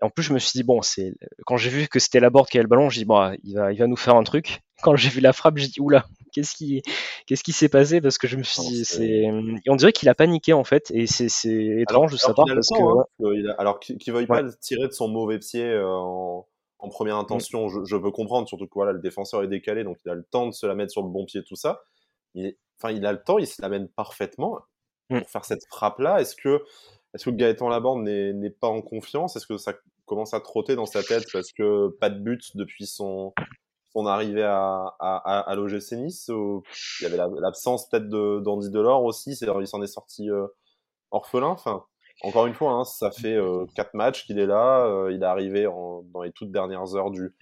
Et 0.00 0.04
en 0.04 0.10
plus, 0.10 0.22
je 0.22 0.32
me 0.32 0.38
suis 0.38 0.52
dit, 0.52 0.62
bon, 0.62 0.82
c'est 0.82 1.14
quand 1.44 1.56
j'ai 1.56 1.70
vu 1.70 1.88
que 1.88 1.98
c'était 1.98 2.20
la 2.20 2.30
board 2.30 2.48
qui 2.48 2.58
avait 2.58 2.62
le 2.62 2.68
ballon, 2.68 2.88
je 2.88 2.98
dis, 2.98 3.04
bon, 3.04 3.36
il 3.42 3.54
va, 3.54 3.72
il 3.72 3.78
va 3.78 3.86
nous 3.86 3.96
faire 3.96 4.14
un 4.14 4.24
truc. 4.24 4.60
Quand 4.82 4.94
j'ai 4.94 5.08
vu 5.08 5.20
la 5.20 5.32
frappe, 5.32 5.56
j'ai 5.56 5.66
dit, 5.66 5.80
oula, 5.80 6.06
qu'est-ce 6.32 6.54
qui, 6.54 6.82
qu'est-ce 7.26 7.42
qui 7.42 7.50
s'est 7.50 7.68
passé? 7.68 8.00
Parce 8.00 8.16
que 8.16 8.28
je 8.28 8.36
me 8.36 8.44
suis 8.44 8.62
dit, 8.62 8.84
c'est, 8.84 9.28
on 9.66 9.74
dirait 9.74 9.92
qu'il 9.92 10.08
a 10.08 10.14
paniqué 10.14 10.52
en 10.52 10.62
fait, 10.62 10.92
et 10.92 11.08
c'est, 11.08 11.26
étrange 11.52 12.12
de 12.12 12.16
sa 12.16 12.32
part 12.32 12.46
parce 12.46 12.68
que. 12.68 12.80
Hein, 12.80 13.54
alors 13.58 13.80
qu'il 13.80 13.96
ne 13.96 14.12
veuille 14.12 14.26
pas 14.26 14.42
le 14.42 14.54
tirer 14.54 14.86
de 14.86 14.92
son 14.92 15.08
mauvais 15.08 15.40
pied 15.40 15.64
euh, 15.64 15.84
en, 15.84 16.46
en, 16.78 16.88
première 16.88 17.16
mm. 17.16 17.20
intention, 17.20 17.68
je, 17.68 17.84
je, 17.84 17.96
peux 17.96 18.12
comprendre, 18.12 18.46
surtout 18.46 18.66
que 18.66 18.74
voilà, 18.74 18.92
le 18.92 19.00
défenseur 19.00 19.42
est 19.42 19.48
décalé, 19.48 19.82
donc 19.82 19.98
il 20.04 20.10
a 20.10 20.14
le 20.14 20.22
temps 20.22 20.46
de 20.46 20.52
se 20.52 20.64
la 20.64 20.76
mettre 20.76 20.92
sur 20.92 21.02
le 21.02 21.08
bon 21.08 21.24
pied, 21.24 21.42
tout 21.42 21.56
ça. 21.56 21.82
Il, 22.34 22.54
enfin, 22.80 22.94
il 22.94 23.04
a 23.04 23.10
le 23.10 23.20
temps, 23.20 23.38
il 23.38 23.48
se 23.48 23.60
l'amène 23.60 23.88
parfaitement 23.88 24.60
mm. 25.10 25.18
pour 25.18 25.28
faire 25.30 25.44
cette 25.44 25.66
frappe 25.68 25.98
là. 25.98 26.20
Est-ce 26.20 26.36
que 26.36 26.62
est-ce 27.14 27.24
que 27.24 27.30
Gaëtan 27.30 27.68
Laborde 27.68 28.02
n'est 28.02 28.50
pas 28.50 28.68
en 28.68 28.82
confiance? 28.82 29.36
Est-ce 29.36 29.46
que 29.46 29.56
ça 29.56 29.74
commence 30.06 30.34
à 30.34 30.40
trotter 30.40 30.76
dans 30.76 30.86
sa 30.86 31.02
tête 31.02 31.24
parce 31.32 31.52
que 31.52 31.88
pas 32.00 32.10
de 32.10 32.18
but 32.18 32.56
depuis 32.56 32.86
son, 32.86 33.32
arrivée 34.06 34.44
à, 34.44 34.94
à, 35.00 35.40
à, 35.40 35.54
l'OGC 35.54 35.92
Nice? 35.92 36.28
Il 36.28 37.02
y 37.02 37.06
avait 37.06 37.16
l'absence 37.16 37.88
peut-être 37.88 38.08
d'Andy 38.08 38.70
Delors 38.70 39.04
aussi, 39.04 39.30
il 39.30 39.66
s'en 39.66 39.82
est 39.82 39.86
sorti 39.86 40.30
euh, 40.30 40.46
orphelin. 41.10 41.48
Enfin, 41.48 41.84
encore 42.22 42.46
une 42.46 42.54
fois, 42.54 42.72
hein, 42.72 42.84
ça 42.84 43.10
fait 43.10 43.36
euh, 43.36 43.64
quatre 43.74 43.94
matchs 43.94 44.26
qu'il 44.26 44.38
est 44.38 44.46
là. 44.46 44.84
Euh, 44.86 45.12
il 45.12 45.22
est 45.22 45.26
arrivé 45.26 45.64
dans 45.64 46.22
les 46.22 46.32
toutes 46.32 46.52
dernières 46.52 46.94
heures 46.94 47.10
du, 47.10 47.32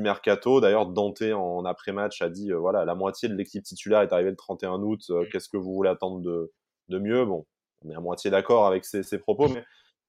mercato. 0.00 0.60
D'ailleurs, 0.62 0.86
Dante 0.86 1.22
en 1.22 1.66
après-match 1.66 2.22
a 2.22 2.30
dit 2.30 2.50
voilà, 2.50 2.86
la 2.86 2.94
moitié 2.94 3.28
de 3.28 3.34
l'équipe 3.34 3.62
titulaire 3.62 4.00
est 4.00 4.12
arrivée 4.12 4.30
le 4.30 4.36
31 4.36 4.80
août. 4.82 5.00
Qu'est-ce 5.30 5.50
que 5.50 5.58
vous 5.58 5.74
voulez 5.74 5.90
attendre 5.90 6.20
de, 6.20 6.50
de 6.88 6.98
mieux? 6.98 7.26
Bon, 7.26 7.44
on 7.84 7.90
est 7.90 7.94
à 7.94 8.00
moitié 8.00 8.30
d'accord 8.30 8.66
avec 8.66 8.84
ses, 8.84 9.18
propos, 9.18 9.48
mais 9.48 9.64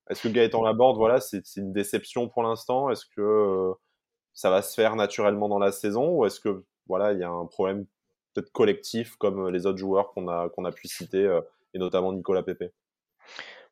est-ce 0.09 0.23
que 0.23 0.27
Gaëtan 0.27 0.63
Laborde, 0.63 0.97
voilà, 0.97 1.19
c'est 1.19 1.43
une 1.55 1.73
déception 1.73 2.29
pour 2.29 2.43
l'instant? 2.43 2.89
Est-ce 2.89 3.05
que 3.05 3.21
euh, 3.21 3.73
ça 4.33 4.49
va 4.49 4.61
se 4.61 4.73
faire 4.73 4.95
naturellement 4.95 5.47
dans 5.47 5.59
la 5.59 5.71
saison 5.71 6.09
ou 6.17 6.25
est-ce 6.25 6.39
que 6.39 6.65
voilà, 6.87 7.13
il 7.13 7.19
y 7.19 7.23
a 7.23 7.29
un 7.29 7.45
problème 7.45 7.85
peut-être 8.33 8.51
collectif 8.51 9.15
comme 9.15 9.49
les 9.49 9.65
autres 9.65 9.77
joueurs 9.77 10.11
qu'on 10.13 10.27
a 10.27 10.47
a 10.47 10.71
pu 10.71 10.87
citer 10.87 11.23
euh, 11.23 11.41
et 11.73 11.79
notamment 11.79 12.11
Nicolas 12.11 12.43
Pepe? 12.43 12.73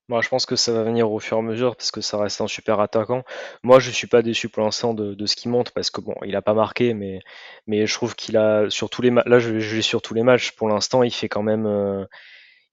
Moi, 0.07 0.21
je 0.21 0.27
pense 0.27 0.45
que 0.45 0.57
ça 0.57 0.73
va 0.73 0.83
venir 0.83 1.09
au 1.09 1.19
fur 1.19 1.37
et 1.37 1.39
à 1.39 1.43
mesure 1.43 1.75
parce 1.75 1.91
que 1.91 2.01
ça 2.01 2.17
reste 2.17 2.41
un 2.41 2.47
super 2.47 2.79
attaquant. 2.81 3.23
Moi, 3.63 3.79
je 3.79 3.91
suis 3.91 4.07
pas 4.07 4.21
déçu 4.21 4.49
pour 4.49 4.63
l'instant 4.63 4.93
de, 4.93 5.25
ce 5.25 5.35
qu'il 5.37 5.51
montre 5.51 5.71
parce 5.71 5.89
que 5.89 6.01
bon, 6.01 6.15
il 6.25 6.35
a 6.35 6.41
pas 6.41 6.53
marqué, 6.53 6.93
mais, 6.93 7.21
mais 7.65 7.87
je 7.87 7.93
trouve 7.93 8.15
qu'il 8.15 8.35
a 8.35 8.69
sur 8.69 8.89
tous 8.89 9.01
les 9.01 9.09
là, 9.09 9.39
je, 9.39 9.59
je 9.59 9.81
sur 9.81 10.01
tous 10.01 10.13
les 10.13 10.23
matchs. 10.23 10.51
Pour 10.51 10.67
l'instant, 10.67 11.03
il 11.03 11.13
fait 11.13 11.29
quand 11.29 11.43
même, 11.43 11.65
euh, 11.65 12.03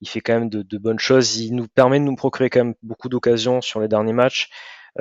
il 0.00 0.08
fait 0.08 0.20
quand 0.20 0.34
même 0.34 0.48
de, 0.48 0.62
de, 0.62 0.78
bonnes 0.78 0.98
choses. 0.98 1.38
Il 1.38 1.54
nous 1.54 1.68
permet 1.68 1.98
de 1.98 2.04
nous 2.04 2.16
procurer 2.16 2.50
quand 2.50 2.64
même 2.64 2.74
beaucoup 2.82 3.08
d'occasions 3.08 3.60
sur 3.60 3.80
les 3.80 3.88
derniers 3.88 4.12
matchs. 4.12 4.50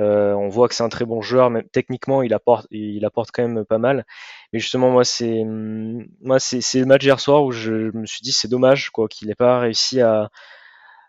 Euh, 0.00 0.32
on 0.34 0.48
voit 0.48 0.68
que 0.68 0.74
c'est 0.74 0.84
un 0.84 0.88
très 0.88 1.04
bon 1.04 1.20
joueur, 1.22 1.50
même 1.50 1.64
techniquement, 1.72 2.22
il 2.22 2.32
apporte, 2.32 2.66
il 2.70 3.04
apporte 3.04 3.30
quand 3.32 3.46
même 3.46 3.64
pas 3.64 3.78
mal. 3.78 4.06
Mais 4.52 4.60
justement, 4.60 4.90
moi, 4.90 5.04
c'est, 5.04 5.44
moi, 5.44 6.38
c'est, 6.38 6.60
le 6.78 6.86
match 6.86 7.04
hier 7.04 7.18
soir 7.18 7.42
où 7.44 7.50
je 7.52 7.96
me 7.96 8.06
suis 8.06 8.20
dit 8.22 8.32
c'est 8.32 8.48
dommage, 8.48 8.90
quoi, 8.90 9.08
qu'il 9.08 9.28
n'ait 9.28 9.34
pas 9.34 9.58
réussi 9.58 10.00
à, 10.00 10.30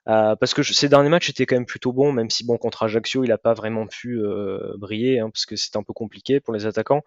à 0.05 0.35
parce 0.39 0.53
que 0.53 0.63
ces 0.63 0.89
derniers 0.89 1.09
matchs 1.09 1.29
étaient 1.29 1.45
quand 1.45 1.55
même 1.55 1.65
plutôt 1.65 1.93
bons, 1.93 2.11
même 2.11 2.29
si 2.29 2.45
bon 2.45 2.57
contre 2.57 2.83
Ajaccio, 2.83 3.23
il 3.23 3.29
n'a 3.29 3.37
pas 3.37 3.53
vraiment 3.53 3.85
pu 3.85 4.19
euh, 4.19 4.73
briller, 4.77 5.19
hein, 5.19 5.29
parce 5.29 5.45
que 5.45 5.55
c'était 5.55 5.77
un 5.77 5.83
peu 5.83 5.93
compliqué 5.93 6.39
pour 6.39 6.53
les 6.53 6.65
attaquants. 6.65 7.03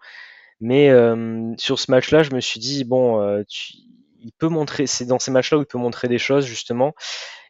Mais 0.61 0.89
euh, 0.89 1.53
sur 1.57 1.79
ce 1.79 1.91
match-là, 1.91 2.23
je 2.23 2.31
me 2.31 2.39
suis 2.39 2.59
dit 2.59 2.85
bon, 2.85 3.21
euh, 3.21 3.43
tu, 3.47 3.73
il 4.23 4.31
peut 4.31 4.47
montrer, 4.47 4.87
c'est 4.87 5.05
dans 5.05 5.19
ces 5.19 5.31
matchs-là 5.31 5.57
où 5.59 5.61
il 5.61 5.67
peut 5.67 5.77
montrer 5.77 6.07
des 6.07 6.17
choses 6.17 6.45
justement, 6.45 6.93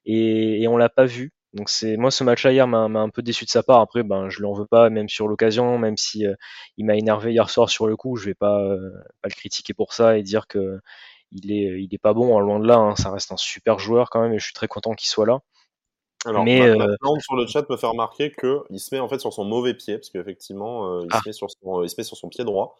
et, 0.05 0.62
et 0.62 0.67
on 0.67 0.77
l'a 0.77 0.89
pas 0.89 1.05
vu. 1.05 1.31
Donc 1.53 1.69
c'est 1.69 1.97
moi 1.97 2.09
ce 2.09 2.23
match-là 2.23 2.51
hier 2.51 2.67
m'a 2.67 2.86
un 2.86 3.09
peu 3.09 3.21
déçu 3.21 3.45
de 3.45 3.49
sa 3.49 3.62
part. 3.62 3.79
Après, 3.79 4.03
ben 4.03 4.27
je 4.29 4.41
l'en 4.41 4.53
veux 4.53 4.65
pas, 4.65 4.89
même 4.89 5.07
sur 5.07 5.27
l'occasion, 5.27 5.77
même 5.77 5.97
si 5.97 6.25
euh, 6.25 6.33
il 6.77 6.86
m'a 6.86 6.95
énervé 6.95 7.31
hier 7.31 7.49
soir 7.49 7.69
sur 7.69 7.86
le 7.86 7.95
coup, 7.95 8.15
je 8.15 8.25
vais 8.25 8.33
pas, 8.33 8.59
euh, 8.59 8.89
pas 9.21 9.29
le 9.29 9.36
critiquer 9.36 9.73
pour 9.73 9.93
ça 9.93 10.17
et 10.17 10.23
dire 10.23 10.47
que 10.47 10.79
il 11.31 11.51
est 11.51 11.81
il 11.81 11.93
est 11.93 11.99
pas 11.99 12.13
bon, 12.13 12.38
hein, 12.38 12.41
loin 12.41 12.59
de 12.59 12.67
là. 12.67 12.77
Hein, 12.77 12.95
ça 12.95 13.12
reste 13.12 13.31
un 13.31 13.38
super 13.38 13.77
joueur 13.77 14.09
quand 14.09 14.21
même, 14.21 14.33
et 14.33 14.39
je 14.39 14.45
suis 14.45 14.53
très 14.53 14.67
content 14.67 14.93
qu'il 14.93 15.09
soit 15.09 15.27
là. 15.27 15.39
Alors, 16.25 16.43
mais 16.43 16.62
euh... 16.62 16.95
sur 17.19 17.36
le 17.36 17.45
chat 17.45 17.69
me 17.69 17.77
fait 17.77 17.86
remarquer 17.86 18.31
que 18.31 18.63
il 18.69 18.79
se 18.79 18.95
met 18.95 18.99
en 18.99 19.09
fait 19.09 19.19
sur 19.19 19.33
son 19.33 19.45
mauvais 19.45 19.75
pied, 19.75 19.97
parce 19.97 20.09
qu'effectivement, 20.09 20.88
euh, 20.88 21.01
il, 21.03 21.09
ah. 21.12 21.19
se 21.21 21.29
met 21.29 21.33
sur 21.33 21.49
son, 21.51 21.83
il 21.83 21.89
se 21.89 21.95
met 21.97 22.03
sur 22.03 22.17
son 22.17 22.29
pied 22.29 22.43
droit. 22.43 22.77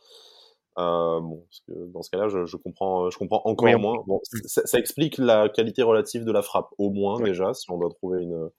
Euh, 0.80 1.20
bon, 1.20 1.46
parce 1.48 1.62
que 1.68 1.92
dans 1.92 2.02
ce 2.02 2.10
cas-là, 2.10 2.28
je, 2.30 2.46
je, 2.46 2.58
comprends, 2.58 3.10
je 3.10 3.18
comprends 3.18 3.42
encore 3.46 3.80
moins. 3.80 4.04
Bon, 4.08 4.18
mmh. 4.18 4.38
ça, 4.46 4.62
ça, 4.66 4.80
explique 4.80 5.18
la 5.18 5.50
qualité 5.50 5.84
relative 5.84 6.26
de 6.26 6.32
la 6.32 6.42
frappe, 6.42 6.70
au 6.78 6.90
moins 6.90 7.22
déjà, 7.22 7.54
si 7.54 7.70
on 7.70 7.78
doit 7.78 7.90
trouver 7.90 8.24
une, 8.24 8.50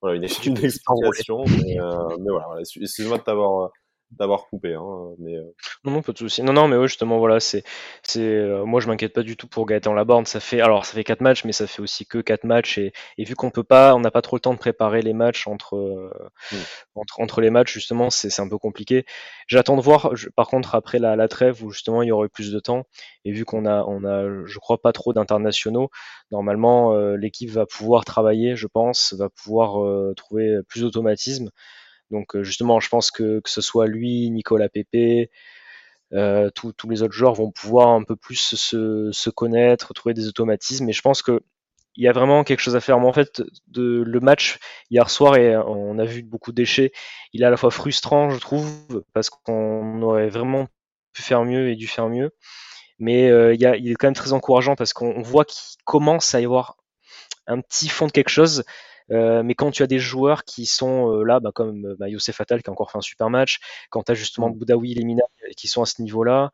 voilà, 0.00 0.16
une, 0.16 0.22
une 0.22 0.28
explication. 0.64 1.44
Mais, 1.46 1.80
euh, 1.80 2.16
mais 2.20 2.30
voilà, 2.30 2.60
excuse-moi 2.60 3.18
de 3.18 3.22
t'avoir 3.22 3.70
d'avoir 4.10 4.46
coupé. 4.46 4.74
Hein, 4.74 5.10
mais, 5.18 5.36
euh. 5.36 5.54
Non, 5.84 5.92
non, 5.92 6.02
pas 6.02 6.12
de 6.12 6.18
souci. 6.18 6.42
Non, 6.42 6.52
non, 6.52 6.68
mais 6.68 6.76
ouais, 6.76 6.88
justement, 6.88 7.18
voilà, 7.18 7.40
c'est, 7.40 7.62
c'est, 8.02 8.20
euh, 8.20 8.64
moi, 8.64 8.80
je 8.80 8.88
m'inquiète 8.88 9.12
pas 9.12 9.22
du 9.22 9.36
tout 9.36 9.46
pour 9.46 9.66
Gaëtan 9.66 9.92
Laborde. 9.94 10.26
Ça 10.26 10.40
fait, 10.40 10.60
alors, 10.60 10.84
ça 10.86 10.94
fait 10.94 11.04
quatre 11.04 11.20
matchs, 11.20 11.44
mais 11.44 11.52
ça 11.52 11.66
fait 11.66 11.82
aussi 11.82 12.06
que 12.06 12.18
quatre 12.18 12.44
matchs, 12.44 12.78
et, 12.78 12.92
et 13.18 13.24
vu 13.24 13.34
qu'on 13.34 13.50
peut 13.50 13.64
pas, 13.64 13.94
on 13.94 14.00
n'a 14.00 14.10
pas 14.10 14.22
trop 14.22 14.36
le 14.36 14.40
temps 14.40 14.54
de 14.54 14.58
préparer 14.58 15.02
les 15.02 15.12
matchs 15.12 15.46
entre, 15.46 15.76
euh, 15.76 16.10
mmh. 16.52 16.56
entre, 16.94 17.20
entre, 17.20 17.40
les 17.40 17.50
matchs, 17.50 17.72
justement, 17.72 18.10
c'est, 18.10 18.30
c'est 18.30 18.42
un 18.42 18.48
peu 18.48 18.58
compliqué. 18.58 19.04
J'attends 19.46 19.76
de 19.76 19.82
voir, 19.82 20.12
par 20.36 20.48
contre, 20.48 20.74
après 20.74 20.98
la, 20.98 21.16
la, 21.16 21.28
trêve, 21.28 21.62
où 21.62 21.70
justement, 21.70 22.02
il 22.02 22.08
y 22.08 22.12
aurait 22.12 22.28
plus 22.28 22.50
de 22.52 22.60
temps, 22.60 22.86
et 23.24 23.32
vu 23.32 23.44
qu'on 23.44 23.66
a, 23.66 23.84
on 23.84 24.04
a, 24.04 24.44
je 24.46 24.58
crois 24.58 24.80
pas 24.80 24.92
trop 24.92 25.12
d'internationaux, 25.12 25.90
normalement, 26.30 26.96
l'équipe 27.16 27.50
va 27.50 27.66
pouvoir 27.66 28.04
travailler, 28.04 28.56
je 28.56 28.66
pense, 28.66 29.14
va 29.14 29.28
pouvoir 29.28 30.14
trouver 30.14 30.58
plus 30.68 30.82
d'automatisme. 30.82 31.50
Donc 32.10 32.36
euh, 32.36 32.42
justement, 32.42 32.80
je 32.80 32.88
pense 32.88 33.10
que 33.10 33.40
que 33.40 33.50
ce 33.50 33.60
soit 33.60 33.86
lui, 33.86 34.30
Nicolas 34.30 34.68
Pepe, 34.68 35.30
euh, 36.14 36.50
tous 36.50 36.88
les 36.88 37.02
autres 37.02 37.12
joueurs 37.12 37.34
vont 37.34 37.50
pouvoir 37.50 37.88
un 37.88 38.02
peu 38.02 38.16
plus 38.16 38.56
se, 38.56 39.10
se, 39.12 39.30
connaître, 39.30 39.92
trouver 39.94 40.14
des 40.14 40.26
automatismes. 40.28 40.88
Et 40.88 40.92
je 40.92 41.02
pense 41.02 41.22
que 41.22 41.42
il 41.96 42.04
y 42.04 42.08
a 42.08 42.12
vraiment 42.12 42.44
quelque 42.44 42.60
chose 42.60 42.76
à 42.76 42.80
faire. 42.80 42.98
Moi, 43.00 43.10
en 43.10 43.12
fait, 43.12 43.42
de, 43.66 44.02
le 44.06 44.20
match 44.20 44.58
hier 44.90 45.10
soir, 45.10 45.36
et 45.36 45.56
on 45.56 45.98
a 45.98 46.04
vu 46.04 46.22
beaucoup 46.22 46.52
de 46.52 46.56
déchets, 46.56 46.92
il 47.32 47.42
est 47.42 47.46
à 47.46 47.50
la 47.50 47.56
fois 47.56 47.72
frustrant, 47.72 48.30
je 48.30 48.38
trouve, 48.38 49.04
parce 49.12 49.30
qu'on 49.30 50.00
aurait 50.02 50.28
vraiment 50.28 50.68
pu 51.12 51.22
faire 51.22 51.44
mieux 51.44 51.70
et 51.70 51.76
dû 51.76 51.88
faire 51.88 52.08
mieux. 52.08 52.30
Mais 53.00 53.26
il, 53.54 53.60
y 53.60 53.66
a, 53.66 53.76
il 53.76 53.90
est 53.90 53.94
quand 53.96 54.06
même 54.06 54.14
très 54.14 54.32
encourageant 54.32 54.76
parce 54.76 54.92
qu'on 54.92 55.22
voit 55.22 55.44
qu'il 55.44 55.82
commence 55.84 56.34
à 56.36 56.40
y 56.40 56.44
avoir 56.44 56.76
un 57.48 57.60
petit 57.60 57.88
fond 57.88 58.06
de 58.06 58.12
quelque 58.12 58.28
chose. 58.28 58.64
Mais 59.10 59.54
quand 59.54 59.70
tu 59.70 59.82
as 59.82 59.86
des 59.86 59.98
joueurs 59.98 60.44
qui 60.44 60.66
sont 60.66 61.22
là, 61.22 61.40
bah, 61.40 61.50
comme 61.54 61.94
bah, 61.98 62.08
Youssef 62.08 62.36
Fatal 62.36 62.62
qui 62.62 62.70
a 62.70 62.72
encore 62.72 62.90
fait 62.90 62.98
un 62.98 63.02
super 63.02 63.30
match, 63.30 63.58
quand 63.90 64.02
tu 64.02 64.12
as 64.12 64.14
justement 64.14 64.50
mm. 64.50 64.54
Boudaoui 64.58 64.92
et 64.92 64.94
Lemina 64.94 65.24
qui 65.56 65.68
sont 65.68 65.82
à 65.82 65.86
ce 65.86 66.02
niveau-là, 66.02 66.50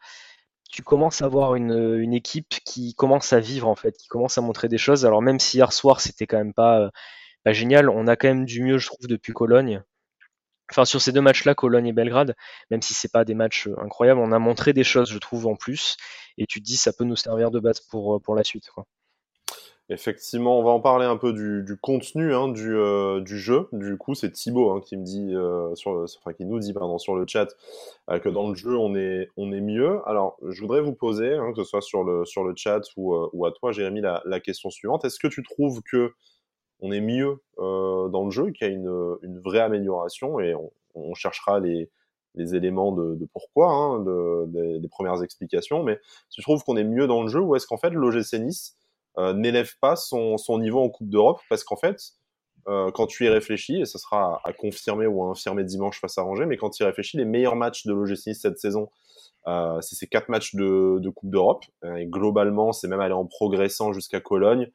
tu 0.70 0.82
commences 0.82 1.22
à 1.22 1.26
avoir 1.26 1.54
une, 1.54 1.98
une, 2.00 2.14
équipe 2.14 2.48
qui 2.64 2.94
commence 2.94 3.32
à 3.32 3.40
vivre 3.40 3.68
en 3.68 3.76
fait, 3.76 3.96
qui 3.96 4.08
commence 4.08 4.38
à 4.38 4.40
montrer 4.40 4.68
des 4.68 4.78
choses. 4.78 5.06
Alors 5.06 5.22
même 5.22 5.38
si 5.38 5.58
hier 5.58 5.72
soir 5.72 6.00
c'était 6.00 6.26
quand 6.26 6.38
même 6.38 6.54
pas, 6.54 6.90
pas 7.44 7.52
génial, 7.52 7.88
on 7.88 8.06
a 8.08 8.16
quand 8.16 8.28
même 8.28 8.44
du 8.44 8.62
mieux 8.62 8.78
je 8.78 8.86
trouve 8.88 9.06
depuis 9.06 9.32
Cologne. 9.32 9.82
Enfin 10.70 10.84
sur 10.84 11.00
ces 11.00 11.12
deux 11.12 11.20
matchs-là, 11.20 11.54
Cologne 11.54 11.86
et 11.88 11.92
Belgrade, 11.92 12.34
même 12.70 12.82
si 12.82 12.94
c'est 12.94 13.12
pas 13.12 13.24
des 13.24 13.34
matchs 13.34 13.68
incroyables, 13.78 14.20
on 14.20 14.32
a 14.32 14.38
montré 14.38 14.72
des 14.72 14.84
choses 14.84 15.10
je 15.10 15.18
trouve 15.18 15.46
en 15.46 15.56
plus, 15.56 15.96
et 16.38 16.46
tu 16.46 16.60
te 16.60 16.64
dis 16.64 16.76
ça 16.76 16.92
peut 16.92 17.04
nous 17.04 17.16
servir 17.16 17.50
de 17.50 17.60
base 17.60 17.80
pour, 17.80 18.20
pour 18.22 18.34
la 18.34 18.44
suite. 18.44 18.68
Quoi. 18.70 18.86
Effectivement, 19.90 20.58
on 20.58 20.64
va 20.64 20.70
en 20.70 20.80
parler 20.80 21.04
un 21.04 21.18
peu 21.18 21.34
du, 21.34 21.62
du 21.62 21.76
contenu 21.76 22.34
hein, 22.34 22.48
du, 22.48 22.74
euh, 22.74 23.20
du, 23.20 23.38
jeu. 23.38 23.68
Du 23.72 23.98
coup, 23.98 24.14
c'est 24.14 24.30
Thibaut 24.32 24.70
hein, 24.70 24.80
qui 24.80 24.96
me 24.96 25.04
dit, 25.04 25.34
euh, 25.34 25.74
sur, 25.74 26.06
enfin 26.18 26.32
qui 26.32 26.46
nous 26.46 26.58
dit 26.58 26.72
pardon 26.72 26.96
sur 26.96 27.14
le 27.14 27.26
chat 27.26 27.48
euh, 28.08 28.18
que 28.18 28.30
dans 28.30 28.48
le 28.48 28.54
jeu 28.54 28.74
on 28.78 28.94
est 28.94 29.28
on 29.36 29.52
est 29.52 29.60
mieux. 29.60 30.00
Alors, 30.08 30.38
je 30.48 30.58
voudrais 30.62 30.80
vous 30.80 30.94
poser, 30.94 31.34
hein, 31.34 31.52
que 31.52 31.62
ce 31.62 31.68
soit 31.68 31.82
sur 31.82 32.02
le 32.02 32.24
sur 32.24 32.44
le 32.44 32.54
chat 32.56 32.80
ou, 32.96 33.14
ou 33.34 33.44
à 33.44 33.52
toi, 33.52 33.72
Jérémy, 33.72 34.00
la, 34.00 34.22
la 34.24 34.40
question 34.40 34.70
suivante. 34.70 35.04
Est-ce 35.04 35.18
que 35.18 35.28
tu 35.28 35.42
trouves 35.42 35.82
que 35.82 36.12
on 36.80 36.90
est 36.90 37.02
mieux 37.02 37.38
dans 37.58 38.24
le 38.24 38.30
jeu, 38.30 38.50
qu'il 38.52 38.66
y 38.66 38.70
a 38.70 38.72
une, 38.72 39.16
une 39.22 39.38
vraie 39.38 39.60
amélioration 39.60 40.40
et 40.40 40.54
on, 40.54 40.72
on 40.94 41.14
cherchera 41.14 41.60
les 41.60 41.90
les 42.36 42.54
éléments 42.56 42.92
de, 42.92 43.14
de 43.14 43.26
pourquoi, 43.26 43.70
hein, 43.70 44.00
de, 44.00 44.78
des, 44.80 44.88
premières 44.88 45.22
explications. 45.22 45.84
Mais 45.84 46.00
tu 46.30 46.42
trouves 46.42 46.64
qu'on 46.64 46.76
est 46.76 46.84
mieux 46.84 47.06
dans 47.06 47.22
le 47.22 47.28
jeu 47.28 47.40
ou 47.40 47.54
est-ce 47.54 47.66
qu'en 47.66 47.76
fait 47.76 47.90
l'OGC 47.90 48.40
Nice 48.40 48.76
euh, 48.76 48.83
n'élève 49.18 49.72
pas 49.80 49.96
son, 49.96 50.36
niveau 50.58 50.80
en 50.80 50.88
Coupe 50.88 51.08
d'Europe 51.08 51.40
parce 51.48 51.64
qu'en 51.64 51.76
fait, 51.76 52.14
euh, 52.66 52.90
quand 52.92 53.06
tu 53.06 53.26
y 53.26 53.28
réfléchis, 53.28 53.80
et 53.80 53.84
ce 53.84 53.98
sera 53.98 54.40
à, 54.44 54.52
confirmer 54.52 55.06
ou 55.06 55.22
à 55.22 55.26
infirmer 55.26 55.64
dimanche 55.64 56.00
face 56.00 56.16
à 56.16 56.24
Angers, 56.24 56.46
mais 56.46 56.56
quand 56.56 56.70
tu 56.70 56.82
y 56.82 56.86
réfléchis, 56.86 57.16
les 57.16 57.26
meilleurs 57.26 57.56
matchs 57.56 57.86
de 57.86 57.92
l'OGC 57.92 58.34
cette 58.34 58.58
saison, 58.58 58.88
euh, 59.46 59.80
c'est 59.82 59.96
ces 59.96 60.06
quatre 60.06 60.30
matchs 60.30 60.54
de, 60.54 60.98
de 60.98 61.10
Coupe 61.10 61.30
d'Europe. 61.30 61.64
Et 61.98 62.06
globalement, 62.06 62.72
c'est 62.72 62.88
même 62.88 63.00
aller 63.00 63.14
en 63.14 63.26
progressant 63.26 63.92
jusqu'à 63.92 64.20
Cologne. 64.20 64.70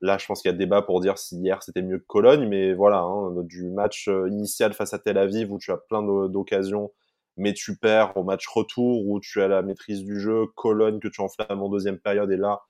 Là, 0.00 0.18
je 0.18 0.26
pense 0.26 0.42
qu'il 0.42 0.50
y 0.50 0.54
a 0.54 0.56
débat 0.56 0.82
pour 0.82 1.00
dire 1.00 1.18
si 1.18 1.36
hier 1.38 1.62
c'était 1.62 1.82
mieux 1.82 1.98
que 1.98 2.06
Cologne, 2.06 2.46
mais 2.48 2.74
voilà, 2.74 3.00
hein, 3.00 3.32
du 3.42 3.70
match 3.70 4.08
initial 4.28 4.72
face 4.74 4.94
à 4.94 4.98
Tel 4.98 5.18
Aviv 5.18 5.52
où 5.52 5.58
tu 5.58 5.72
as 5.72 5.78
plein 5.78 6.02
d'occasions, 6.28 6.92
mais 7.36 7.54
tu 7.54 7.76
perds 7.76 8.16
au 8.16 8.22
match 8.22 8.46
retour 8.46 9.06
où 9.08 9.18
tu 9.20 9.42
as 9.42 9.48
la 9.48 9.62
maîtrise 9.62 10.04
du 10.04 10.20
jeu, 10.20 10.46
Cologne 10.54 11.00
que 11.00 11.08
tu 11.08 11.22
enflammes 11.22 11.62
en 11.62 11.68
deuxième 11.70 11.98
période, 11.98 12.30
et 12.30 12.36
là, 12.36 12.60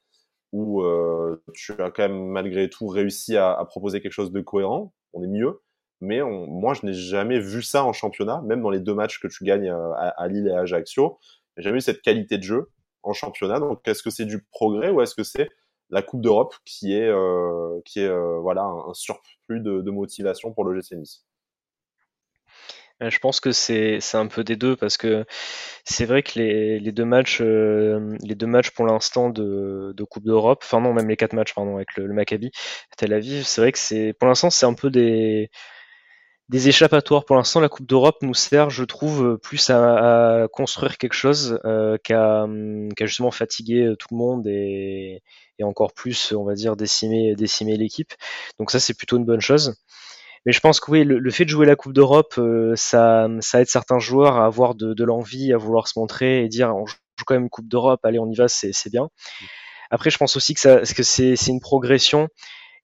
où 0.56 0.82
euh, 0.82 1.42
tu 1.52 1.72
as 1.72 1.90
quand 1.90 2.08
même 2.08 2.28
malgré 2.28 2.70
tout 2.70 2.86
réussi 2.86 3.36
à, 3.36 3.62
proposer 3.66 4.00
quelque 4.00 4.12
chose 4.12 4.32
de 4.32 4.40
cohérent, 4.40 4.94
on 5.12 5.22
est 5.22 5.28
mieux. 5.28 5.60
Mais 6.00 6.20
moi, 6.22 6.74
je 6.74 6.84
n'ai 6.84 6.94
jamais 6.94 7.38
vu 7.38 7.62
ça 7.62 7.84
en 7.84 7.92
championnat, 7.92 8.42
même 8.42 8.62
dans 8.62 8.70
les 8.70 8.80
deux 8.80 8.94
matchs 8.94 9.20
que 9.20 9.28
tu 9.28 9.44
gagnes 9.44 9.70
euh, 9.70 9.92
à, 9.94 10.28
Lille 10.28 10.48
et 10.48 10.52
à 10.52 10.60
Ajaccio. 10.60 11.18
J'ai 11.56 11.64
jamais 11.64 11.78
eu 11.78 11.82
cette 11.82 12.02
qualité 12.02 12.38
de 12.38 12.42
jeu 12.42 12.70
en 13.02 13.12
championnat. 13.12 13.60
Donc, 13.60 13.86
est-ce 13.86 14.02
que 14.02 14.10
c'est 14.10 14.24
du 14.24 14.42
progrès 14.50 14.90
ou 14.90 15.00
est-ce 15.02 15.14
que 15.14 15.22
c'est 15.22 15.50
la 15.90 16.02
Coupe 16.02 16.22
d'Europe 16.22 16.54
qui 16.64 16.94
est, 16.94 17.08
euh, 17.08 17.80
voilà, 18.40 18.64
un, 18.64 18.94
surplus 18.94 19.60
de, 19.60 19.82
de 19.82 19.90
motivation 19.90 20.52
pour 20.52 20.64
le 20.64 20.78
GC 20.80 20.96
Nice? 20.96 21.25
Euh, 23.02 23.10
je 23.10 23.18
pense 23.18 23.40
que 23.40 23.52
c'est 23.52 24.00
un 24.14 24.26
peu 24.26 24.42
des 24.44 24.56
deux 24.56 24.76
parce 24.76 24.96
que 24.96 25.24
c'est 25.84 26.06
vrai 26.06 26.22
que 26.22 26.38
les, 26.38 26.80
les 26.80 26.92
deux 26.92 27.04
matchs 27.04 27.40
euh, 27.42 28.16
les 28.22 28.34
deux 28.34 28.46
matchs 28.46 28.70
pour 28.70 28.86
l'instant 28.86 29.28
de, 29.30 29.92
de 29.96 30.04
Coupe 30.04 30.24
d'Europe, 30.24 30.60
enfin 30.64 30.80
non 30.80 30.94
même 30.94 31.08
les 31.08 31.16
quatre 31.16 31.34
matchs 31.34 31.54
pardon 31.54 31.76
avec 31.76 31.96
le, 31.96 32.08
Maccabi 32.12 32.50
Tel 32.96 33.12
Aviv, 33.12 33.44
c'est 33.44 33.60
vrai 33.60 33.72
que 33.72 33.78
c'est 33.78 34.14
pour 34.18 34.28
l'instant 34.28 34.50
c'est 34.50 34.66
un 34.66 34.74
peu 34.74 34.90
des 34.90 35.50
des 36.48 36.68
échappatoires. 36.68 37.24
Pour 37.24 37.36
l'instant, 37.36 37.60
la 37.60 37.68
Coupe 37.68 37.86
d'Europe 37.86 38.18
nous 38.22 38.34
sert, 38.34 38.70
je 38.70 38.84
trouve, 38.84 39.38
plus 39.38 39.68
à, 39.70 40.42
à 40.44 40.48
construire 40.48 40.96
quelque 40.98 41.12
chose 41.12 41.58
euh, 41.64 41.98
qu'à 42.02 42.46
qu 42.96 43.06
justement 43.06 43.30
fatiguer 43.32 43.94
tout 43.98 44.08
le 44.12 44.16
monde 44.16 44.46
et, 44.46 45.22
et 45.58 45.64
encore 45.64 45.92
plus, 45.92 46.32
on 46.32 46.44
va 46.44 46.54
dire, 46.54 46.76
décimer, 46.76 47.34
décimer 47.34 47.76
l'équipe. 47.76 48.12
Donc 48.58 48.70
ça, 48.70 48.78
c'est 48.80 48.94
plutôt 48.94 49.16
une 49.16 49.24
bonne 49.24 49.40
chose. 49.40 49.74
Mais 50.46 50.52
je 50.52 50.60
pense 50.60 50.78
que 50.78 50.90
oui, 50.92 51.04
le, 51.04 51.30
fait 51.30 51.44
de 51.44 51.50
jouer 51.50 51.66
la 51.66 51.74
Coupe 51.74 51.92
d'Europe, 51.92 52.34
euh, 52.38 52.74
ça, 52.76 53.28
ça 53.40 53.60
aide 53.60 53.68
certains 53.68 53.98
joueurs 53.98 54.36
à 54.36 54.46
avoir 54.46 54.76
de, 54.76 54.94
de 54.94 55.04
l'envie, 55.04 55.52
à 55.52 55.56
vouloir 55.56 55.88
se 55.88 55.98
montrer 55.98 56.44
et 56.44 56.48
dire 56.48 56.74
on 56.74 56.86
joue 56.86 56.96
quand 57.26 57.34
même 57.34 57.42
une 57.42 57.50
Coupe 57.50 57.66
d'Europe, 57.66 58.00
allez, 58.04 58.20
on 58.20 58.30
y 58.30 58.36
va, 58.36 58.46
c'est 58.46 58.90
bien. 58.90 59.08
Après, 59.90 60.10
je 60.10 60.18
pense 60.18 60.36
aussi 60.36 60.54
que, 60.54 60.94
que 60.94 61.02
c'est 61.02 61.46
une 61.48 61.60
progression 61.60 62.28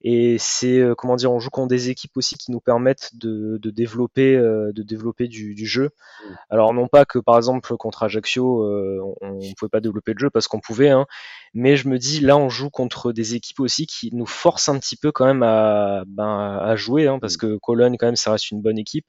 et 0.05 0.37
c'est 0.39 0.79
euh, 0.79 0.95
comment 0.97 1.15
dire, 1.15 1.33
on 1.33 1.39
joue 1.39 1.51
contre 1.51 1.69
des 1.69 1.89
équipes 1.91 2.17
aussi 2.17 2.37
qui 2.37 2.51
nous 2.51 2.61
permettent 2.61 3.11
de, 3.15 3.59
de 3.63 3.71
développer, 3.71 4.35
euh, 4.35 4.73
de 4.73 4.83
développer 4.83 5.29
du, 5.29 5.55
du, 5.55 5.67
jeu. 5.67 5.91
Mm. 5.91 6.33
Alors 6.51 6.75
non 6.75 6.89
pas 6.89 7.05
que 7.05 7.19
par 7.21 7.37
exemple 7.37 7.77
contre 7.77 8.03
Ajaccio, 8.03 8.63
euh, 8.65 9.01
on, 9.21 9.39
ne 9.39 9.55
pouvait 9.55 9.69
pas 9.69 9.81
développer 9.81 10.13
le 10.15 10.19
jeu 10.19 10.31
parce 10.31 10.49
qu'on 10.49 10.61
pouvait, 10.61 10.91
hein, 10.91 11.07
mais 11.55 11.77
je 11.77 11.89
me 11.89 11.99
dis 11.99 12.21
là 12.21 12.37
on 12.37 12.49
joue 12.49 12.69
contre 12.69 13.13
des 13.13 13.35
équipes 13.35 13.61
aussi 13.61 13.87
qui 13.87 14.11
nous 14.13 14.27
forcent 14.27 14.69
un 14.69 14.79
petit 14.79 14.97
peu 14.97 15.13
quand 15.13 15.27
même 15.27 15.45
à, 15.45 16.03
ben, 16.07 16.59
à 16.61 16.75
jouer, 16.75 17.07
hein, 17.07 17.19
parce 17.21 17.35
mm. 17.37 17.41
que 17.41 17.57
Cologne 17.59 17.97
quand 17.97 18.07
même 18.07 18.17
ça 18.17 18.33
reste 18.33 18.51
une 18.51 18.61
bonne 18.61 18.79
équipe. 18.79 19.07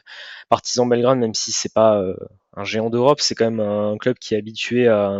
Partisan 0.49 0.85
Belgrade, 0.85 1.17
même 1.17 1.33
si 1.33 1.51
c'est 1.51 1.73
pas 1.73 2.03
un 2.55 2.63
géant 2.63 2.91
d'Europe, 2.91 3.19
c'est 3.19 3.33
quand 3.33 3.49
même 3.49 3.59
un 3.59 3.97
club 3.97 4.17
qui 4.19 4.35
est 4.35 4.37
habitué 4.37 4.87
à 4.87 5.19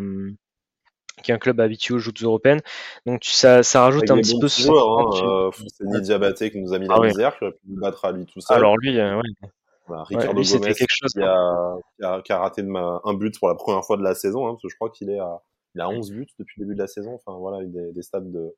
qui 1.22 1.32
est 1.32 1.34
un 1.34 1.40
club 1.40 1.60
habitué 1.60 1.94
aux 1.94 2.00
joutes 2.00 2.22
européennes. 2.24 2.62
Donc 3.06 3.24
ça, 3.24 3.64
ça 3.64 3.82
rajoute 3.82 4.10
un 4.10 4.18
petit 4.18 4.40
peu 4.40 4.48
ce 4.48 4.68
hein, 4.68 5.28
euh, 5.28 5.52
C'est 5.68 5.86
Nidia 5.86 6.18
Baté 6.18 6.52
qui 6.52 6.60
nous 6.60 6.74
a 6.74 6.80
mis 6.80 6.88
la 6.88 6.96
ah 6.96 7.02
misère, 7.02 7.38
qui 7.38 7.46
aurait 7.46 7.54
pu 7.54 7.68
nous 7.68 7.80
battre 7.80 8.06
à 8.06 8.12
lui 8.12 8.26
tout 8.26 8.42
seul. 8.42 8.58
Alors 8.58 8.78
lui, 8.78 9.00
euh, 9.00 9.18
ouais. 9.18 9.50
Voilà, 9.86 10.04
Ricardo 10.04 10.40
ouais, 10.40 10.46
Gomez 10.46 10.74
quelque 10.74 10.88
chose, 10.88 11.12
qui, 11.12 11.22
a, 11.22 11.76
qui, 12.00 12.06
a, 12.06 12.22
qui, 12.22 12.32
a, 12.32 12.40
raté 12.40 12.64
ma, 12.64 13.02
un 13.04 13.14
but 13.14 13.38
pour 13.38 13.50
la 13.50 13.56
première 13.56 13.84
fois 13.84 13.98
de 13.98 14.04
la 14.04 14.16
saison, 14.16 14.48
hein, 14.48 14.52
parce 14.52 14.62
que 14.62 14.70
je 14.70 14.76
crois 14.76 14.90
qu'il 14.90 15.10
est 15.10 15.20
à, 15.20 15.42
il 15.76 15.82
a 15.82 15.90
11 15.90 16.12
buts 16.12 16.28
depuis 16.40 16.62
le 16.62 16.66
début 16.66 16.76
de 16.76 16.82
la 16.82 16.88
saison. 16.88 17.16
Enfin 17.16 17.38
voilà, 17.38 17.64
des, 17.66 17.92
des 17.92 18.02
stades 18.02 18.32
de 18.32 18.56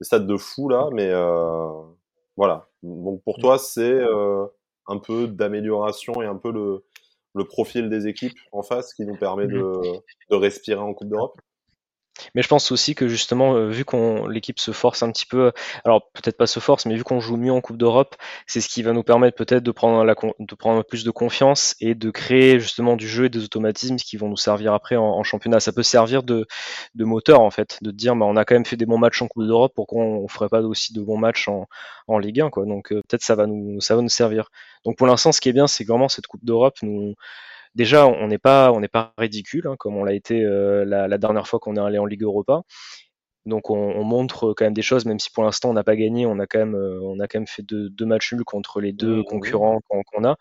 des 0.00 0.04
stades 0.04 0.26
de 0.26 0.36
fou 0.36 0.68
là, 0.68 0.88
mais 0.92 1.08
euh, 1.10 1.68
voilà. 2.36 2.68
Donc 2.82 3.22
pour 3.22 3.38
toi, 3.38 3.58
c'est 3.58 3.82
euh, 3.82 4.46
un 4.86 4.98
peu 4.98 5.28
d'amélioration 5.28 6.20
et 6.22 6.26
un 6.26 6.36
peu 6.36 6.52
le, 6.52 6.84
le 7.34 7.44
profil 7.44 7.88
des 7.88 8.06
équipes 8.06 8.38
en 8.52 8.62
face 8.62 8.94
qui 8.94 9.04
nous 9.06 9.16
permet 9.16 9.46
de, 9.46 9.60
mm-hmm. 9.60 10.02
de 10.30 10.36
respirer 10.36 10.80
en 10.80 10.94
Coupe 10.94 11.08
d'Europe? 11.08 11.40
Mais 12.34 12.42
je 12.42 12.48
pense 12.48 12.70
aussi 12.72 12.94
que 12.94 13.08
justement, 13.08 13.54
euh, 13.54 13.68
vu 13.68 13.84
qu'on 13.84 14.26
l'équipe 14.26 14.58
se 14.58 14.72
force 14.72 15.02
un 15.02 15.10
petit 15.10 15.26
peu, 15.26 15.52
alors 15.84 16.10
peut-être 16.12 16.36
pas 16.36 16.46
se 16.46 16.60
force, 16.60 16.86
mais 16.86 16.94
vu 16.94 17.04
qu'on 17.04 17.20
joue 17.20 17.36
mieux 17.36 17.52
en 17.52 17.60
Coupe 17.60 17.76
d'Europe, 17.76 18.16
c'est 18.46 18.60
ce 18.60 18.68
qui 18.68 18.82
va 18.82 18.92
nous 18.92 19.02
permettre 19.02 19.36
peut-être 19.36 19.62
de 19.62 19.70
prendre 19.70 20.04
la, 20.04 20.14
de 20.38 20.54
prendre 20.54 20.82
plus 20.84 21.04
de 21.04 21.10
confiance 21.10 21.74
et 21.80 21.94
de 21.94 22.10
créer 22.10 22.60
justement 22.60 22.96
du 22.96 23.08
jeu 23.08 23.26
et 23.26 23.28
des 23.28 23.44
automatismes 23.44 23.96
qui 23.96 24.16
vont 24.16 24.28
nous 24.28 24.36
servir 24.36 24.74
après 24.74 24.96
en, 24.96 25.22
championnat. 25.24 25.60
Ça 25.60 25.72
peut 25.72 25.82
servir 25.82 26.22
de, 26.22 26.46
de 26.94 27.04
moteur 27.04 27.40
en 27.40 27.50
fait, 27.50 27.78
de 27.82 27.90
dire 27.90 28.14
bah, 28.16 28.26
on 28.26 28.36
a 28.36 28.44
quand 28.44 28.54
même 28.54 28.66
fait 28.66 28.76
des 28.76 28.86
bons 28.86 28.98
matchs 28.98 29.22
en 29.22 29.28
Coupe 29.28 29.46
d'Europe, 29.46 29.72
pourquoi 29.74 30.02
on, 30.02 30.28
ferait 30.28 30.48
pas 30.48 30.62
aussi 30.62 30.92
de 30.92 31.00
bons 31.00 31.18
matchs 31.18 31.48
en, 31.48 31.66
Ligue 32.18 32.40
1 32.40 32.50
quoi. 32.50 32.64
Donc 32.66 32.92
euh, 32.92 33.02
peut-être 33.08 33.22
ça 33.22 33.34
va 33.34 33.46
nous 33.46 33.80
ça 33.80 33.96
va 33.96 34.02
nous 34.02 34.08
servir. 34.08 34.50
Donc 34.84 34.96
pour 34.96 35.06
l'instant, 35.06 35.32
ce 35.32 35.40
qui 35.40 35.48
est 35.48 35.52
bien, 35.52 35.66
c'est 35.66 35.84
vraiment 35.84 36.08
cette 36.08 36.26
Coupe 36.26 36.44
d'Europe 36.44 36.76
nous 36.82 37.14
déjà, 37.74 38.06
on 38.06 38.28
n'est 38.28 38.38
pas, 38.38 38.72
on 38.72 38.80
n'est 38.80 38.88
pas 38.88 39.12
ridicule, 39.18 39.66
hein, 39.66 39.76
comme 39.78 39.96
on 39.96 40.04
l'a 40.04 40.14
été 40.14 40.42
euh, 40.42 40.84
la, 40.84 41.18
dernière 41.18 41.46
fois 41.48 41.58
qu'on 41.58 41.76
est 41.76 41.80
allé 41.80 41.98
en 41.98 42.06
Ligue 42.06 42.22
Europa. 42.22 42.62
Donc 43.46 43.68
on, 43.70 44.04
montre 44.04 44.54
quand 44.54 44.64
même 44.64 44.74
des 44.74 44.82
choses, 44.82 45.04
même 45.04 45.18
si 45.18 45.30
pour 45.30 45.44
l'instant 45.44 45.68
on 45.68 45.74
n'a 45.74 45.84
pas 45.84 45.96
gagné, 45.96 46.24
on 46.24 46.38
a 46.38 46.46
quand 46.46 46.60
même, 46.60 46.74
euh, 46.74 46.98
on 47.02 47.20
a 47.20 47.28
quand 47.28 47.38
même 47.38 47.46
fait 47.46 47.62
deux, 47.62 48.06
matchs 48.06 48.32
nuls 48.32 48.44
contre 48.44 48.80
les 48.80 48.92
deux 48.92 49.22
concurrents 49.22 49.80
qu'on 49.86 50.24
a. 50.24 50.36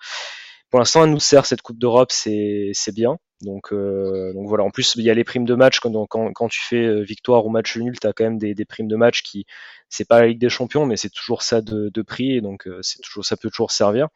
Pour 0.70 0.80
l'instant, 0.80 1.04
elle 1.04 1.12
nous 1.12 1.20
sert 1.20 1.46
cette 1.46 1.62
Coupe 1.62 1.78
d'Europe, 1.78 2.12
c'est 2.12 2.74
bien. 2.94 3.18
Donc, 3.42 3.74
euh, 3.74 4.34
donc 4.34 4.48
voilà. 4.48 4.64
En 4.64 4.72
plus, 4.72 4.96
il 4.96 5.04
y 5.04 5.10
a 5.10 5.14
les 5.14 5.26
primes 5.26 5.46
de 5.46 5.54
match 5.54 5.80
quand, 5.80 6.08
quand, 6.08 6.48
tu 6.48 6.62
fais 6.62 7.04
victoire 7.04 7.46
ou 7.46 7.50
match 7.50 7.78
nul, 7.78 8.00
tu 8.00 8.08
as 8.08 8.14
quand 8.14 8.24
même 8.24 8.40
des, 8.40 8.66
primes 8.66 8.88
de 8.88 8.96
match 8.96 9.22
qui, 9.22 9.46
c'est 9.90 10.08
pas 10.08 10.22
la 10.22 10.28
Ligue 10.28 10.40
des 10.40 10.50
Champions, 10.50 10.86
mais 10.86 10.98
c'est 10.98 11.10
toujours 11.12 11.44
ça 11.44 11.62
de, 11.62 11.90
de 11.94 12.02
prix, 12.02 12.38
et 12.38 12.42
donc 12.42 12.68
c'est 12.82 13.02
toujours, 13.02 13.26
ça 13.26 13.38
peut 13.38 13.50
toujours 13.50 13.72
servir. 13.72 14.08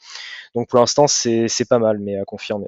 Donc 0.56 0.70
pour 0.70 0.80
l'instant, 0.80 1.08
c'est 1.08 1.50
pas 1.70 1.80
mal, 1.80 2.00
mais 2.00 2.18
à 2.18 2.24
confirmer 2.24 2.68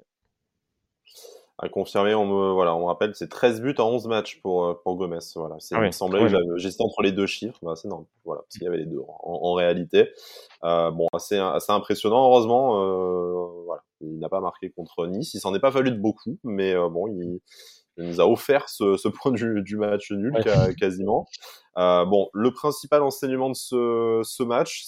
à 1.62 1.70
confirmer. 1.70 2.16
On 2.16 2.26
me, 2.26 2.52
voilà, 2.54 2.76
on 2.76 2.80
me 2.80 2.86
rappelle, 2.86 3.14
c'est 3.16 3.28
13 3.30 3.62
buts 3.62 3.76
en 3.78 3.90
11 3.90 4.08
matchs 4.08 4.42
pour, 4.42 4.66
euh, 4.66 4.74
pour 4.84 4.96
Gomez. 4.96 5.20
Voilà, 5.36 5.56
c'est, 5.60 5.76
ah 5.76 5.80
il 5.80 5.88
me 5.88 5.92
semblait, 5.92 6.28
j'hésitais 6.58 6.84
entre 6.84 7.02
les 7.02 7.12
deux 7.12 7.26
chiffres, 7.26 7.60
bah, 7.62 7.76
c'est 7.76 7.88
normal. 7.88 8.08
Voilà, 8.26 8.42
parce 8.42 8.54
qu'il 8.54 8.64
y 8.64 8.68
avait 8.68 8.78
les 8.78 8.86
deux 8.86 9.00
en, 9.00 9.20
en 9.24 9.54
réalité. 9.54 10.10
Euh, 10.64 10.92
bon, 10.92 11.08
assez, 11.14 11.38
assez 11.38 11.72
impressionnant. 11.72 12.24
Heureusement, 12.26 12.82
euh, 12.82 13.64
voilà, 13.66 13.84
il 14.02 14.20
n'a 14.20 14.30
pas 14.30 14.40
marqué 14.42 14.70
contre 14.70 15.08
Nice. 15.08 15.34
Il 15.34 15.40
s'en 15.40 15.54
est 15.54 15.60
pas 15.60 15.72
fallu 15.72 15.92
de 15.92 16.00
beaucoup, 16.00 16.38
mais 16.44 16.74
euh, 16.74 16.90
bon, 16.90 17.08
il, 17.08 17.40
il, 17.98 18.06
nous 18.06 18.22
a 18.22 18.26
offert 18.26 18.70
ce, 18.70 18.96
ce 18.96 19.10
point 19.10 19.32
du, 19.32 19.62
du 19.62 19.76
match 19.76 20.12
nul 20.12 20.34
quasiment. 20.80 21.28
Euh, 21.78 22.06
bon, 22.06 22.30
le 22.34 22.52
principal 22.52 23.04
enseignement 23.04 23.50
de 23.50 23.56
ce, 23.56 24.22
ce 24.24 24.44
match, 24.44 24.88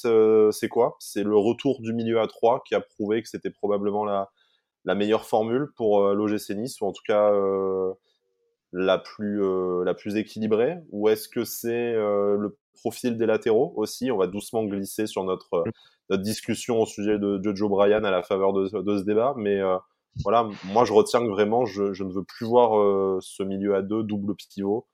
c'est 0.51 0.69
quoi? 0.69 0.95
C'est 0.99 1.23
le 1.23 1.35
retour 1.37 1.81
du 1.81 1.93
milieu 1.93 2.21
à 2.21 2.27
3 2.27 2.63
qui 2.65 2.75
a 2.75 2.79
prouvé 2.79 3.21
que 3.21 3.27
c'était 3.27 3.49
probablement 3.49 4.05
la 4.05 4.29
la 4.85 4.95
meilleure 4.95 5.25
formule 5.25 5.71
pour 5.75 6.01
l'OGC 6.13 6.51
Nice, 6.51 6.81
ou 6.81 6.85
en 6.85 6.91
tout 6.91 7.03
cas 7.05 7.31
la 8.73 8.97
plus 8.97 9.41
la 9.83 9.93
plus 9.93 10.15
équilibrée? 10.15 10.77
Ou 10.91 11.09
est-ce 11.09 11.29
que 11.29 11.43
c'est 11.43 11.93
le 11.93 12.57
profil 12.73 13.17
des 13.17 13.25
latéraux 13.25 13.73
aussi? 13.75 14.11
On 14.11 14.17
va 14.17 14.27
doucement 14.27 14.63
glisser 14.63 15.07
sur 15.07 15.23
notre 15.23 15.59
mmh. 15.59 15.71
notre 16.09 16.23
discussion 16.23 16.81
au 16.81 16.85
sujet 16.85 17.19
de, 17.19 17.55
Joe 17.55 17.69
Bryan 17.69 18.05
à 18.05 18.11
la 18.11 18.23
faveur 18.23 18.53
de, 18.53 18.81
de 18.81 18.97
ce 18.97 19.03
débat 19.03 19.33
mais 19.37 19.61
voilà 20.23 20.49
moi 20.65 20.83
je 20.83 20.93
retiens 20.93 21.21
que 21.21 21.29
vraiment 21.29 21.65
je, 21.65 21.93
je 21.93 22.03
ne 22.03 22.11
veux 22.11 22.23
plus 22.23 22.45
voir 22.45 23.21
ce 23.21 23.43
milieu 23.43 23.75
à 23.75 23.81
deux 23.81 24.03
double 24.03 24.35
pivot 24.35 24.87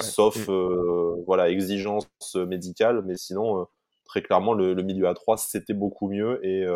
sauf 0.00 0.48
mmh. 0.48 1.22
voilà 1.26 1.50
exigence 1.50 2.08
médicale 2.34 3.02
mais 3.06 3.16
sinon 3.16 3.66
très 4.04 4.22
clairement 4.22 4.54
le, 4.54 4.74
le, 4.74 4.82
milieu 4.82 5.06
à 5.08 5.14
trois 5.14 5.36
c'était 5.36 5.74
beaucoup 5.74 6.08
mieux 6.08 6.44
et 6.44 6.66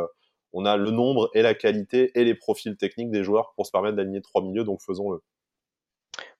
on 0.52 0.64
a 0.64 0.76
le 0.76 0.90
nombre 0.90 1.30
et 1.34 1.42
la 1.42 1.54
qualité 1.54 2.12
et 2.18 2.24
les 2.24 2.34
profils 2.34 2.76
techniques 2.76 3.10
des 3.10 3.24
joueurs 3.24 3.52
pour 3.56 3.66
se 3.66 3.70
permettre 3.70 3.96
d'aligner 3.96 4.22
trois 4.22 4.42
milieux 4.42 4.64
donc 4.64 4.80
faisons-le 4.82 5.20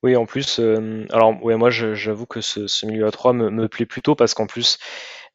oui, 0.03 0.17
en 0.17 0.27
plus, 0.27 0.59
euh, 0.59 1.07
alors 1.13 1.41
ouais, 1.45 1.57
moi 1.57 1.71
j'avoue 1.71 2.27
que 2.27 2.41
ce, 2.41 2.87
milieu 2.87 3.07
à 3.07 3.13
3 3.13 3.33
me, 3.35 3.69
plaît 3.69 3.87
plutôt 3.87 4.17
parce 4.17 4.35
qu'en 4.35 4.47
plus, 4.47 4.79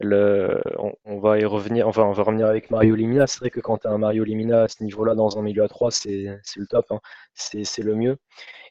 le, 0.01 0.61
on, 1.05 1.19
va 1.19 1.39
y 1.39 1.45
revenir, 1.45 1.87
enfin 1.87 2.03
on 2.03 2.11
va 2.11 2.23
revenir 2.23 2.47
avec 2.47 2.69
Mario 2.69 2.95
Limina. 2.95 3.27
C'est 3.27 3.39
vrai 3.39 3.49
que 3.49 3.61
quand 3.61 3.77
tu 3.79 3.87
as 3.87 3.91
un 3.91 3.97
Mario 3.97 4.25
Limina 4.25 4.63
à 4.63 4.67
ce 4.67 4.83
niveau-là 4.83 5.15
dans 5.15 5.39
un 5.39 5.41
milieu 5.41 5.63
à 5.63 5.69
3, 5.69 5.91
c'est 5.91 6.25
le 6.57 6.67
top, 6.67 6.85
hein. 6.91 6.99
c'est 7.33 7.79
le 7.79 7.95
mieux. 7.95 8.17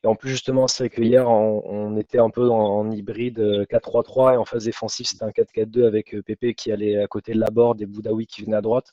Et 0.05 0.07
en 0.07 0.14
plus, 0.16 0.30
justement, 0.30 0.68
c'est 0.68 0.84
vrai 0.84 0.90
que 0.90 1.01
hier 1.03 1.28
on, 1.30 1.97
était 1.97 2.18
un 2.18 2.30
peu 2.30 2.49
en, 2.51 2.90
hybride 2.90 3.38
4-3-3 3.38 4.32
euh, 4.32 4.34
et 4.34 4.36
en 4.36 4.44
phase 4.44 4.64
défensive, 4.66 5.07
c'était 5.07 5.24
un 5.24 5.30
4-4-2 5.30 5.86
avec 5.86 6.14
euh, 6.14 6.22
Pépé 6.22 6.55
qui 6.55 6.72
allait 6.72 7.03
à 7.03 7.07
côté 7.07 7.32
de 7.32 7.40
la 7.40 7.51
board 7.51 7.80
et 7.80 7.86
Boudaoui 7.86 8.26
qui 8.26 8.44
venait 8.44 8.57
à 8.57 8.62
droite. 8.62 8.92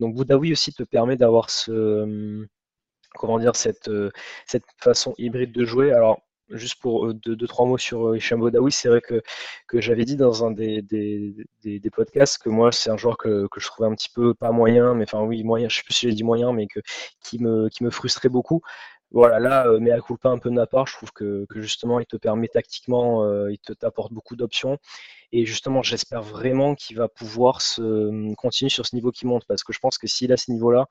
Donc 0.00 0.14
Boudaoui 0.14 0.52
aussi 0.52 0.72
te 0.74 0.82
permet 0.82 1.16
d'avoir 1.16 1.50
ce 1.50 2.46
comment 3.14 3.38
dire 3.38 3.56
cette, 3.56 3.90
cette 4.46 4.64
façon 4.78 5.14
hybride 5.18 5.52
de 5.52 5.64
jouer. 5.64 5.92
Alors 5.92 6.20
juste 6.56 6.80
pour 6.80 7.06
euh, 7.06 7.14
deux, 7.14 7.46
trois 7.46 7.66
mots 7.66 7.78
sur 7.78 8.08
euh, 8.08 8.16
Hicham 8.16 8.40
Boudaoui, 8.40 8.72
c'est 8.72 8.88
vrai 8.88 9.00
que, 9.00 9.22
que 9.66 9.80
j'avais 9.80 10.04
dit 10.04 10.16
dans 10.16 10.44
un 10.44 10.50
des, 10.50 10.82
des, 10.82 11.90
podcasts 11.90 12.42
que 12.42 12.48
moi, 12.48 12.72
c'est 12.72 12.90
un 12.90 12.96
joueur 12.96 13.16
que, 13.18 13.46
que, 13.50 13.60
je 13.60 13.66
trouvais 13.66 13.88
un 13.88 13.94
petit 13.94 14.08
peu 14.14 14.34
pas 14.34 14.50
moyen, 14.52 14.94
mais 14.94 15.04
enfin 15.04 15.22
oui, 15.22 15.42
moyen, 15.44 15.68
je 15.68 15.76
sais 15.76 15.82
plus 15.82 15.94
si 15.94 16.08
j'ai 16.08 16.14
dit 16.14 16.24
moyen, 16.24 16.52
mais 16.52 16.66
que, 16.66 16.80
qui, 17.22 17.38
me, 17.38 17.68
qui 17.68 17.84
me 17.84 17.90
frustrait 17.90 18.28
beaucoup. 18.28 18.62
Voilà, 19.10 19.38
là, 19.40 19.66
euh, 19.66 19.78
mais 19.80 19.90
à 19.90 20.00
coup 20.00 20.16
pas 20.16 20.30
un 20.30 20.38
peu 20.38 20.48
de 20.48 20.54
ma 20.54 20.66
part, 20.66 20.86
je 20.86 20.94
trouve 20.94 21.12
que, 21.12 21.46
justement, 21.56 22.00
il 22.00 22.06
te 22.06 22.16
permet 22.16 22.48
tactiquement, 22.48 23.26
il 23.48 23.58
te 23.58 23.72
t'apporte 23.74 24.12
beaucoup 24.12 24.36
d'options. 24.36 24.78
Et 25.32 25.46
justement, 25.46 25.82
j'espère 25.82 26.22
vraiment 26.22 26.74
qu'il 26.74 26.96
va 26.96 27.08
pouvoir 27.08 27.60
se 27.62 28.34
continuer 28.36 28.70
sur 28.70 28.86
ce 28.86 28.94
niveau 28.96 29.10
qui 29.12 29.26
monte, 29.26 29.44
parce 29.46 29.64
que 29.64 29.72
je 29.72 29.78
pense 29.80 29.98
que 29.98 30.06
s'il 30.06 30.32
a 30.32 30.36
ce 30.38 30.50
niveau-là, 30.50 30.86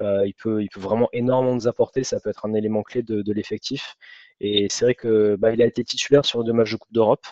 il, 0.00 0.34
peut, 0.34 0.62
il 0.62 0.68
peut 0.68 0.80
vraiment 0.80 1.08
énormément 1.12 1.54
nous 1.54 1.68
apporter. 1.68 2.02
Ça 2.04 2.18
peut 2.20 2.30
être 2.30 2.46
un 2.46 2.54
élément 2.54 2.82
clé 2.82 3.02
de, 3.02 3.22
de 3.22 3.32
l'effectif. 3.32 3.96
Et 4.40 4.68
c'est 4.70 4.84
vrai 4.86 4.94
que 4.94 5.36
bah, 5.36 5.52
il 5.52 5.62
a 5.62 5.66
été 5.66 5.84
titulaire 5.84 6.24
sur 6.24 6.42
deux 6.44 6.52
matchs 6.52 6.72
de 6.72 6.76
Coupe 6.76 6.92
d'Europe. 6.92 7.26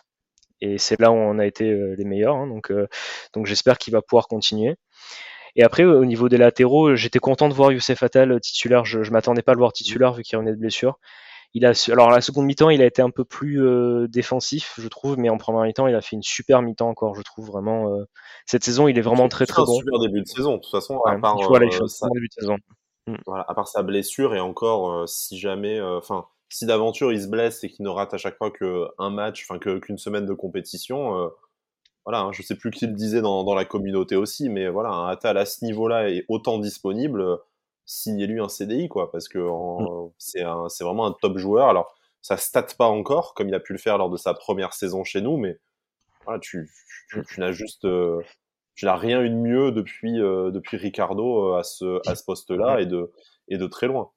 Et 0.61 0.78
c'est 0.78 1.00
là 1.00 1.11
où 1.11 1.14
on 1.14 1.38
a 1.38 1.46
été 1.46 1.70
euh, 1.70 1.94
les 1.96 2.04
meilleurs. 2.04 2.36
Hein, 2.36 2.46
donc, 2.46 2.70
euh, 2.70 2.88
donc 3.32 3.46
j'espère 3.46 3.78
qu'il 3.78 3.92
va 3.92 4.02
pouvoir 4.02 4.28
continuer. 4.28 4.76
Et 5.56 5.62
après, 5.62 5.84
au 5.84 6.04
niveau 6.04 6.28
des 6.28 6.36
latéraux, 6.36 6.94
j'étais 6.94 7.18
content 7.18 7.48
de 7.48 7.54
voir 7.54 7.72
Youssef 7.72 8.02
Attal 8.02 8.38
titulaire. 8.40 8.84
Je, 8.84 9.02
je 9.02 9.11
m'attendais 9.11 9.42
pas 9.42 9.52
à 9.52 9.54
le 9.54 9.61
voir 9.61 9.72
titulaire 9.72 10.12
vu 10.12 10.22
qu'il 10.22 10.36
revenait 10.36 10.52
de 10.52 10.61
blessure. 10.61 10.98
Il 11.54 11.64
a, 11.64 11.72
alors 11.90 12.11
la 12.11 12.20
seconde 12.20 12.44
mi-temps, 12.44 12.68
il 12.68 12.82
a 12.82 12.84
été 12.84 13.00
un 13.00 13.09
peu 13.09 13.24
plus 13.24 13.64
euh, 13.64 14.06
défensif, 14.06 14.74
je 14.76 14.86
trouve, 14.86 15.16
mais 15.16 15.30
en 15.30 15.38
première 15.38 15.62
mi-temps, 15.62 15.86
il 15.86 15.94
a 15.94 16.02
fait 16.02 16.14
une 16.14 16.22
super 16.22 16.61
mi-temps 16.61 16.90
encore, 16.90 17.14
je 17.14 17.22
trouve 17.22 17.46
vraiment. 17.46 17.90
cette 18.44 18.64
saison, 18.64 18.86
il 18.86 18.98
est 18.98 19.02
vraiment 19.02 19.28
très 19.28 19.46
très 19.46 19.62
bon. 19.64 19.78
Un 19.78 19.78
super 19.78 19.98
début 20.00 20.20
de 20.20 20.26
saison, 20.26 20.56
de 20.56 20.61
toute 20.61 20.70
façon. 20.70 21.00
à 21.00 21.16
part, 21.18 21.36
voilà, 21.48 21.66
un 21.66 22.09
début 22.12 22.28
de 22.28 22.32
saison. 22.34 22.56
Mm. 23.06 23.16
Voilà, 23.26 23.46
à 23.48 23.54
part 23.54 23.66
sa 23.66 23.82
blessure 23.82 24.34
et 24.34 24.40
encore, 24.40 25.09
si 25.09 25.38
jamais, 25.38 25.80
enfin 25.80 26.26
si 26.49 26.66
d'aventure 26.66 27.12
il 27.12 27.22
se 27.22 27.28
blesse 27.28 27.62
et 27.64 27.68
qu'il 27.68 27.84
ne 27.84 27.90
rate 27.90 28.14
à 28.14 28.18
chaque 28.18 28.36
fois 28.36 28.51
qu'un 28.51 29.11
match, 29.11 29.46
enfin 29.49 29.59
qu'une 29.59 29.99
semaine 29.99 30.26
de 30.26 30.34
compétition, 30.34 31.18
euh, 31.18 31.28
voilà, 32.05 32.20
hein, 32.20 32.32
je 32.32 32.42
sais 32.42 32.57
plus 32.57 32.70
qui 32.70 32.86
le 32.86 32.94
disait 32.94 33.20
dans, 33.20 33.44
dans, 33.44 33.55
la 33.55 33.66
communauté 33.66 34.16
aussi, 34.16 34.49
mais 34.49 34.68
voilà, 34.68 34.90
un 34.90 35.09
Atal 35.09 35.36
à 35.36 35.44
ce 35.44 35.64
niveau-là 35.64 36.09
est 36.11 36.24
autant 36.28 36.59
disponible, 36.59 37.38
signez-lui 37.84 38.40
un 38.40 38.49
CDI, 38.49 38.88
quoi, 38.88 39.11
parce 39.11 39.28
que 39.28 39.38
mm. 39.38 40.11
c'est 40.18 40.84
vraiment 40.84 41.07
un 41.07 41.12
top 41.20 41.36
joueur. 41.36 41.68
Alors, 41.68 41.94
ça 42.22 42.36
stat 42.36 42.66
pas 42.78 42.86
encore, 42.86 43.34
comme 43.34 43.49
il 43.49 43.55
a 43.55 43.61
pu 43.61 43.72
le 43.72 43.78
faire 43.78 43.99
lors 43.99 44.11
de 44.11 44.16
sa 44.16 44.34
première 44.34 44.72
saison 44.72 45.05
chez 45.05 45.20
nous, 45.20 45.36
mais 45.36 45.59
voilà, 46.24 46.40
tu, 46.40 46.70
tu, 47.11 47.22
tu, 47.24 47.40
n'as 47.40 47.53
juste, 47.53 47.84
euh, 47.84 48.20
tu 48.74 48.86
n'as 48.86 48.96
rien 48.96 49.22
eu 49.22 49.30
de 49.30 49.34
mieux 49.34 49.72
depuis, 49.72 50.20
euh, 50.20 50.51
depuis 50.51 50.76
Ricardo 50.76 51.55
à 51.55 51.62
ce, 51.62 52.01
à 52.09 52.14
ce 52.14 52.24
poste-là 52.24 52.76
mm. 52.76 52.80
et 52.80 52.86
de, 52.86 53.12
et 53.49 53.59
de 53.59 53.66
très 53.66 53.86
loin. 53.86 54.11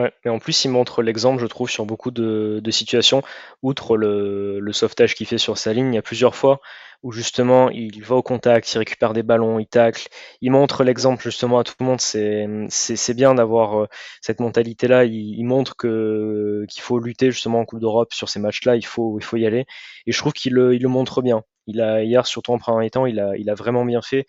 Ouais, 0.00 0.12
et 0.24 0.30
en 0.30 0.38
plus, 0.38 0.64
il 0.64 0.70
montre 0.70 1.02
l'exemple, 1.02 1.42
je 1.42 1.46
trouve, 1.46 1.68
sur 1.68 1.84
beaucoup 1.84 2.10
de, 2.10 2.62
situations. 2.70 3.22
Outre 3.62 3.96
le, 3.98 4.72
sauvetage 4.72 5.14
qu'il 5.14 5.26
fait 5.26 5.36
sur 5.36 5.58
sa 5.58 5.72
ligne, 5.74 5.92
il 5.92 5.96
y 5.96 5.98
a 5.98 6.02
plusieurs 6.02 6.34
fois 6.34 6.60
où 7.02 7.12
justement 7.12 7.70
il 7.70 8.02
va 8.02 8.16
au 8.16 8.22
contact, 8.22 8.74
il 8.74 8.78
récupère 8.78 9.14
des 9.14 9.22
ballons, 9.22 9.58
il 9.58 9.66
tacle. 9.66 10.08
Il 10.42 10.52
montre 10.52 10.84
l'exemple 10.84 11.22
justement 11.22 11.58
à 11.58 11.64
tout 11.64 11.74
le 11.80 11.86
monde. 11.86 12.00
C'est, 12.00 13.14
bien 13.14 13.34
d'avoir 13.34 13.82
euh, 13.82 13.86
cette 14.22 14.40
mentalité-là. 14.40 15.04
Il, 15.04 15.44
montre 15.44 15.76
qu'il 15.76 16.82
faut 16.82 16.98
lutter 16.98 17.30
justement 17.30 17.60
en 17.60 17.64
Coupe 17.66 17.80
d'Europe 17.80 18.12
sur 18.14 18.28
ces 18.28 18.40
matchs-là. 18.40 18.76
Il 18.76 18.86
faut, 18.86 19.18
y 19.34 19.46
aller. 19.46 19.66
Et 20.06 20.12
je 20.12 20.18
trouve 20.18 20.32
qu'il 20.32 20.54
le, 20.54 20.78
montre 20.88 21.22
bien. 21.22 21.42
Hier, 21.66 22.26
surtout 22.26 22.52
en 22.52 22.58
premier 22.58 22.90
temps, 22.90 23.06
il 23.06 23.20
a 23.20 23.54
vraiment 23.54 23.84
bien 23.84 24.02
fait. 24.02 24.26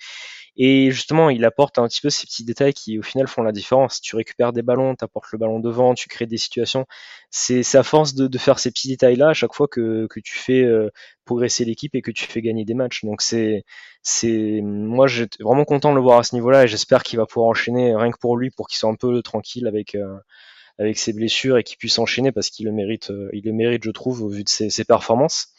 Et 0.57 0.91
justement, 0.91 1.29
il 1.29 1.45
apporte 1.45 1.79
un 1.79 1.87
petit 1.87 2.01
peu 2.01 2.09
ces 2.09 2.27
petits 2.27 2.43
détails 2.43 2.73
qui, 2.73 2.99
au 2.99 3.01
final, 3.01 3.27
font 3.27 3.41
la 3.41 3.53
différence. 3.53 4.01
Tu 4.01 4.15
récupères 4.15 4.51
des 4.51 4.61
ballons, 4.61 4.95
tu 4.95 5.03
apportes 5.03 5.31
le 5.31 5.37
ballon 5.37 5.59
devant, 5.59 5.93
tu 5.93 6.09
crées 6.09 6.25
des 6.25 6.37
situations. 6.37 6.85
C'est 7.29 7.63
à 7.75 7.83
force 7.83 8.13
de, 8.15 8.27
de, 8.27 8.37
faire 8.37 8.59
ces 8.59 8.69
petits 8.71 8.89
détails-là 8.89 9.29
à 9.29 9.33
chaque 9.33 9.53
fois 9.53 9.67
que, 9.67 10.07
que 10.07 10.19
tu 10.19 10.37
fais 10.37 10.63
euh, 10.63 10.89
progresser 11.25 11.63
l'équipe 11.63 11.95
et 11.95 12.01
que 12.01 12.11
tu 12.11 12.25
fais 12.25 12.41
gagner 12.41 12.65
des 12.65 12.73
matchs. 12.73 13.05
Donc 13.05 13.21
c'est, 13.21 13.63
c'est, 14.03 14.59
moi, 14.61 15.07
j'étais 15.07 15.41
vraiment 15.43 15.65
content 15.65 15.91
de 15.91 15.95
le 15.95 16.01
voir 16.01 16.19
à 16.19 16.23
ce 16.23 16.35
niveau-là 16.35 16.65
et 16.65 16.67
j'espère 16.67 17.03
qu'il 17.03 17.17
va 17.17 17.25
pouvoir 17.25 17.49
enchaîner 17.49 17.95
rien 17.95 18.11
que 18.11 18.19
pour 18.19 18.37
lui, 18.37 18.51
pour 18.51 18.67
qu'il 18.67 18.77
soit 18.77 18.89
un 18.89 18.95
peu 18.95 19.21
tranquille 19.21 19.67
avec. 19.67 19.95
Euh, 19.95 20.17
avec 20.79 20.97
ses 20.97 21.13
blessures 21.13 21.57
et 21.57 21.63
qu'il 21.63 21.77
puisse 21.77 21.99
enchaîner 21.99 22.31
parce 22.31 22.49
qu'il 22.49 22.65
le 22.65 22.71
mérite, 22.71 23.11
euh, 23.11 23.29
il 23.33 23.45
le 23.45 23.51
mérite, 23.51 23.83
je 23.83 23.91
trouve, 23.91 24.23
au 24.23 24.29
vu 24.29 24.43
de 24.43 24.49
ses, 24.49 24.71
ses 24.71 24.83
performances. 24.83 25.49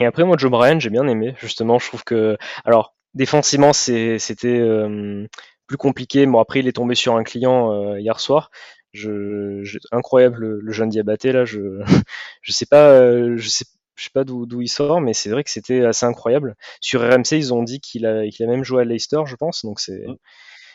Et 0.00 0.04
après, 0.04 0.24
moi, 0.24 0.36
Joe 0.36 0.50
Bryan, 0.50 0.80
j'ai 0.80 0.90
bien 0.90 1.06
aimé. 1.06 1.34
Justement, 1.38 1.78
je 1.78 1.86
trouve 1.86 2.02
que, 2.02 2.36
alors, 2.64 2.95
Défensivement, 3.16 3.72
c'était 3.72 4.18
euh, 4.44 5.26
plus 5.66 5.78
compliqué. 5.78 6.26
Bon, 6.26 6.38
après, 6.38 6.60
il 6.60 6.68
est 6.68 6.72
tombé 6.72 6.94
sur 6.94 7.16
un 7.16 7.24
client 7.24 7.72
euh, 7.72 7.98
hier 7.98 8.20
soir. 8.20 8.50
Je, 8.92 9.62
incroyable 9.90 10.58
le, 10.58 10.72
jeune 10.72 10.90
Diabaté 10.90 11.32
là. 11.32 11.46
Je, 11.46 11.80
je 12.42 12.52
sais 12.52 12.66
pas, 12.66 12.90
euh, 12.90 13.38
je 13.38 13.48
sais, 13.48 13.64
je 13.94 14.04
sais 14.04 14.10
pas 14.12 14.24
d'où 14.24 14.60
il 14.60 14.68
sort, 14.68 15.00
mais 15.00 15.14
c'est 15.14 15.30
vrai 15.30 15.44
que 15.44 15.50
c'était 15.50 15.82
assez 15.86 16.04
incroyable. 16.04 16.56
Sur 16.82 17.00
RMC, 17.00 17.32
ils 17.32 17.54
ont 17.54 17.62
dit 17.62 17.80
qu'il 17.80 18.04
a, 18.04 18.28
qu'il 18.28 18.44
a 18.44 18.48
même 18.50 18.64
joué 18.64 18.82
à 18.82 18.84
Leicester, 18.84 19.22
je 19.24 19.34
pense. 19.34 19.64
Donc 19.64 19.80
c'est, 19.80 20.06
mmh. 20.06 20.16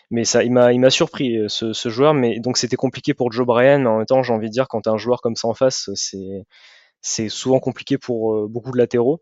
mais 0.09 0.23
ça, 0.25 0.43
il 0.43 0.51
m'a, 0.51 0.73
il 0.73 0.79
m'a 0.79 0.89
surpris 0.89 1.37
ce, 1.47 1.73
ce, 1.73 1.89
joueur. 1.89 2.15
Mais 2.15 2.39
donc 2.39 2.57
c'était 2.57 2.75
compliqué 2.75 3.13
pour 3.13 3.31
Joe 3.31 3.45
Bryan. 3.45 3.85
En 3.85 3.97
même 3.97 4.07
temps, 4.07 4.23
j'ai 4.23 4.33
envie 4.33 4.47
de 4.47 4.53
dire, 4.53 4.67
quand 4.67 4.87
as 4.87 4.91
un 4.91 4.97
joueur 4.97 5.21
comme 5.21 5.35
ça 5.35 5.47
en 5.47 5.53
face, 5.53 5.91
c'est, 5.93 6.43
c'est 7.01 7.29
souvent 7.29 7.59
compliqué 7.59 7.99
pour 7.99 8.49
beaucoup 8.49 8.71
de 8.71 8.79
latéraux. 8.79 9.21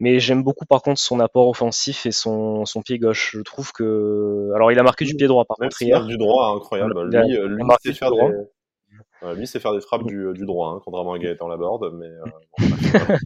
Mais 0.00 0.18
j'aime 0.18 0.42
beaucoup 0.42 0.64
par 0.64 0.80
contre 0.80 0.98
son 0.98 1.20
apport 1.20 1.48
offensif 1.48 2.06
et 2.06 2.10
son, 2.10 2.64
son 2.64 2.80
pied 2.80 2.98
gauche. 2.98 3.32
Je 3.36 3.42
trouve 3.42 3.70
que. 3.72 4.50
Alors 4.54 4.72
il 4.72 4.78
a 4.78 4.82
marqué 4.82 5.04
du 5.04 5.14
pied 5.14 5.26
droit 5.26 5.44
par 5.44 5.58
contre 5.58 5.80
hier. 5.82 6.04
Du 6.06 6.16
droit, 6.16 6.54
incroyable. 6.56 7.08
Lui, 7.10 7.36
euh, 7.36 7.46
lui, 7.46 7.62
il 7.84 7.92
sait 7.92 7.98
faire 7.98 8.10
des... 8.10 9.34
lui, 9.36 9.46
c'est 9.46 9.60
faire 9.60 9.74
des 9.74 9.82
frappes 9.82 10.06
du, 10.06 10.32
du 10.32 10.46
droit, 10.46 10.70
hein, 10.70 10.80
contrairement 10.82 11.12
à 11.12 11.18
Gaëtan 11.18 11.48
Laborde. 11.48 11.92
Mais, 11.92 12.06
euh, 12.06 13.16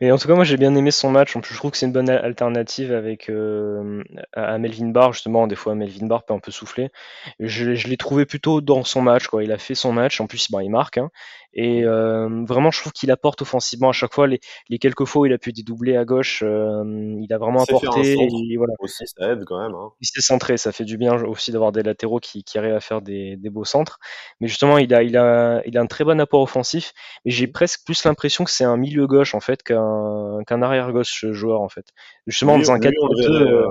Et 0.00 0.10
en 0.12 0.16
tout 0.16 0.28
cas, 0.28 0.34
moi 0.34 0.44
j'ai 0.44 0.56
bien 0.56 0.74
aimé 0.74 0.90
son 0.90 1.10
match. 1.10 1.36
En 1.36 1.42
plus, 1.42 1.52
je 1.52 1.58
trouve 1.58 1.72
que 1.72 1.76
c'est 1.76 1.84
une 1.84 1.92
bonne 1.92 2.08
alternative 2.08 2.92
avec 2.92 3.28
euh, 3.28 4.02
à 4.32 4.56
Melvin 4.56 4.88
Barr. 4.88 5.12
Justement, 5.12 5.46
des 5.46 5.56
fois 5.56 5.74
Melvin 5.74 6.06
Barr 6.06 6.24
peut 6.24 6.32
un 6.32 6.38
peu 6.38 6.52
souffler. 6.52 6.88
Je, 7.38 7.74
je 7.74 7.88
l'ai 7.88 7.98
trouvé 7.98 8.24
plutôt 8.24 8.62
dans 8.62 8.82
son 8.82 9.02
match. 9.02 9.26
Quoi. 9.26 9.44
Il 9.44 9.52
a 9.52 9.58
fait 9.58 9.74
son 9.74 9.92
match. 9.92 10.22
En 10.22 10.26
plus, 10.26 10.50
bah, 10.50 10.62
il 10.62 10.70
marque. 10.70 10.96
Hein. 10.96 11.10
Et 11.54 11.84
euh, 11.84 12.44
vraiment, 12.44 12.70
je 12.70 12.80
trouve 12.80 12.92
qu'il 12.92 13.10
apporte 13.10 13.42
offensivement 13.42 13.90
à 13.90 13.92
chaque 13.92 14.12
fois. 14.12 14.26
Les, 14.26 14.40
les, 14.68 14.78
quelques 14.78 15.04
fois 15.04 15.22
où 15.22 15.26
il 15.26 15.32
a 15.32 15.38
pu 15.38 15.52
dédoubler 15.52 15.96
à 15.96 16.04
gauche, 16.04 16.42
euh, 16.44 16.84
il 17.20 17.32
a 17.32 17.38
vraiment 17.38 17.62
apporté. 17.62 18.12
Et, 18.12 18.56
voilà. 18.56 18.74
Aussi, 18.80 19.04
ça 19.06 19.32
aide 19.32 19.44
quand 19.46 19.60
même. 19.60 19.74
Hein. 19.74 19.90
Il 20.00 20.06
s'est 20.06 20.20
centré. 20.20 20.56
Ça 20.56 20.72
fait 20.72 20.84
du 20.84 20.98
bien 20.98 21.14
aussi 21.24 21.52
d'avoir 21.52 21.70
des 21.70 21.82
latéraux 21.82 22.18
qui, 22.18 22.42
qui 22.42 22.58
arrivent 22.58 22.74
à 22.74 22.80
faire 22.80 23.02
des, 23.02 23.36
des, 23.36 23.50
beaux 23.50 23.64
centres. 23.64 23.98
Mais 24.40 24.48
justement, 24.48 24.78
il 24.78 24.92
a, 24.92 25.02
il 25.02 25.16
a, 25.16 25.62
il 25.64 25.78
a 25.78 25.80
un 25.80 25.86
très 25.86 26.04
bon 26.04 26.20
apport 26.20 26.42
offensif. 26.42 26.92
Mais 27.24 27.30
j'ai 27.30 27.46
presque 27.46 27.84
plus 27.84 28.04
l'impression 28.04 28.44
que 28.44 28.50
c'est 28.50 28.64
un 28.64 28.76
milieu 28.76 29.06
gauche 29.06 29.34
en 29.34 29.40
fait 29.40 29.62
qu'un 29.62 30.40
qu'un 30.46 30.62
arrière 30.62 30.92
gauche 30.92 31.24
joueur 31.30 31.60
en 31.60 31.68
fait. 31.68 31.86
Justement, 32.26 32.58
dans 32.58 32.72
un 32.72 32.80
4 32.80 32.92
2 33.16 33.64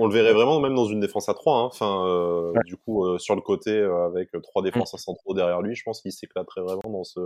on 0.00 0.06
le 0.06 0.14
verrait 0.14 0.32
vraiment 0.32 0.60
même 0.60 0.74
dans 0.74 0.86
une 0.86 1.00
défense 1.00 1.28
à 1.28 1.34
3. 1.34 1.58
Hein. 1.58 1.64
Enfin, 1.64 2.06
euh, 2.06 2.52
du 2.64 2.76
coup, 2.76 3.04
euh, 3.04 3.18
sur 3.18 3.34
le 3.34 3.42
côté, 3.42 3.70
euh, 3.70 4.06
avec 4.06 4.30
trois 4.42 4.62
défenses 4.62 4.94
à 4.94 4.98
centraux 4.98 5.34
derrière 5.34 5.60
lui, 5.60 5.74
je 5.74 5.82
pense 5.84 6.00
qu'il 6.00 6.10
s'éclaterait 6.10 6.62
vraiment 6.62 6.88
dans 6.88 7.04
ce, 7.04 7.20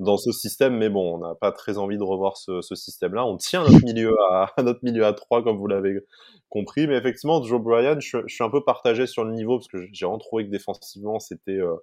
dans 0.00 0.16
ce 0.16 0.32
système, 0.32 0.76
mais 0.76 0.88
bon, 0.88 1.14
on 1.14 1.18
n'a 1.18 1.36
pas 1.36 1.52
très 1.52 1.78
envie 1.78 1.96
de 1.96 2.02
revoir 2.02 2.36
ce, 2.36 2.60
système-là. 2.62 3.24
On 3.24 3.36
tient 3.36 3.62
notre 3.62 3.84
milieu 3.84 4.12
à, 4.30 4.52
notre 4.62 4.80
milieu 4.82 5.06
à 5.06 5.12
3, 5.12 5.44
comme 5.44 5.56
vous 5.56 5.68
l'avez 5.68 6.00
compris, 6.48 6.88
mais 6.88 6.96
effectivement, 6.96 7.40
Joe 7.44 7.62
Bryan, 7.62 8.00
je, 8.00 8.18
suis 8.26 8.44
un 8.44 8.50
peu 8.50 8.64
partagé 8.64 9.06
sur 9.06 9.24
le 9.24 9.32
niveau 9.32 9.58
parce 9.58 9.68
que 9.68 9.78
j'ai 9.92 10.04
vraiment 10.04 10.18
trouvé 10.18 10.46
que 10.46 10.50
défensivement, 10.50 11.20
c'était 11.20 11.52
euh, 11.52 11.76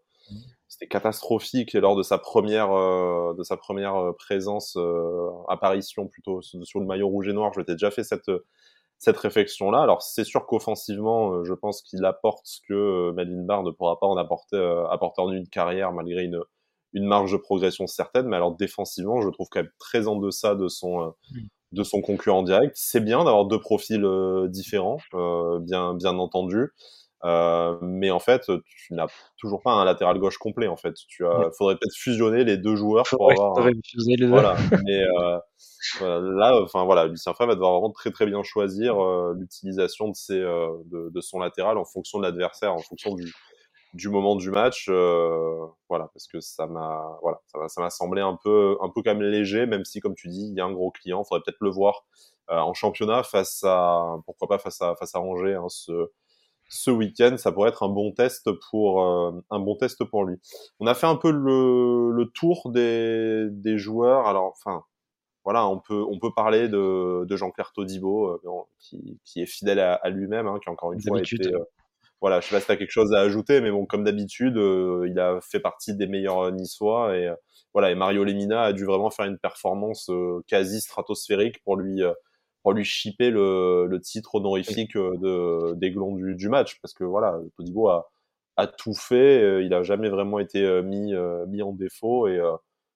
c'était 0.68 0.88
catastrophique 0.88 1.74
lors 1.74 1.96
de 1.96 2.04
sa 2.04 2.18
première 2.18 2.70
de 2.70 3.44
sa 3.44 3.58
première 3.58 4.14
présence 4.18 4.78
apparition 5.50 6.08
plutôt 6.08 6.42
sur 6.42 6.80
le 6.80 6.86
maillot 6.86 7.10
rouge 7.10 7.28
et 7.28 7.34
noir. 7.34 7.52
Je 7.54 7.60
m'étais 7.60 7.74
déjà 7.74 7.92
fait 7.92 8.04
cette 8.04 8.32
cette 9.02 9.18
réflexion-là. 9.18 9.82
Alors 9.82 10.02
c'est 10.02 10.24
sûr 10.24 10.46
qu'offensivement, 10.46 11.44
je 11.44 11.54
pense 11.54 11.82
qu'il 11.82 12.06
apporte 12.06 12.46
ce 12.46 12.60
que 12.68 13.12
Melvin 13.12 13.44
Barr 13.44 13.64
ne 13.64 13.72
pourra 13.72 14.00
pas 14.00 14.08
en 14.08 14.16
apporter, 14.16 14.58
apporter 14.92 15.22
en 15.22 15.32
une 15.32 15.48
carrière 15.48 15.92
malgré 15.92 16.24
une, 16.24 16.40
une 16.94 17.06
marge 17.06 17.32
de 17.32 17.38
progression 17.38 17.88
certaine, 17.88 18.28
mais 18.28 18.36
alors 18.36 18.56
défensivement, 18.56 19.22
je 19.22 19.30
trouve 19.30 19.48
quand 19.50 19.62
même 19.62 19.72
très 19.80 20.08
en 20.08 20.18
deçà 20.18 20.56
de 20.56 20.68
son, 20.68 21.02
euh, 21.02 21.10
mm. 21.32 21.40
de 21.74 21.84
son 21.84 22.02
concurrent 22.02 22.44
direct. 22.44 22.74
C'est 22.76 23.00
bien 23.00 23.24
d'avoir 23.24 23.46
deux 23.46 23.60
profils 23.60 24.04
euh, 24.04 24.48
différents, 24.48 24.98
euh, 25.14 25.60
bien, 25.60 25.94
bien 25.94 26.18
entendu. 26.18 26.70
Mais 27.24 28.12
en 28.12 28.20
fait, 28.20 28.50
tu 28.66 28.94
n'as 28.94 29.08
toujours 29.38 29.62
pas 29.62 29.72
un 29.72 29.86
latéral 29.86 30.18
gauche 30.20 30.38
complet. 30.38 30.68
En 30.68 30.78
fait, 30.78 30.94
tu 31.08 31.26
as, 31.26 31.52
faudrait 31.58 31.76
peut-être 31.76 31.96
fusionner 31.96 32.44
les 32.44 32.58
deux 32.58 32.76
joueurs 32.76 33.06
pour 33.10 33.32
avoir. 33.32 33.58
Un... 33.60 33.72
Les 34.08 34.16
deux. 34.16 34.28
Voilà. 34.28 34.56
mais 34.86 35.04
là, 36.02 36.60
enfin 36.62 36.84
voilà, 36.86 37.08
Lucien 37.08 37.34
Favre 37.34 37.50
va 37.50 37.56
devoir 37.56 37.74
vraiment 37.74 37.92
très 37.92 38.12
très 38.12 38.26
bien 38.26 38.44
choisir 38.44 38.96
l'utilisation 39.34 40.10
de 40.10 40.16
ses, 40.16 40.40
de, 40.40 41.10
de, 41.10 41.22
son 41.22 41.40
latéral 41.40 41.78
en 41.78 41.86
fonction 41.86 42.20
de 42.20 42.24
l'adversaire, 42.24 42.74
en 42.74 42.80
fonction 42.80 43.14
du, 43.16 43.32
du 43.94 44.10
moment 44.10 44.36
du 44.36 44.52
match, 44.52 44.88
euh, 44.90 45.66
voilà, 45.90 46.10
parce 46.14 46.28
que 46.28 46.40
ça 46.40 46.66
m'a, 46.68 47.18
voilà, 47.22 47.40
ça 47.68 47.82
m'a 47.82 47.90
semblé 47.90 48.22
un 48.22 48.38
peu, 48.42 48.78
un 48.82 48.90
peu 48.90 49.02
quand 49.04 49.14
même 49.14 49.22
léger, 49.22 49.66
même 49.66 49.84
si, 49.84 50.00
comme 50.00 50.16
tu 50.16 50.30
dis, 50.30 50.48
il 50.50 50.56
y 50.56 50.62
a 50.62 50.66
un 50.66 50.72
gros 50.72 50.92
client, 50.92 51.24
faudrait 51.24 51.44
peut-être 51.46 51.62
le 51.62 51.70
voir 51.70 52.06
euh, 52.50 52.58
en 52.58 52.74
championnat 52.74 53.24
face 53.24 53.64
à, 53.66 54.16
pourquoi 54.26 54.48
pas 54.48 54.60
face 54.60 54.82
à, 54.82 54.96
face 54.96 55.14
à 55.16 55.20
Angers, 55.20 55.56
hein, 55.56 55.68
ce, 55.70 55.92
ce 56.72 56.90
week-end, 56.92 57.36
ça 57.38 57.52
pourrait 57.52 57.70
être 57.70 57.84
un 57.84 57.90
bon 57.90 58.12
test 58.12 58.50
pour, 58.70 59.04
euh, 59.04 59.32
un 59.50 59.60
bon 59.60 59.76
test 59.76 60.04
pour 60.04 60.24
lui. 60.26 60.38
On 60.80 60.88
a 60.88 60.94
fait 60.94 61.08
un 61.08 61.16
peu 61.16 61.32
le, 61.32 62.12
le 62.12 62.26
tour 62.26 62.72
des, 62.72 63.48
des 63.52 63.78
joueurs, 63.78 64.28
alors, 64.28 64.46
enfin, 64.46 64.84
voilà, 65.44 65.68
on 65.68 65.80
peut, 65.80 66.04
on 66.10 66.20
peut 66.20 66.32
parler 66.36 66.70
de, 66.70 67.26
de 67.26 67.36
Jean-Claire 67.36 67.72
Todibo, 67.74 68.40
qui, 68.80 69.20
qui 69.26 69.42
est 69.42 69.48
fidèle 69.48 69.80
à, 69.80 69.96
à 69.96 70.10
lui-même, 70.10 70.48
hein, 70.48 70.60
qui 70.62 70.70
encore 70.70 70.94
une 70.94 71.02
fois 71.02 71.20
été 71.20 71.52
voilà, 72.22 72.40
je 72.40 72.48
sais 72.48 72.56
pas 72.56 72.60
si 72.60 72.68
tu 72.68 72.72
as 72.72 72.78
quelque 72.78 72.92
chose 72.92 73.14
à 73.14 73.20
ajouter, 73.20 73.62
mais 73.62 73.72
bon, 73.72 73.88
comme 73.88 74.04
d'habitude, 74.04 74.56
euh, 74.58 75.08
il 75.10 75.20
a 75.20 75.40
fait 75.42 75.60
partie 75.60 75.96
des 75.96 76.06
meilleurs 76.06 76.46
euh, 76.46 76.52
niçois 76.52 77.18
et 77.18 77.28
euh, 77.28 77.36
voilà, 77.74 77.90
et 77.90 77.96
Mario 77.96 78.24
Lemina 78.24 78.62
a 78.62 78.74
dû 78.74 78.86
vraiment 78.86 79.10
faire 79.10 79.26
une 79.26 79.40
performance 79.40 80.12
quasi 80.46 80.82
stratosphérique 80.82 81.64
pour 81.64 81.78
lui 81.78 82.02
pour 82.64 82.74
lui 82.74 82.84
chipper 82.84 83.30
le, 83.30 83.88
le 83.88 84.02
titre 84.02 84.36
honorifique 84.36 84.96
de 84.96 85.74
d'aiglon 85.76 86.16
du, 86.16 86.36
du 86.36 86.50
match 86.50 86.80
parce 86.82 86.94
que 86.94 87.04
voilà, 87.04 87.40
Todibo 87.58 87.90
a 87.90 88.10
a 88.58 88.68
tout 88.68 88.94
fait, 88.94 89.64
il 89.64 89.74
a 89.74 89.82
jamais 89.84 90.10
vraiment 90.10 90.40
été 90.40 90.82
mis 90.84 91.14
mis 91.48 91.62
en 91.62 91.72
défaut 91.74 92.28
et 92.28 92.40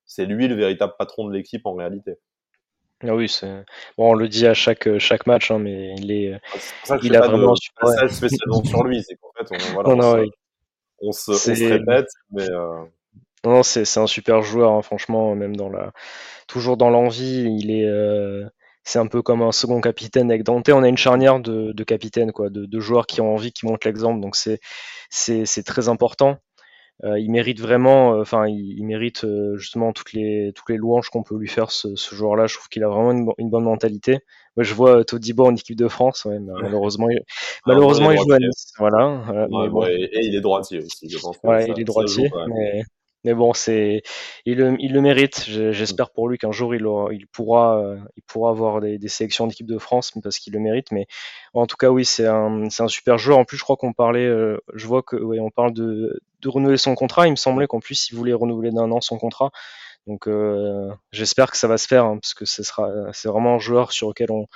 c'est 0.05 0.25
lui 0.25 0.47
le 0.47 0.55
véritable 0.55 0.93
patron 0.97 1.27
de 1.27 1.33
l'équipe 1.33 1.65
en 1.65 1.73
réalité. 1.73 2.17
Ah 3.03 3.13
oui, 3.13 3.27
c'est 3.27 3.65
bon, 3.97 4.11
on 4.11 4.13
le 4.13 4.29
dit 4.29 4.47
à 4.47 4.53
chaque 4.53 4.97
chaque 4.99 5.27
match, 5.27 5.51
hein, 5.51 5.59
mais 5.59 5.93
il 5.97 6.11
est, 6.11 6.39
ah, 6.89 6.97
il 7.03 7.15
a 7.15 7.27
vraiment 7.27 7.55
super 7.55 7.89
passage 7.89 8.11
spécialement 8.11 8.63
sur 8.63 8.83
lui, 8.83 9.03
c'est 9.03 9.15
qu'en 9.15 9.31
fait, 9.37 9.47
on, 9.51 9.57
voilà, 9.73 9.89
on, 9.89 11.09
on, 11.09 11.11
se, 11.11 11.31
on, 11.31 11.33
se, 11.33 11.73
répète, 11.73 12.07
mais 12.31 12.49
euh... 12.49 12.85
non, 13.43 13.63
c'est 13.63 13.83
c'est 13.83 13.99
un 13.99 14.07
super 14.07 14.41
joueur, 14.41 14.71
hein, 14.71 14.81
franchement, 14.81 15.35
même 15.35 15.57
dans 15.57 15.69
la 15.69 15.91
toujours 16.47 16.77
dans 16.77 16.89
l'envie, 16.89 17.43
il 17.59 17.69
est 17.69 17.85
euh... 17.85 18.45
c'est 18.85 18.99
un 18.99 19.07
peu 19.07 19.21
comme 19.21 19.41
un 19.41 19.51
second 19.51 19.81
capitaine 19.81 20.31
avec 20.31 20.43
Dante. 20.43 20.69
On 20.69 20.83
a 20.83 20.87
une 20.87 20.97
charnière 20.97 21.39
de, 21.39 21.73
de 21.73 21.83
capitaine, 21.83 22.31
quoi, 22.31 22.49
de, 22.49 22.65
de 22.65 22.79
joueurs 22.79 23.07
qui 23.07 23.19
ont 23.19 23.33
envie, 23.33 23.51
qui 23.51 23.65
montrent 23.65 23.87
l'exemple, 23.87 24.21
donc 24.21 24.35
c'est 24.35 24.59
c'est 25.09 25.45
c'est 25.45 25.63
très 25.63 25.89
important. 25.89 26.39
Euh, 27.03 27.19
il 27.19 27.29
mérite 27.29 27.59
vraiment, 27.59 28.13
euh, 28.13 28.21
enfin, 28.21 28.47
il, 28.47 28.81
mérite 28.85 29.25
euh, 29.25 29.57
justement 29.57 29.91
toutes 29.91 30.13
les 30.13 30.53
toutes 30.55 30.69
les 30.69 30.77
louanges 30.77 31.09
qu'on 31.09 31.23
peut 31.23 31.37
lui 31.37 31.49
faire 31.49 31.69
ce, 31.69 31.93
ce 31.95 32.15
joueur-là. 32.15 32.47
Je 32.47 32.55
trouve 32.55 32.69
qu'il 32.69 32.85
a 32.85 32.87
vraiment 32.87 33.11
une, 33.37 33.49
bonne 33.49 33.65
mentalité. 33.65 34.19
Moi, 34.55 34.63
je 34.63 34.73
vois 34.73 35.03
Todibo 35.03 35.45
en 35.45 35.55
équipe 35.55 35.75
de 35.75 35.89
France, 35.89 36.23
ouais, 36.23 36.39
malheureusement, 36.39 37.09
il, 37.09 37.19
malheureusement, 37.65 38.11
il 38.11 38.17
joue 38.17 38.31
à 38.31 38.39
Nice, 38.39 38.71
voilà. 38.79 39.47
et, 39.89 40.03
et, 40.03 40.25
il 40.25 40.35
est 40.35 40.41
droitier 40.41 40.79
aussi, 40.79 41.09
je 41.09 41.17
pense. 41.19 41.37
Ouais, 41.43 41.67
il 41.67 41.81
est 41.81 41.83
droitier, 41.83 42.31
mais 42.47 42.83
mais 43.25 43.33
bon, 43.33 43.53
c'est 43.53 44.03
il 44.45 44.57
le, 44.59 45.01
mérite. 45.01 45.45
J'espère 45.47 46.11
pour 46.11 46.29
lui 46.29 46.37
qu'un 46.37 46.51
jour 46.51 46.75
il, 46.75 46.83
pourra 47.31 47.79
euh, 47.79 47.97
il 48.15 48.21
pourra 48.21 48.51
avoir 48.51 48.81
des, 48.81 48.99
sélections 49.07 49.47
d'équipe 49.47 49.65
de 49.65 49.79
France 49.79 50.13
parce 50.23 50.37
qu'il 50.37 50.53
le 50.53 50.59
mérite. 50.59 50.91
Mais 50.91 51.07
en 51.55 51.65
tout 51.65 51.75
cas, 51.75 51.89
oui, 51.89 52.05
c'est 52.05 52.27
un 52.27 52.69
c'est 52.69 52.83
un 52.83 52.87
super 52.87 53.17
joueur. 53.17 53.39
En 53.39 53.43
plus, 53.43 53.57
je 53.57 53.63
crois 53.63 53.77
qu'on 53.77 53.93
parlait, 53.93 54.27
euh, 54.27 54.59
je 54.75 54.85
vois 54.85 55.01
que 55.01 55.15
oui, 55.15 55.39
on 55.39 55.49
parle 55.49 55.73
de 55.73 56.21
de 56.41 56.49
renouveler 56.49 56.77
son 56.77 56.93
contrat. 56.93 57.27
Il 57.27 57.31
me 57.31 57.35
semblait 57.35 57.65
qu'en 57.65 57.79
plus, 57.79 58.09
il 58.11 58.15
voulait 58.15 58.33
renouveler 58.33 58.69
d'un 58.69 58.91
an 58.91 59.01
son 59.01 59.17
contrat. 59.17 59.49
Donc 60.05 60.27
euh, 60.27 60.93
j'espère 61.11 61.49
que 61.49 61.57
ça 61.57 61.67
va 61.67 61.79
se 61.79 61.87
faire 61.87 62.05
hein, 62.05 62.19
parce 62.21 62.35
que 62.35 62.45
ce 62.45 62.61
sera 62.61 62.91
c'est 63.11 63.27
vraiment 63.27 63.55
un 63.55 63.59
joueur 63.59 63.91
sur 63.91 64.07
lequel 64.09 64.31
on 64.31 64.47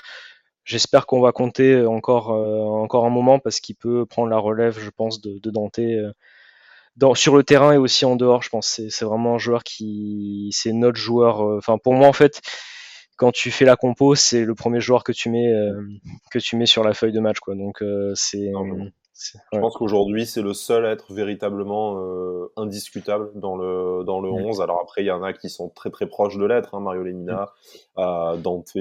J'espère 0.65 1.07
qu'on 1.07 1.21
va 1.21 1.31
compter 1.31 1.83
encore 1.85 2.29
encore 2.29 3.05
un 3.05 3.09
moment 3.09 3.39
parce 3.39 3.59
qu'il 3.59 3.75
peut 3.75 4.05
prendre 4.05 4.29
la 4.29 4.37
relève, 4.37 4.79
je 4.79 4.91
pense, 4.91 5.19
de, 5.21 5.39
de 5.39 5.49
Dante 5.49 5.79
sur 7.15 7.35
le 7.35 7.43
terrain 7.43 7.73
et 7.73 7.77
aussi 7.77 8.05
en 8.05 8.15
dehors, 8.15 8.41
je 8.41 8.49
pense. 8.49 8.81
C'est 8.89 9.05
vraiment 9.05 9.35
un 9.35 9.37
joueur 9.37 9.63
qui, 9.63 10.49
c'est 10.51 10.73
notre 10.73 10.97
joueur. 10.97 11.41
Euh, 11.41 11.57
enfin, 11.57 11.77
pour 11.77 11.93
moi, 11.93 12.07
en 12.07 12.13
fait, 12.13 12.41
quand 13.17 13.31
tu 13.31 13.51
fais 13.51 13.65
la 13.65 13.75
compo, 13.75 14.15
c'est 14.15 14.45
le 14.45 14.55
premier 14.55 14.79
joueur 14.79 15.03
que 15.03 15.11
tu 15.11 15.29
mets 15.29 15.51
euh, 15.51 15.81
que 16.31 16.39
tu 16.39 16.55
mets 16.55 16.65
sur 16.65 16.83
la 16.83 16.93
feuille 16.93 17.11
de 17.11 17.19
match, 17.19 17.39
quoi. 17.39 17.55
Donc 17.55 17.81
euh, 17.81 18.13
c'est. 18.15 18.51
Je 19.51 19.59
pense 19.59 19.75
qu'aujourd'hui, 19.75 20.25
c'est 20.25 20.41
le 20.41 20.53
seul 20.53 20.85
à 20.85 20.91
être 20.91 21.11
véritablement 21.13 22.01
indiscutable 22.55 23.31
dans 23.35 23.57
le, 23.57 24.05
dans 24.05 24.21
le 24.21 24.29
11. 24.29 24.61
Alors 24.61 24.79
après, 24.81 25.03
il 25.03 25.07
y 25.07 25.11
en 25.11 25.23
a 25.23 25.33
qui 25.33 25.49
sont 25.49 25.67
très 25.67 25.89
très 25.89 26.05
proches 26.07 26.37
de 26.37 26.45
l'être, 26.45 26.73
hein, 26.73 26.79
Mario 26.79 27.03
Lemina, 27.03 27.51
Dante, 27.97 28.71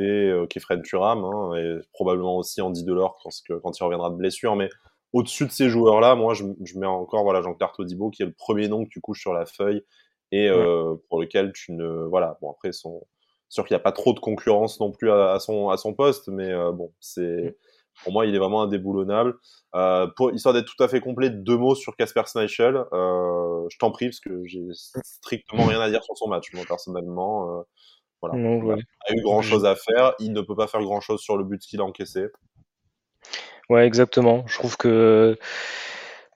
Kefren 0.49 0.83
Turam, 0.83 1.25
hein, 1.25 1.57
et 1.57 1.79
probablement 1.93 2.37
aussi 2.37 2.61
Andy 2.61 2.85
Delors 2.85 3.19
quand, 3.21 3.31
quand 3.61 3.77
il 3.77 3.83
reviendra 3.83 4.11
de 4.11 4.15
blessure. 4.15 4.55
Mais 4.55 4.69
au-dessus 5.13 5.47
de 5.47 5.51
ces 5.51 5.69
joueurs-là, 5.69 6.15
moi, 6.15 6.35
je, 6.35 6.45
mets 6.79 6.87
encore 6.87 7.23
voilà 7.23 7.43
Jean-Claire 7.43 7.73
Todibo 7.73 8.11
qui 8.11 8.23
est 8.23 8.27
le 8.27 8.33
premier 8.33 8.69
nom 8.69 8.85
que 8.85 8.91
tu 8.91 9.01
couches 9.01 9.21
sur 9.21 9.33
la 9.33 9.47
feuille 9.47 9.85
et 10.31 10.49
euh, 10.49 10.95
pour 11.09 11.21
lequel 11.21 11.53
tu 11.55 11.73
ne 11.73 12.05
voilà 12.05 12.37
bon 12.43 12.51
après 12.51 12.73
son 12.73 13.07
sûr 13.49 13.65
qu'il 13.65 13.75
n'y 13.75 13.81
a 13.81 13.83
pas 13.83 13.93
trop 13.93 14.13
de 14.13 14.21
concurrence 14.21 14.79
non 14.79 14.93
plus 14.93 15.11
à, 15.11 15.39
son 15.41 15.71
à 15.71 15.79
son 15.79 15.95
poste, 15.95 16.29
mais 16.29 16.53
euh, 16.53 16.71
bon 16.71 16.93
c'est 17.01 17.57
pour 18.05 18.13
moi 18.13 18.27
il 18.27 18.35
est 18.35 18.39
vraiment 18.39 18.63
indéboulonnable. 18.63 19.37
Euh, 19.75 20.07
pour 20.17 20.33
histoire 20.33 20.53
d'être 20.53 20.67
tout 20.67 20.83
à 20.83 20.89
fait 20.89 21.01
complet, 21.01 21.31
deux 21.31 21.57
mots 21.57 21.75
sur 21.75 21.97
Casper 21.97 22.23
Schmeichel. 22.27 22.85
Je 22.93 23.79
t'en 23.79 23.91
prie 23.91 24.07
parce 24.07 24.21
que 24.21 24.45
j'ai 24.45 24.67
strictement 24.73 25.65
rien 25.65 25.81
à 25.81 25.89
dire 25.89 26.03
sur 26.05 26.17
son 26.17 26.29
match 26.29 26.53
moi 26.53 26.65
personnellement. 26.69 27.65
Voilà, 28.21 28.37
il 28.37 28.65
n'a 28.65 28.75
pas 28.77 29.15
eu 29.15 29.23
grand 29.23 29.43
chose 29.43 29.65
à 29.65 29.77
faire. 29.77 30.13
Il 30.19 30.33
ne 30.33 30.41
peut 30.43 30.57
pas 30.57 30.67
faire 30.67 30.83
grand 30.83 31.01
chose 31.01 31.21
sur 31.21 31.39
le 31.39 31.45
but 31.45 31.61
qu'il 31.63 31.81
a 31.81 31.85
encaissé. 31.85 32.27
Ouais, 33.69 33.87
exactement. 33.87 34.45
Je 34.47 34.55
trouve 34.55 34.77
que 34.77 35.37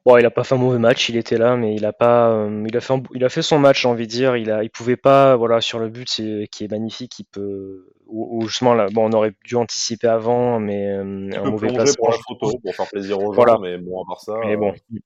bon, 0.04 0.16
il 0.18 0.26
a 0.26 0.30
pas 0.30 0.44
fait 0.44 0.54
un 0.54 0.58
mauvais 0.58 0.78
match, 0.78 1.08
il 1.08 1.16
était 1.16 1.38
là, 1.38 1.56
mais 1.56 1.74
il 1.74 1.84
a 1.86 1.92
pas, 1.92 2.30
euh, 2.30 2.64
il 2.68 2.76
a 2.76 2.80
fait, 2.80 2.94
il 3.14 3.24
a 3.24 3.28
fait 3.28 3.42
son 3.42 3.58
match, 3.58 3.82
j'ai 3.82 3.88
envie 3.88 4.06
de 4.06 4.12
dire. 4.12 4.36
Il 4.36 4.50
a, 4.50 4.62
il 4.62 4.70
pouvait 4.70 4.96
pas, 4.96 5.36
voilà, 5.36 5.60
sur 5.60 5.78
le 5.78 5.88
but 5.88 6.06
qui 6.06 6.64
est 6.64 6.70
magnifique, 6.70 7.18
il 7.18 7.24
peut, 7.24 7.86
ou, 8.06 8.46
justement 8.46 8.74
là, 8.74 8.88
bon, 8.92 9.08
on 9.08 9.12
aurait 9.12 9.32
dû 9.44 9.56
anticiper 9.56 10.08
avant, 10.08 10.60
mais 10.60 10.90
euh, 10.90 11.30
un 11.32 11.50
mauvais 11.50 11.68
pour 11.68 11.78
la 11.78 12.16
photo, 12.16 12.58
pour 12.62 12.74
faire 12.74 12.88
plaisir 12.88 13.18
aux 13.18 13.32
gens, 13.32 13.58
mais 13.60 13.78
bon, 13.78 14.02
à 14.02 14.06
part 14.06 14.20
ça. 14.20 14.34
Mais 14.44 14.56
bon, 14.56 14.72
euh, 14.72 14.98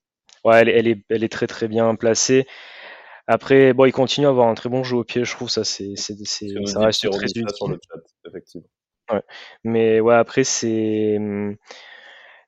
ouais, 0.45 0.63
elle, 0.63 0.69
elle, 0.69 0.89
est, 0.89 1.05
elle 1.09 1.23
est 1.23 1.33
très 1.33 1.47
très 1.47 1.69
bien 1.69 1.95
placée. 1.95 2.47
Après, 3.29 3.73
bon, 3.73 3.85
il 3.87 3.93
continue 3.93 4.27
à 4.27 4.31
avoir 4.31 4.49
un 4.49 4.55
très 4.55 4.69
bon 4.69 4.83
jeu 4.85 4.97
au 4.97 5.05
pied, 5.05 5.25
je 5.25 5.33
trouve 5.33 5.51
ça, 5.51 5.63
c'est, 5.65 5.95
c'est, 5.97 6.15
c'est 6.25 6.49
ça 6.67 6.81
reste 6.81 7.09
très 7.11 7.27
utile. 7.27 7.47
Sur 7.55 7.69
le 7.69 7.79
chat, 7.87 8.01
effectivement. 8.29 8.69
Ouais. 9.13 9.23
Mais 9.63 10.01
ouais, 10.01 10.15
après 10.17 10.43
c'est 10.43 11.17
hum, 11.19 11.57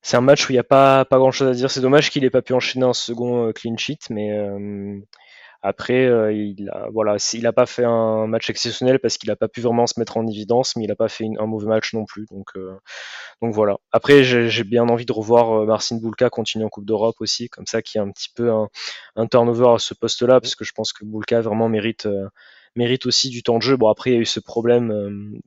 c'est 0.02 0.16
un 0.16 0.20
match 0.20 0.48
où 0.48 0.52
il 0.52 0.56
n'y 0.56 0.60
a 0.60 0.64
pas, 0.64 1.04
pas 1.04 1.18
grand 1.18 1.32
chose 1.32 1.48
à 1.48 1.52
dire. 1.52 1.70
C'est 1.70 1.80
dommage 1.80 2.10
qu'il 2.10 2.24
ait 2.24 2.30
pas 2.30 2.42
pu 2.42 2.52
enchaîner 2.52 2.86
un 2.86 2.92
second 2.92 3.48
euh, 3.48 3.52
clean 3.52 3.76
sheet, 3.76 3.98
mais 4.10 4.32
euh, 4.32 4.98
après, 5.62 6.06
euh, 6.06 6.32
il 6.32 6.70
voilà, 6.92 7.16
il 7.34 7.46
a 7.46 7.52
pas 7.52 7.66
fait 7.66 7.84
un 7.84 8.26
match 8.28 8.48
exceptionnel 8.50 9.00
parce 9.00 9.18
qu'il 9.18 9.30
a 9.30 9.36
pas 9.36 9.48
pu 9.48 9.60
vraiment 9.60 9.86
se 9.86 9.98
mettre 9.98 10.16
en 10.16 10.26
évidence, 10.26 10.76
mais 10.76 10.84
il 10.84 10.90
a 10.92 10.96
pas 10.96 11.08
fait 11.08 11.26
un 11.38 11.46
mauvais 11.46 11.66
match 11.66 11.94
non 11.94 12.04
plus. 12.04 12.26
Donc, 12.30 12.46
donc 13.42 13.54
voilà. 13.54 13.76
Après, 13.92 14.22
j'ai 14.24 14.64
bien 14.64 14.88
envie 14.88 15.06
de 15.06 15.12
revoir 15.12 15.66
Marcin 15.66 15.98
Bulka 15.98 16.30
continuer 16.30 16.64
en 16.64 16.68
Coupe 16.68 16.86
d'Europe 16.86 17.16
aussi, 17.20 17.48
comme 17.48 17.66
ça, 17.66 17.82
qui 17.82 17.98
a 17.98 18.02
un 18.02 18.10
petit 18.12 18.28
peu 18.34 18.50
un, 18.52 18.68
un 19.16 19.26
turnover 19.26 19.70
à 19.74 19.78
ce 19.78 19.94
poste-là, 19.94 20.40
parce 20.40 20.54
que 20.54 20.64
je 20.64 20.72
pense 20.72 20.92
que 20.92 21.04
Bulka 21.04 21.40
vraiment 21.40 21.68
mérite 21.68 22.06
mérite 22.78 23.06
aussi 23.06 23.28
du 23.28 23.42
temps 23.42 23.58
de 23.58 23.62
jeu. 23.62 23.76
Bon, 23.76 23.88
après, 23.88 24.10
il 24.10 24.14
y 24.14 24.16
a 24.16 24.20
eu 24.20 24.24
ce 24.24 24.40
problème 24.40 24.90
euh, 24.90 25.38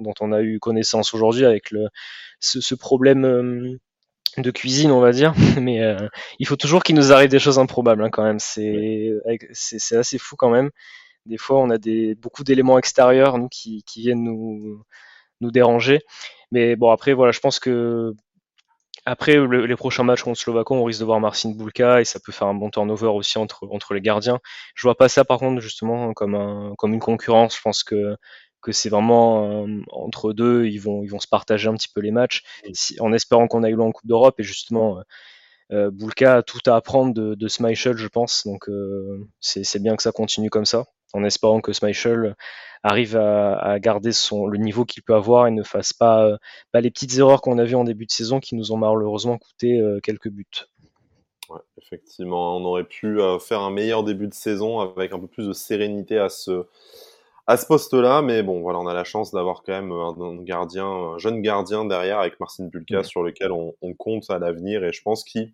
dont 0.00 0.14
on 0.20 0.32
a 0.32 0.42
eu 0.42 0.58
connaissance 0.58 1.14
aujourd'hui 1.14 1.46
avec 1.46 1.70
le, 1.70 1.88
ce, 2.40 2.74
problème 2.74 3.24
euh, 3.24 3.78
de 4.36 4.50
cuisine, 4.50 4.90
on 4.90 5.00
va 5.00 5.12
dire. 5.12 5.34
Mais 5.60 5.82
euh, 5.82 6.08
il 6.38 6.46
faut 6.46 6.56
toujours 6.56 6.82
qu'il 6.82 6.96
nous 6.96 7.12
arrive 7.12 7.30
des 7.30 7.38
choses 7.38 7.58
improbables 7.58 8.04
hein, 8.04 8.10
quand 8.10 8.24
même. 8.24 8.40
C'est, 8.40 9.14
c'est 9.52 9.96
assez 9.96 10.18
fou 10.18 10.36
quand 10.36 10.50
même. 10.50 10.70
Des 11.26 11.38
fois, 11.38 11.60
on 11.60 11.70
a 11.70 11.78
des, 11.78 12.14
beaucoup 12.14 12.44
d'éléments 12.44 12.78
extérieurs 12.78 13.38
nous, 13.38 13.48
qui, 13.48 13.84
qui 13.84 14.00
viennent 14.02 14.24
nous, 14.24 14.82
nous 15.40 15.50
déranger. 15.50 16.00
Mais 16.50 16.76
bon, 16.76 16.90
après, 16.90 17.14
voilà, 17.14 17.32
je 17.32 17.40
pense 17.40 17.60
que 17.60 18.14
après 19.04 19.38
les 19.46 19.76
prochains 19.76 20.04
matchs 20.04 20.22
contre 20.22 20.38
Slovako, 20.38 20.74
on 20.74 20.84
risque 20.84 21.00
de 21.00 21.04
voir 21.04 21.20
Marcin 21.20 21.50
Bulka 21.50 22.00
et 22.00 22.04
ça 22.04 22.20
peut 22.20 22.32
faire 22.32 22.48
un 22.48 22.54
bon 22.54 22.70
turnover 22.70 23.08
aussi 23.08 23.38
entre, 23.38 23.66
entre 23.70 23.94
les 23.94 24.00
gardiens. 24.00 24.40
Je 24.74 24.82
vois 24.82 24.96
pas 24.96 25.08
ça 25.08 25.24
par 25.24 25.38
contre 25.38 25.60
justement 25.60 26.12
comme, 26.14 26.34
un, 26.34 26.74
comme 26.76 26.94
une 26.94 27.00
concurrence. 27.00 27.56
Je 27.56 27.62
pense 27.62 27.82
que, 27.82 28.16
que 28.60 28.72
c'est 28.72 28.88
vraiment 28.88 29.64
euh, 29.66 29.82
entre 29.90 30.32
deux, 30.32 30.66
ils 30.66 30.78
vont, 30.78 31.02
ils 31.02 31.08
vont 31.08 31.20
se 31.20 31.28
partager 31.28 31.68
un 31.68 31.74
petit 31.74 31.88
peu 31.88 32.00
les 32.00 32.10
matchs 32.10 32.42
en 33.00 33.12
espérant 33.12 33.48
qu'on 33.48 33.62
aille 33.62 33.72
loin 33.72 33.86
en 33.86 33.92
Coupe 33.92 34.06
d'Europe 34.06 34.38
et 34.40 34.44
justement. 34.44 34.98
Euh, 34.98 35.02
euh 35.70 35.90
Bulka 35.90 36.36
a 36.36 36.42
tout 36.42 36.60
à 36.66 36.76
apprendre 36.76 37.12
de, 37.12 37.34
de 37.34 37.48
Schmeichel, 37.48 37.96
je 37.98 38.08
pense, 38.08 38.46
donc 38.46 38.70
euh, 38.70 39.28
c'est 39.40 39.82
bien 39.82 39.96
que 39.96 40.02
ça 40.02 40.12
continue 40.12 40.48
comme 40.48 40.64
ça 40.64 40.86
en 41.12 41.24
espérant 41.24 41.60
que 41.60 41.72
Schmeichel 41.72 42.34
arrive 42.82 43.16
à, 43.16 43.78
garder 43.80 44.12
son, 44.12 44.46
le 44.46 44.58
niveau 44.58 44.84
qu'il 44.84 45.02
peut 45.02 45.14
avoir 45.14 45.46
et 45.46 45.50
ne 45.50 45.62
fasse 45.62 45.92
pas, 45.92 46.38
pas 46.72 46.80
les 46.80 46.90
petites 46.90 47.16
erreurs 47.18 47.40
qu'on 47.40 47.58
a 47.58 47.64
vues 47.64 47.74
en 47.74 47.84
début 47.84 48.06
de 48.06 48.10
saison 48.10 48.40
qui 48.40 48.54
nous 48.54 48.72
ont 48.72 48.76
malheureusement 48.76 49.38
coûté 49.38 49.80
euh, 49.80 50.00
quelques 50.00 50.28
buts. 50.28 50.44
effectivement, 51.76 52.56
on 52.56 52.64
aurait 52.64 52.84
pu 52.84 53.20
euh, 53.20 53.38
faire 53.38 53.60
un 53.60 53.70
meilleur 53.70 54.04
début 54.04 54.28
de 54.28 54.34
saison 54.34 54.80
avec 54.80 55.12
un 55.12 55.18
peu 55.18 55.26
plus 55.26 55.48
de 55.48 55.52
sérénité 55.52 56.18
à 56.18 56.28
ce, 56.28 56.66
à 57.46 57.56
ce 57.56 57.66
poste-là, 57.66 58.22
mais 58.22 58.42
bon, 58.42 58.60
voilà, 58.60 58.78
on 58.78 58.86
a 58.86 58.94
la 58.94 59.04
chance 59.04 59.32
d'avoir 59.32 59.62
quand 59.62 59.72
même 59.72 59.92
un, 59.92 60.42
gardien, 60.42 60.86
un 60.86 61.18
jeune 61.18 61.42
gardien 61.42 61.84
derrière 61.84 62.20
avec 62.20 62.38
Marcin 62.38 62.66
Bulka 62.66 63.02
sur 63.02 63.22
lequel 63.22 63.50
on, 63.50 63.74
on 63.82 63.94
compte 63.94 64.30
à 64.30 64.38
l'avenir 64.38 64.84
et 64.84 64.92
je 64.92 65.02
pense 65.02 65.24
qu'il 65.24 65.52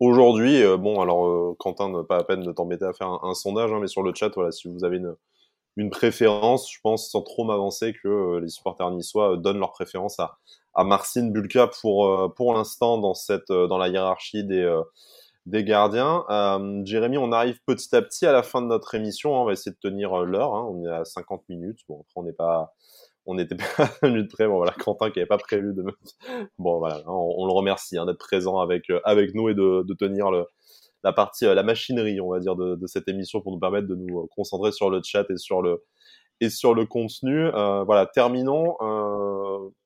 Aujourd'hui, 0.00 0.62
euh, 0.62 0.78
bon, 0.78 1.00
alors 1.02 1.26
euh, 1.26 1.54
Quentin, 1.58 2.04
pas 2.04 2.16
à 2.16 2.24
peine 2.24 2.42
de 2.42 2.52
t'embêter 2.52 2.86
à 2.86 2.94
faire 2.94 3.22
un, 3.22 3.34
sondage, 3.34 3.70
hein, 3.70 3.80
mais 3.80 3.86
sur 3.86 4.02
le 4.02 4.14
chat, 4.14 4.30
voilà, 4.34 4.50
si 4.50 4.66
vous 4.66 4.82
avez 4.82 4.96
une, 4.96 5.14
une 5.76 5.90
préférence, 5.90 6.72
je 6.72 6.78
pense 6.82 7.10
sans 7.10 7.20
trop 7.22 7.44
m'avancer 7.44 7.92
que 7.92 8.08
euh, 8.08 8.40
les 8.40 8.48
supporters 8.48 8.90
niçois 8.92 9.36
donnent 9.36 9.58
leur 9.58 9.72
préférence 9.72 10.18
à, 10.18 10.38
à 10.72 10.84
Marcin 10.84 11.28
Bulka 11.28 11.66
pour 11.66 12.34
pour 12.34 12.54
l'instant 12.54 12.96
dans 12.98 13.12
dans 13.48 13.78
la 13.78 13.88
hiérarchie 13.88 14.44
des 14.44 14.80
des 15.46 15.64
gardiens. 15.64 16.24
Jérémy, 16.84 17.18
on 17.18 17.32
arrive 17.32 17.58
petit 17.66 17.94
à 17.94 18.02
petit 18.02 18.24
à 18.24 18.32
la 18.32 18.42
fin 18.42 18.62
de 18.62 18.68
notre 18.68 18.94
émission. 18.94 19.36
Hein, 19.36 19.40
on 19.42 19.44
va 19.46 19.52
essayer 19.52 19.72
de 19.72 19.78
tenir 19.80 20.24
l'heure. 20.24 20.54
Hein, 20.54 20.66
on 20.70 20.84
est 20.84 20.90
à 20.90 21.04
50 21.04 21.42
minutes. 21.48 21.80
Bon, 21.88 22.00
après, 22.00 22.12
on 22.16 22.22
n'est 22.22 22.32
pas 22.32 22.72
on 23.26 23.34
n'était 23.34 23.56
pas 23.56 23.84
à 23.84 24.06
une 24.06 24.14
minute 24.14 24.30
près. 24.30 24.46
Bon 24.46 24.56
voilà, 24.56 24.72
Quentin 24.72 25.10
qui 25.10 25.18
n'avait 25.18 25.28
pas 25.28 25.38
prévu 25.38 25.74
de. 25.74 25.84
Bon 26.58 26.78
voilà, 26.78 26.96
hein, 26.96 27.04
on, 27.06 27.46
le 27.46 27.52
remercie 27.52 27.98
hein, 27.98 28.06
d'être 28.06 28.18
présent 28.18 28.58
avec 28.58 28.90
euh, 28.90 29.00
avec 29.04 29.34
nous 29.34 29.48
et 29.48 29.54
de, 29.54 29.84
de 29.86 29.94
tenir 29.94 30.30
le, 30.30 30.46
la 31.04 31.12
partie, 31.12 31.46
euh, 31.46 31.54
la 31.54 31.62
machinerie, 31.62 32.20
on 32.20 32.30
va 32.30 32.40
dire, 32.40 32.56
de, 32.56 32.86
cette 32.86 33.08
émission 33.08 33.40
pour 33.40 33.52
nous 33.52 33.58
permettre 33.58 33.86
de 33.86 33.94
nous 33.94 34.20
euh, 34.20 34.26
concentrer 34.34 34.72
sur 34.72 34.90
le 34.90 35.00
chat 35.02 35.24
et 35.30 35.36
sur 35.36 35.62
le 35.62 35.84
et 36.40 36.48
sur 36.48 36.74
le 36.74 36.86
contenu. 36.86 37.50
Voilà, 37.50 38.06
terminons. 38.06 38.76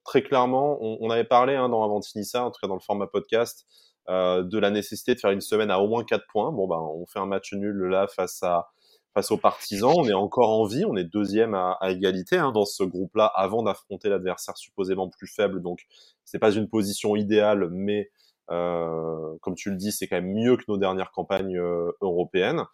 Très 0.04 0.22
clairement, 0.22 0.78
on, 0.80 1.10
avait 1.10 1.24
parlé 1.24 1.56
hein, 1.56 1.68
dans 1.68 1.82
Avantinissa, 1.82 2.44
en 2.44 2.52
tout 2.52 2.60
cas 2.62 2.68
dans 2.68 2.74
le 2.74 2.80
format 2.80 3.08
podcast, 3.08 3.66
de 4.08 4.58
la 4.58 4.70
nécessité 4.70 5.16
de 5.16 5.18
faire 5.18 5.32
une 5.32 5.40
semaine 5.40 5.72
à 5.72 5.80
au 5.80 5.88
moins 5.88 6.04
4 6.04 6.24
points. 6.30 6.52
Bon, 6.52 6.68
ben, 6.68 6.78
on 6.78 7.06
fait 7.06 7.18
un 7.18 7.26
match 7.26 7.52
nul 7.54 7.76
là 7.86 8.06
face 8.06 8.40
à 8.44 8.68
face 9.14 9.30
aux 9.30 9.38
partisans. 9.38 9.94
On 9.96 10.06
est 10.06 10.12
encore 10.12 10.50
en 10.50 10.66
vie, 10.66 10.84
on 10.84 10.96
est 10.96 11.04
deuxième 11.04 11.54
à, 11.54 11.78
égalité 11.88 12.36
hein, 12.36 12.52
dans 12.52 12.64
ce 12.64 12.82
groupe-là 12.82 13.26
avant 13.26 13.62
d'affronter 13.62 14.08
l'adversaire 14.08 14.56
supposément 14.58 15.08
plus 15.08 15.28
faible. 15.28 15.62
Donc 15.62 15.86
c'est 16.24 16.40
pas 16.40 16.50
une 16.50 16.68
position 16.68 17.16
idéale, 17.16 17.68
mais 17.70 18.10
euh, 18.50 19.36
comme 19.40 19.54
tu 19.54 19.70
le 19.70 19.76
dis, 19.76 19.92
c'est 19.92 20.06
quand 20.06 20.16
même 20.16 20.32
mieux 20.32 20.56
que 20.56 20.64
nos 20.68 20.76
dernières 20.76 21.12
campagnes 21.12 21.56
euh, 21.56 21.92
européennes. 22.00 22.64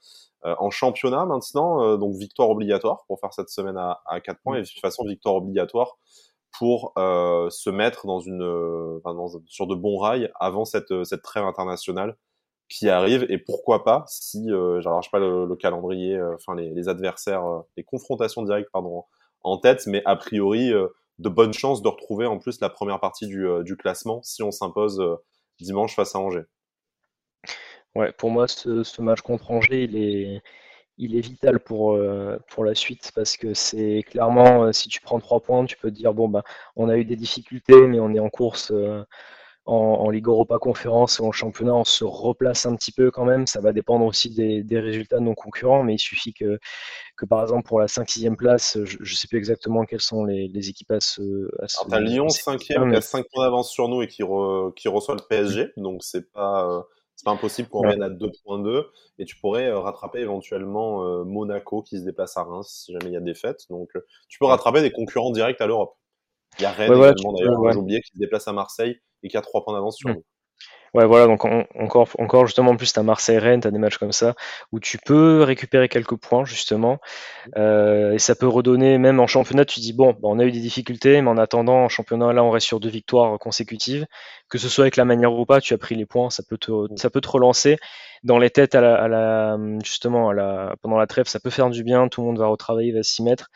Euh, 0.46 0.54
en 0.58 0.70
championnat 0.70 1.26
maintenant, 1.26 1.84
euh, 1.84 1.96
donc 1.98 2.16
victoire 2.16 2.48
obligatoire 2.48 3.04
pour 3.06 3.20
faire 3.20 3.32
cette 3.34 3.50
semaine 3.50 3.76
à, 3.76 4.00
à 4.06 4.20
4 4.20 4.40
points 4.40 4.56
et 4.56 4.62
de 4.62 4.66
toute 4.66 4.80
façon 4.80 5.04
victoire 5.04 5.34
obligatoire 5.34 5.98
pour 6.58 6.92
se 6.96 7.70
mettre 7.70 8.08
dans 8.08 8.18
une, 8.18 8.42
enfin, 9.04 9.16
sur 9.46 9.68
de 9.68 9.76
bons 9.76 9.98
rails 9.98 10.32
avant 10.40 10.64
cette, 10.64 11.04
cette 11.04 11.22
trêve 11.22 11.44
internationale 11.44 12.16
qui 12.70 12.88
arrive 12.88 13.26
et 13.28 13.36
pourquoi 13.36 13.84
pas 13.84 14.04
si 14.06 14.50
euh, 14.50 14.80
pas 15.10 15.18
le, 15.18 15.54
calendrier 15.56 16.16
euh, 16.16 16.36
enfin 16.36 16.54
les, 16.54 16.88
adversaires 16.88 17.44
euh, 17.44 17.60
les 17.76 17.82
confrontations 17.82 18.42
directes 18.42 18.70
pardon 18.72 19.04
en 19.42 19.58
tête 19.58 19.86
mais 19.86 20.02
a 20.06 20.16
priori 20.16 20.72
euh, 20.72 20.86
de 21.18 21.28
bonnes 21.28 21.52
chances 21.52 21.82
de 21.82 21.88
retrouver 21.88 22.26
en 22.26 22.38
plus 22.38 22.60
la 22.60 22.70
première 22.70 23.00
partie 23.00 23.26
du, 23.26 23.76
classement 23.76 24.22
si 24.22 24.42
on 24.42 24.52
s'impose 24.52 25.02
dimanche 25.58 25.94
face 25.94 26.14
à 26.14 26.20
Angers. 26.20 26.46
Ouais 27.94 28.12
pour 28.12 28.30
moi 28.30 28.46
ce, 28.46 29.02
match 29.02 29.20
contre 29.20 29.50
Angers 29.50 30.40
il 30.96 31.16
est 31.16 31.20
vital 31.20 31.58
pour, 31.58 31.98
pour 32.48 32.64
la 32.64 32.74
suite 32.74 33.10
parce 33.14 33.36
que 33.36 33.52
c'est 33.52 34.04
clairement 34.06 34.72
si 34.72 34.88
tu 34.88 35.00
prends 35.00 35.18
trois 35.18 35.40
points 35.40 35.66
tu 35.66 35.76
peux 35.76 35.90
te 35.90 35.96
dire 35.96 36.14
bon 36.14 36.28
bah 36.28 36.44
on 36.76 36.88
a 36.88 36.96
eu 36.96 37.04
des 37.04 37.16
difficultés 37.16 37.86
mais 37.88 37.98
on 38.00 38.14
est 38.14 38.20
en 38.20 38.30
course 38.30 38.72
en, 39.66 40.10
Ligue 40.10 40.26
Europa 40.26 40.58
Conférence 40.58 41.20
et 41.20 41.22
en 41.22 41.32
championnat, 41.32 41.74
on 41.74 41.84
se 41.84 42.04
replace 42.04 42.66
un 42.66 42.74
petit 42.74 42.92
peu 42.92 43.10
quand 43.10 43.24
même. 43.24 43.46
Ça 43.46 43.60
va 43.60 43.72
dépendre 43.72 44.04
aussi 44.04 44.30
des, 44.30 44.78
résultats 44.78 45.18
de 45.18 45.24
nos 45.24 45.34
concurrents, 45.34 45.82
mais 45.82 45.94
il 45.94 45.98
suffit 45.98 46.32
que, 46.32 46.58
que 47.16 47.26
par 47.26 47.42
exemple 47.42 47.68
pour 47.68 47.78
la 47.78 47.86
5-6e 47.86 48.36
place, 48.36 48.78
je 48.84 48.98
ne 48.98 49.16
sais 49.16 49.28
plus 49.28 49.38
exactement 49.38 49.84
quelles 49.84 50.00
sont 50.00 50.24
les, 50.24 50.68
équipes 50.68 50.90
à 50.92 51.00
ce. 51.00 51.48
À 51.90 52.00
Lyon 52.00 52.26
5e 52.26 52.58
qui 52.58 52.74
a 52.74 53.00
5 53.00 53.26
points 53.32 53.44
d'avance 53.44 53.70
sur 53.70 53.88
nous 53.88 54.02
et 54.02 54.08
qui, 54.08 54.22
qui 54.76 54.88
reçoit 54.88 55.14
le 55.14 55.26
PSG, 55.28 55.72
donc 55.76 56.02
c'est 56.02 56.30
pas. 56.32 56.68
Euh, 56.68 56.82
c'est 57.16 57.24
pas 57.26 57.32
impossible 57.32 57.68
qu'on 57.68 57.80
revienne 57.80 58.02
à 58.02 58.08
2.2 58.08 58.86
et 59.18 59.26
tu 59.26 59.36
pourrais 59.36 59.66
euh, 59.66 59.78
rattraper 59.78 60.20
éventuellement 60.20 61.04
euh, 61.04 61.22
Monaco 61.24 61.82
qui 61.82 61.98
se 61.98 62.04
déplace 62.04 62.38
à 62.38 62.44
Reims 62.44 62.84
si 62.86 62.94
jamais 62.94 63.10
il 63.10 63.12
y 63.12 63.16
a 63.18 63.20
des 63.20 63.34
fêtes. 63.34 63.66
Donc 63.68 63.90
tu 64.30 64.38
peux 64.38 64.46
rattraper 64.46 64.80
des 64.80 64.90
concurrents 64.90 65.30
directs 65.30 65.60
à 65.60 65.66
l'Europe. 65.66 65.98
Il 66.58 66.62
y 66.62 66.64
a 66.64 66.70
Rennes 66.70 66.90
également 66.90 67.32
d'ailleurs, 67.34 67.72
j'ai 67.72 67.78
oublié, 67.78 68.00
qui 68.00 68.12
se 68.12 68.18
déplace 68.18 68.48
à 68.48 68.54
Marseille 68.54 68.98
et 69.22 69.28
qui 69.28 69.36
a 69.36 69.42
trois 69.42 69.64
points 69.64 69.74
d'avance 69.74 69.96
sur 69.96 70.10
mmh. 70.10 70.14
nous. 70.14 70.24
Ouais, 70.92 71.06
voilà, 71.06 71.26
donc 71.26 71.44
encore, 71.44 72.08
encore 72.18 72.46
justement, 72.46 72.72
en 72.72 72.76
plus, 72.76 72.92
tu 72.92 72.98
as 72.98 73.04
Marseille-Rennes, 73.04 73.60
tu 73.60 73.68
as 73.68 73.70
des 73.70 73.78
matchs 73.78 73.98
comme 73.98 74.10
ça, 74.10 74.34
où 74.72 74.80
tu 74.80 74.98
peux 74.98 75.42
récupérer 75.44 75.88
quelques 75.88 76.16
points, 76.16 76.44
justement, 76.44 76.98
euh, 77.56 78.12
et 78.12 78.18
ça 78.18 78.34
peut 78.34 78.48
redonner, 78.48 78.98
même 78.98 79.20
en 79.20 79.28
championnat, 79.28 79.64
tu 79.64 79.78
dis, 79.78 79.92
bon, 79.92 80.14
bah, 80.14 80.18
on 80.22 80.40
a 80.40 80.44
eu 80.44 80.50
des 80.50 80.58
difficultés, 80.58 81.22
mais 81.22 81.30
en 81.30 81.38
attendant, 81.38 81.84
en 81.84 81.88
championnat, 81.88 82.32
là, 82.32 82.42
on 82.42 82.50
reste 82.50 82.66
sur 82.66 82.80
deux 82.80 82.88
victoires 82.88 83.38
consécutives, 83.38 84.04
que 84.48 84.58
ce 84.58 84.68
soit 84.68 84.82
avec 84.82 84.96
la 84.96 85.04
manière 85.04 85.32
ou 85.32 85.46
pas, 85.46 85.60
tu 85.60 85.74
as 85.74 85.78
pris 85.78 85.94
les 85.94 86.06
points, 86.06 86.28
ça 86.28 86.42
peut 86.42 86.58
te, 86.58 86.72
ça 86.96 87.08
peut 87.08 87.20
te 87.20 87.28
relancer. 87.28 87.76
Dans 88.24 88.38
les 88.38 88.50
têtes, 88.50 88.74
à 88.74 88.80
la, 88.80 88.96
à 88.96 89.06
la 89.06 89.58
justement, 89.84 90.30
à 90.30 90.34
la, 90.34 90.74
pendant 90.82 90.98
la 90.98 91.06
trêve, 91.06 91.28
ça 91.28 91.38
peut 91.38 91.50
faire 91.50 91.70
du 91.70 91.84
bien, 91.84 92.08
tout 92.08 92.20
le 92.20 92.26
monde 92.26 92.38
va 92.38 92.48
retravailler, 92.48 92.90
va 92.90 93.04
s'y 93.04 93.22
mettre 93.22 93.48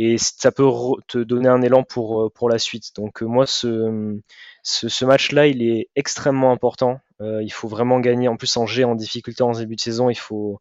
et 0.00 0.16
ça 0.16 0.52
peut 0.52 0.70
te 1.08 1.18
donner 1.18 1.48
un 1.48 1.60
élan 1.60 1.82
pour, 1.82 2.22
euh, 2.22 2.30
pour 2.30 2.48
la 2.48 2.60
suite. 2.60 2.94
Donc 2.94 3.20
euh, 3.20 3.26
moi, 3.26 3.46
ce, 3.46 4.16
ce, 4.62 5.04
match-là, 5.04 5.48
il 5.48 5.60
est 5.60 5.88
extrêmement 5.96 6.52
important. 6.52 7.00
Euh, 7.20 7.42
il 7.42 7.52
faut 7.52 7.66
vraiment 7.66 7.98
gagner. 7.98 8.28
En 8.28 8.36
plus, 8.36 8.56
en 8.56 8.64
G, 8.64 8.84
en 8.84 8.94
difficulté 8.94 9.42
en 9.42 9.50
début 9.50 9.74
de 9.74 9.80
saison, 9.80 10.08
il 10.08 10.14
faut, 10.14 10.60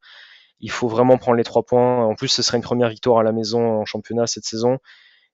il 0.60 0.72
faut 0.72 0.88
vraiment 0.88 1.20
prendre 1.20 1.38
les 1.38 1.44
trois 1.44 1.62
points. 1.62 2.04
En 2.04 2.16
plus, 2.16 2.30
ce 2.30 2.42
serait 2.42 2.58
une 2.58 2.64
première 2.64 2.90
victoire 2.90 3.20
à 3.20 3.24
la 3.24 3.32
maison 3.32 3.82
en 3.82 3.86
championnat 3.86 4.26
cette 4.26 4.46
saison. 4.46 4.80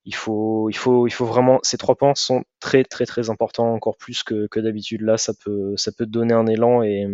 Il 0.03 0.15
faut, 0.15 0.69
il 0.69 0.75
faut, 0.75 1.07
il 1.07 1.11
faut 1.11 1.25
vraiment. 1.25 1.59
Ces 1.63 1.77
trois 1.77 1.95
points 1.95 2.13
sont 2.13 2.43
très, 2.59 2.83
très, 2.83 3.05
très 3.05 3.29
importants, 3.29 3.73
encore 3.73 3.95
plus 3.95 4.23
que, 4.23 4.47
que 4.47 4.59
d'habitude. 4.59 4.99
Là, 4.99 5.17
ça 5.17 5.33
peut, 5.33 5.75
ça 5.77 5.93
peut 5.93 6.05
te 6.05 6.11
donner 6.11 6.33
un 6.33 6.47
élan 6.47 6.83
et, 6.83 7.07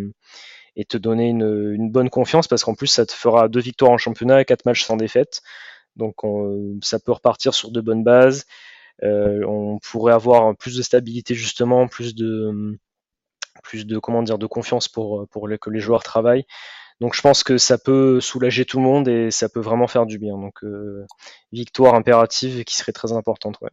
te 0.88 0.98
donner 0.98 1.28
une, 1.28 1.74
une 1.76 1.92
bonne 1.92 2.10
confiance 2.10 2.48
parce 2.48 2.64
qu'en 2.64 2.74
plus, 2.74 2.88
ça 2.88 3.06
te 3.06 3.12
fera 3.14 3.48
deux 3.48 3.60
victoires 3.60 3.92
en 3.92 4.00
championnat 4.00 4.42
et 4.42 4.46
quatre 4.46 4.66
matchs 4.66 4.84
sans 4.84 4.98
défaite. 4.98 5.44
Donc 6.00 6.16
ça 6.82 7.00
peut 7.00 7.12
repartir 7.12 7.54
sur 7.54 7.72
de 7.72 7.82
bonnes 7.82 8.04
bases. 8.04 8.46
Euh, 9.04 9.44
on 9.46 9.78
pourrait 9.80 10.14
avoir 10.14 10.56
plus 10.58 10.76
de 10.76 10.82
stabilité 10.82 11.36
justement, 11.36 11.88
plus 11.88 12.16
de 12.16 12.80
plus 13.64 13.86
de 13.86 14.00
comment 14.00 14.24
dire 14.24 14.38
de 14.38 14.48
confiance 14.48 14.88
pour 14.88 15.28
pour 15.30 15.48
que 15.62 15.70
les 15.70 15.80
joueurs 15.80 16.04
travaillent. 16.04 16.46
Donc 17.00 17.14
je 17.14 17.22
pense 17.22 17.44
que 17.44 17.58
ça 17.58 17.78
peut 17.78 18.20
soulager 18.20 18.66
tout 18.66 18.78
le 18.78 18.84
monde 18.84 19.08
et 19.08 19.32
ça 19.32 19.48
peut 19.48 19.62
vraiment 19.62 19.88
faire 19.88 20.06
du 20.06 20.18
bien. 20.18 20.38
Donc 20.38 20.64
euh, 20.64 21.06
victoire 21.52 21.96
impérative 21.96 22.64
qui 22.64 22.76
serait 22.76 22.92
très 22.92 23.14
importante. 23.14 23.58
Ouais. 23.62 23.70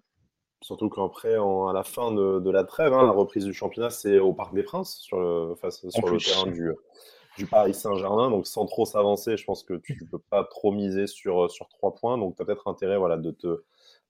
Surtout 0.63 0.89
qu'après, 0.89 1.35
à 1.35 1.73
la 1.73 1.85
fin 1.85 2.13
de, 2.13 2.51
la 2.51 2.65
trêve, 2.65 2.93
hein, 2.93 3.05
la 3.05 3.13
reprise 3.13 3.45
du 3.45 3.53
championnat, 3.53 3.91
c'est 3.91 4.19
au 4.19 4.33
Parc 4.33 4.55
des 4.55 4.65
Princes, 4.65 4.97
sur 4.97 5.21
le, 5.21 5.55
face, 5.55 5.87
sur 5.89 6.09
le 6.09 6.19
terrain 6.19 6.47
du, 6.47 6.73
du 7.37 7.47
Paris 7.47 7.75
Saint-Germain. 7.75 8.31
Donc, 8.31 8.47
sans 8.47 8.67
trop 8.67 8.85
s'avancer, 8.85 9.37
je 9.37 9.45
pense 9.45 9.63
que 9.63 9.75
tu 9.75 9.99
ne 10.01 10.07
peux 10.09 10.23
pas 10.31 10.45
trop 10.45 10.73
miser 10.73 11.07
sur, 11.07 11.45
euh, 11.45 11.49
sur 11.49 11.69
trois 11.69 11.95
points. 11.95 12.19
Donc, 12.19 12.37
tu 12.37 12.43
as 12.43 12.45
peut-être 12.45 12.69
intérêt 12.69 12.97
voilà, 12.97 13.17
de 13.17 13.31
te, 13.31 13.63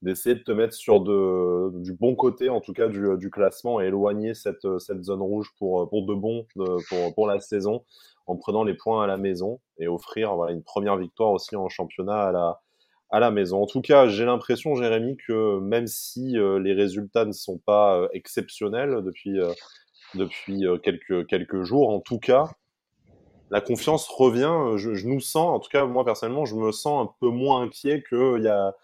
d'essayer 0.02 0.34
de 0.34 0.42
te 0.42 0.52
mettre 0.52 0.74
sur 0.74 1.00
de, 1.00 1.70
du 1.80 1.92
bon 1.92 2.14
côté, 2.14 2.48
en 2.48 2.60
tout 2.60 2.72
cas, 2.72 2.88
du, 2.88 3.16
du 3.16 3.30
classement 3.30 3.80
et 3.80 3.86
éloigner 3.86 4.34
cette, 4.34 4.78
cette 4.78 5.02
zone 5.02 5.22
rouge 5.22 5.52
pour, 5.58 5.88
pour 5.88 6.06
de 6.06 6.14
bon 6.14 6.46
pour, 6.88 7.14
pour 7.14 7.26
la 7.26 7.40
saison 7.40 7.84
en 8.26 8.36
prenant 8.36 8.64
les 8.64 8.74
points 8.74 9.02
à 9.02 9.06
la 9.06 9.16
maison 9.16 9.60
et 9.78 9.88
offrir 9.88 10.34
voilà, 10.34 10.52
une 10.52 10.62
première 10.62 10.96
victoire 10.96 11.30
aussi 11.30 11.56
en 11.56 11.68
championnat 11.68 12.24
à 12.24 12.32
la, 12.32 12.60
à 13.10 13.20
la 13.20 13.30
maison. 13.30 13.62
En 13.62 13.66
tout 13.66 13.80
cas, 13.80 14.08
j'ai 14.08 14.24
l'impression, 14.24 14.74
Jérémy, 14.74 15.16
que 15.16 15.58
même 15.60 15.86
si 15.86 16.36
euh, 16.36 16.58
les 16.58 16.72
résultats 16.72 17.24
ne 17.24 17.32
sont 17.32 17.58
pas 17.58 17.98
euh, 18.00 18.08
exceptionnels 18.12 19.02
depuis, 19.02 19.38
depuis 20.14 20.64
quelques, 20.82 21.26
quelques 21.26 21.62
jours, 21.62 21.88
en 21.88 22.00
tout 22.00 22.18
cas, 22.18 22.50
la 23.50 23.60
confiance 23.60 24.08
revient. 24.08 24.76
Je, 24.76 24.94
je, 24.94 25.06
nous 25.06 25.20
sens, 25.20 25.56
en 25.56 25.60
tout 25.60 25.70
cas 25.70 25.84
moi 25.86 26.04
personnellement, 26.04 26.44
je 26.44 26.54
me 26.56 26.72
sens 26.72 27.06
un 27.06 27.12
peu 27.20 27.28
moins 27.28 27.62
inquiet 27.62 28.02
qu'il 28.08 28.42
y 28.42 28.48
a 28.48 28.74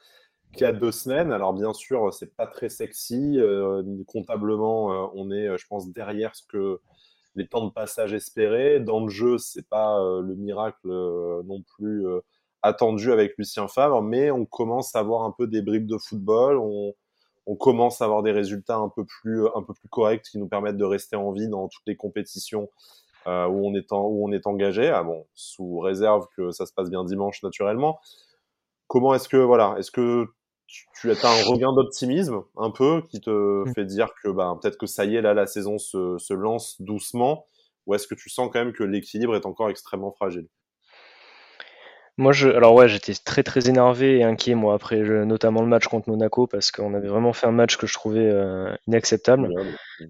y 0.61 0.65
a 0.65 0.73
deux 0.73 0.93
semaines. 0.93 1.33
Alors 1.33 1.53
bien 1.53 1.73
sûr, 1.73 2.13
c'est 2.13 2.35
pas 2.37 2.47
très 2.47 2.69
sexy. 2.69 3.39
Euh, 3.39 3.83
comptablement, 4.07 4.93
euh, 4.93 5.07
on 5.15 5.31
est, 5.31 5.57
je 5.57 5.67
pense, 5.67 5.91
derrière 5.91 6.35
ce 6.35 6.43
que 6.47 6.81
les 7.35 7.47
temps 7.47 7.65
de 7.65 7.73
passage 7.73 8.13
espérés. 8.13 8.81
Dans 8.81 9.01
le 9.05 9.09
jeu, 9.09 9.39
c'est 9.39 9.67
pas 9.67 9.99
euh, 10.01 10.21
le 10.21 10.35
miracle 10.35 10.89
non 10.89 11.63
plus 11.77 12.07
attendu 12.63 13.13
avec 13.13 13.37
Lucien 13.39 13.69
Favre, 13.69 14.03
mais 14.03 14.31
on 14.31 14.45
commence 14.45 14.95
à 14.95 15.01
avoir 15.01 15.23
un 15.23 15.35
peu 15.37 15.47
des 15.47 15.63
bribes 15.63 15.87
de 15.87 15.99
football. 15.99 16.59
On, 16.59 16.95
commence 17.59 18.01
à 18.01 18.07
avoir 18.07 18.23
des 18.23 18.33
résultats 18.33 18.77
un 18.77 18.89
peu 18.89 19.05
plus 19.05 19.45
corrects 19.91 20.23
qui 20.23 20.39
nous 20.39 20.49
permettent 20.49 20.77
de 20.77 20.85
rester 20.85 21.17
en 21.17 21.33
vie 21.33 21.49
dans 21.49 21.69
toutes 21.69 21.83
les 21.87 21.97
compétitions 21.97 22.71
euh, 23.27 23.47
où 23.47 23.67
on 23.67 23.75
est 23.75 23.93
en, 23.93 24.03
où 24.03 24.27
on 24.27 24.33
est 24.33 24.47
engagé. 24.47 24.89
Ah 24.89 25.03
bon, 25.03 25.27
sous 25.35 25.79
réserve 25.79 26.27
que 26.37 26.51
ça 26.51 26.67
se 26.67 26.73
passe 26.73 26.91
bien 26.91 27.05
dimanche 27.05 27.43
naturellement. 27.43 28.01
Comment 28.87 29.15
est-ce 29.15 29.29
que 29.29 29.37
voilà, 29.37 29.75
est-ce 29.79 29.91
que 29.91 30.27
tu, 30.67 31.11
as 31.11 31.15
un 31.25 31.45
regain 31.45 31.73
d'optimisme 31.73 32.43
un 32.57 32.71
peu 32.71 33.03
qui 33.11 33.21
te 33.21 33.31
mmh. 33.31 33.75
fait 33.75 33.85
dire 33.85 34.09
que 34.23 34.31
bah, 34.31 34.57
peut-être 34.61 34.79
que 34.79 34.87
ça 34.87 35.05
y 35.05 35.17
est 35.17 35.23
là 35.23 35.35
la 35.35 35.47
saison 35.47 35.79
se, 35.79 36.17
se 36.19 36.33
lance 36.33 36.81
doucement 36.81 37.47
ou 37.87 37.95
est-ce 37.95 38.07
que 38.07 38.15
tu 38.15 38.31
sens 38.31 38.49
quand 38.53 38.61
même 38.61 38.73
que 38.73 38.85
l'équilibre 38.85 39.35
est 39.35 39.47
encore 39.47 39.69
extrêmement 39.69 40.13
fragile? 40.13 40.49
Moi, 42.19 42.33
je, 42.33 42.49
alors 42.51 42.75
ouais, 42.75 42.89
j'étais 42.89 43.15
très 43.15 43.43
très 43.43 43.71
énervé 43.71 44.19
et 44.19 44.23
inquiet 44.23 44.55
moi 44.55 44.75
après, 44.75 44.99
notamment 44.99 45.63
le 45.63 45.67
match 45.67 45.87
contre 45.87 46.11
Monaco 46.11 46.47
parce 46.47 46.71
qu'on 46.71 46.93
avait 46.93 47.09
vraiment 47.09 47.33
fait 47.33 47.47
un 47.47 47.53
match 47.53 47.79
que 47.79 47.87
je 47.87 47.95
trouvais 47.95 48.27
euh, 48.27 48.71
inacceptable. 48.87 49.49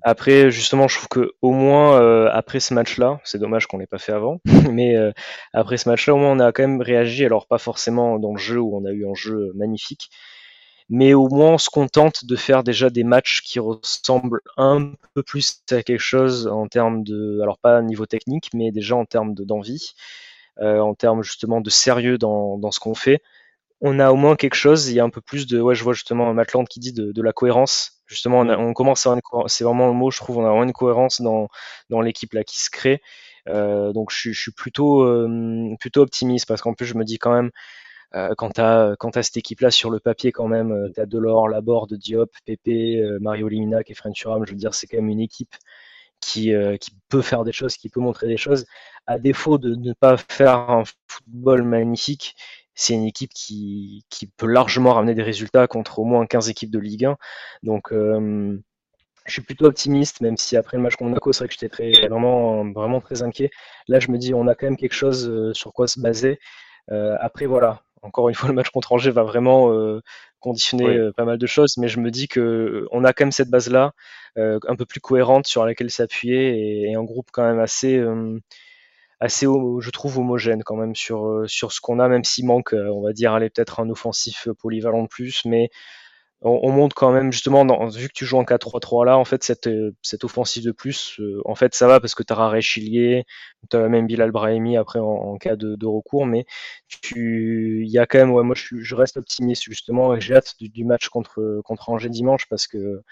Après, 0.03 0.50
justement, 0.50 0.88
je 0.88 0.96
trouve 0.96 1.09
que 1.09 1.32
au 1.42 1.53
moins 1.53 2.00
euh, 2.00 2.28
après 2.32 2.59
ce 2.59 2.74
match-là, 2.74 3.20
c'est 3.22 3.38
dommage 3.38 3.66
qu'on 3.66 3.78
l'ait 3.78 3.86
pas 3.86 3.98
fait 3.98 4.12
avant, 4.12 4.40
mais 4.72 4.96
euh, 4.96 5.12
après 5.53 5.76
ce 5.76 5.88
match-là, 5.88 6.14
au 6.14 6.18
moins 6.18 6.32
on 6.32 6.40
a 6.40 6.50
quand 6.50 6.64
même 6.64 6.82
réagi. 6.82 7.24
Alors 7.24 7.46
pas 7.46 7.59
forcément 7.59 8.18
dans 8.18 8.32
le 8.32 8.38
jeu 8.38 8.59
où 8.59 8.76
on 8.76 8.84
a 8.84 8.90
eu 8.90 9.07
un 9.07 9.14
jeu 9.14 9.53
magnifique, 9.55 10.11
mais 10.88 11.14
au 11.14 11.28
moins 11.28 11.53
on 11.53 11.59
se 11.59 11.70
contente 11.70 12.24
de 12.24 12.34
faire 12.34 12.64
déjà 12.64 12.90
des 12.90 13.05
matchs 13.05 13.42
qui 13.42 13.61
ressemblent 13.61 14.40
un 14.57 14.92
peu 15.14 15.22
plus 15.22 15.62
à 15.70 15.84
quelque 15.84 16.00
chose 16.00 16.48
en 16.48 16.66
termes 16.66 17.05
de, 17.05 17.38
alors 17.42 17.59
pas 17.59 17.80
niveau 17.80 18.07
technique, 18.07 18.50
mais 18.55 18.72
déjà 18.72 18.96
en 18.96 19.05
termes 19.05 19.34
d'envie. 19.34 19.94
Euh, 20.61 20.80
en 20.80 20.94
termes 20.94 21.22
justement 21.22 21.62
de 21.62 21.70
sérieux 21.70 22.18
dans, 22.18 22.59
dans 22.59 22.70
ce 22.70 22.78
qu'on 22.78 22.94
fait, 22.94 23.22
on 23.80 23.98
a 23.98 24.12
au 24.12 24.16
moins 24.16 24.36
quelque 24.36 24.55
chose. 24.55 24.88
Il 24.88 24.94
y 24.94 25.00
a 25.00 25.05
un 25.05 25.11
peu 25.11 25.20
plus 25.20 25.46
de, 25.46 25.61
ouais, 25.61 25.74
je 25.74 25.82
vois 25.82 25.94
justement 25.94 26.32
Matland 26.34 26.66
qui 26.68 26.80
dit 26.80 26.92
de, 26.92 27.12
de 27.12 27.22
la 27.22 27.32
cohérence. 27.32 28.03
Justement, 28.07 28.40
on, 28.40 28.48
on 28.50 28.74
commence 28.74 29.07
à 29.07 29.12
avoir 29.12 29.50
c'est 29.50 29.64
vraiment 29.64 29.86
le 29.88 29.94
mot, 29.94 30.11
je 30.11 30.18
trouve, 30.18 30.38
on 30.38 30.44
a 30.44 30.48
vraiment 30.48 30.64
une 30.64 30.72
cohérence 30.72 31.20
dans, 31.22 31.48
dans 31.90 32.00
l'équipe 32.03 32.32
là 32.34 32.44
qui 32.44 32.61
se 32.61 32.70
crée. 32.70 33.00
Euh, 33.48 33.92
donc 33.92 34.11
je, 34.12 34.30
je, 34.30 34.40
suis 34.40 34.53
plutôt 34.53 35.03
euh, 35.03 35.74
plutôt 35.80 36.03
optimiste 36.03 36.46
parce 36.46 36.62
qu'en 36.62 36.74
plus 36.74 36.86
je 36.86 36.94
me 36.94 37.05
dis 37.05 37.18
quand 37.18 37.32
même 37.32 37.50
euh, 38.14 38.34
quand 38.36 38.50
t'as 38.50 38.94
quand 38.96 39.16
as 39.16 39.24
cette 39.24 39.36
équipe 39.38 39.61
là 39.61 39.70
sur 39.70 39.90
le 39.90 40.00
papier 40.00 40.32
quand 40.32 40.48
même, 40.48 40.92
t'as 40.94 41.07
Delors, 41.07 41.48
Laborde, 41.48 41.94
Diop, 41.94 42.30
Pépé, 42.44 43.03
Mario 43.20 43.48
Liminac 43.48 43.90
et 43.90 43.94
French 43.94 44.16
Thuram. 44.20 44.44
Je 44.46 44.53
veux 44.53 44.59
dire, 44.59 44.74
c'est 44.74 44.86
quand 44.86 44.98
même 44.98 45.09
une 45.09 45.20
équipe 45.20 45.55
qui, 46.22 46.52
qui 46.80 46.90
peut 47.08 47.22
faire 47.22 47.44
des 47.44 47.52
choses, 47.52 47.76
qui 47.76 47.88
peut 47.90 48.00
montrer 48.00 48.26
des 48.28 48.36
choses 48.38 48.64
à 49.06 49.18
défaut 49.18 49.58
de 49.58 49.74
ne 49.74 49.92
pas 49.92 50.16
faire 50.16 50.70
un 50.70 50.84
football 51.08 51.62
magnifique, 51.62 52.36
c'est 52.74 52.94
une 52.94 53.04
équipe 53.04 53.32
qui, 53.34 54.04
peut 54.36 54.46
largement 54.46 54.94
ramener 54.94 55.14
des 55.14 55.22
résultats 55.22 55.66
contre 55.66 55.98
au 55.98 56.04
moins 56.04 56.26
15 56.26 56.48
équipes 56.48 56.70
de 56.70 56.78
Ligue 56.78 57.04
1. 57.04 57.16
Donc, 57.62 57.92
euh, 57.92 58.58
je 59.26 59.32
suis 59.32 59.42
plutôt 59.42 59.66
optimiste, 59.66 60.20
même 60.20 60.36
si 60.36 60.56
après 60.56 60.76
le 60.76 60.82
match 60.82 60.96
contre 60.96 61.10
Monaco, 61.10 61.32
c'est 61.32 61.44
vrai 61.44 61.48
que 61.48 61.54
j'étais 61.58 62.08
vraiment, 62.08 62.70
vraiment 62.72 63.00
très 63.00 63.22
inquiet. 63.22 63.50
Là, 63.88 64.00
je 64.00 64.10
me 64.10 64.18
dis, 64.18 64.34
on 64.34 64.46
a 64.48 64.54
quand 64.54 64.66
même 64.66 64.76
quelque 64.76 64.94
chose 64.94 65.28
euh, 65.28 65.52
sur 65.54 65.72
quoi 65.72 65.86
se 65.86 66.00
baser. 66.00 66.38
Euh, 66.90 67.16
après, 67.20 67.46
voilà, 67.46 67.82
encore 68.03 68.28
une 68.28 68.34
fois, 68.34 68.48
le 68.48 68.55
match 68.55 68.70
contre 68.70 68.92
Angers 68.92 69.11
va 69.11 69.22
vraiment 69.22 69.72
euh, 69.72 70.03
conditionner 70.40 70.86
euh, 70.86 71.12
pas 71.12 71.24
mal 71.24 71.38
de 71.38 71.46
choses, 71.46 71.76
mais 71.78 71.88
je 71.88 72.00
me 72.00 72.11
dis 72.11 72.28
que 72.28 72.40
euh, 72.40 72.88
on 72.90 73.05
a 73.05 73.12
quand 73.12 73.24
même 73.24 73.32
cette 73.32 73.50
base-là, 73.50 73.92
un 74.36 74.76
peu 74.76 74.86
plus 74.86 75.00
cohérente 75.00 75.46
sur 75.46 75.66
laquelle 75.66 75.90
s'appuyer 75.90 76.57
et, 76.57 76.90
et, 76.90 76.94
un 76.94 77.05
groupe 77.05 77.28
quand 77.32 77.42
même 77.42 77.61
assez 77.61 78.03
assez, 79.20 79.44
je 79.44 79.90
trouve, 79.90 80.18
homogène 80.18 80.62
quand 80.64 80.74
même 80.74 80.96
sur, 80.96 81.44
sur 81.46 81.70
ce 81.70 81.82
qu'on 81.82 82.00
a, 82.00 82.09
même 82.09 82.24
s'il 82.24 82.46
manque, 82.46 82.72
on 82.72 83.03
va 83.03 83.12
dire, 83.12 83.34
aller 83.34 83.50
peut-être 83.50 83.78
un 83.80 83.90
offensif 83.90 84.48
polyvalent 84.59 85.03
de 85.03 85.09
plus, 85.09 85.44
mais 85.44 85.68
on, 86.43 86.70
monte 86.72 86.95
quand 86.95 87.12
même 87.12 87.32
justement, 87.32 87.64
dans, 87.64 87.88
vu 87.88 88.09
que 88.09 88.12
tu 88.12 88.24
joues 88.24 88.38
en 88.38 88.45
4-3-3 88.45 89.07
là, 89.07 89.18
en 89.18 89.24
fait, 89.24 89.45
cette, 89.45 89.68
cette 90.03 90.24
offensive 90.24 90.64
de 90.64 90.72
plus, 90.72 91.20
en 91.45 91.55
fait, 91.55 91.74
ça 91.74 91.86
va 91.86 92.01
parce 92.01 92.14
que 92.14 92.22
tu 92.22 92.32
as 92.32 92.36
Raré 92.36 92.61
Chilier, 92.62 93.24
tu 93.70 93.76
as 93.76 93.88
même 93.88 94.07
Bilal 94.07 94.32
Brahimi 94.32 94.76
après 94.76 94.99
en, 94.99 95.36
cas 95.38 95.57
de, 95.57 95.76
de, 95.76 95.86
recours, 95.86 96.26
mais 96.26 96.45
il 97.14 97.88
y 97.88 97.99
a 97.99 98.07
quand 98.07 98.18
même, 98.18 98.32
ouais, 98.32 98.43
moi 98.43 98.55
je, 98.57 98.76
je 98.80 98.95
reste 98.95 99.16
optimiste 99.16 99.64
justement 99.64 100.14
et 100.14 100.20
j'ai 100.20 100.34
hâte 100.34 100.55
du, 100.59 100.68
du, 100.68 100.84
match 100.84 101.09
contre, 101.09 101.61
contre 101.64 101.90
Angers 101.90 102.09
dimanche 102.09 102.47
parce 102.49 102.66
que 102.66 103.03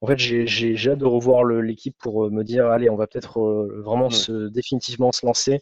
en 0.00 0.06
fait, 0.06 0.18
j'ai 0.18 0.90
hâte 0.90 0.98
de 0.98 1.04
revoir 1.06 1.44
l'équipe 1.44 1.96
pour 1.98 2.26
euh, 2.26 2.30
me 2.30 2.44
dire, 2.44 2.66
allez, 2.66 2.90
on 2.90 2.96
va 2.96 3.06
peut-être 3.06 3.40
euh, 3.40 3.80
vraiment 3.84 4.10
se, 4.10 4.48
définitivement 4.48 5.12
se 5.12 5.24
lancer 5.24 5.60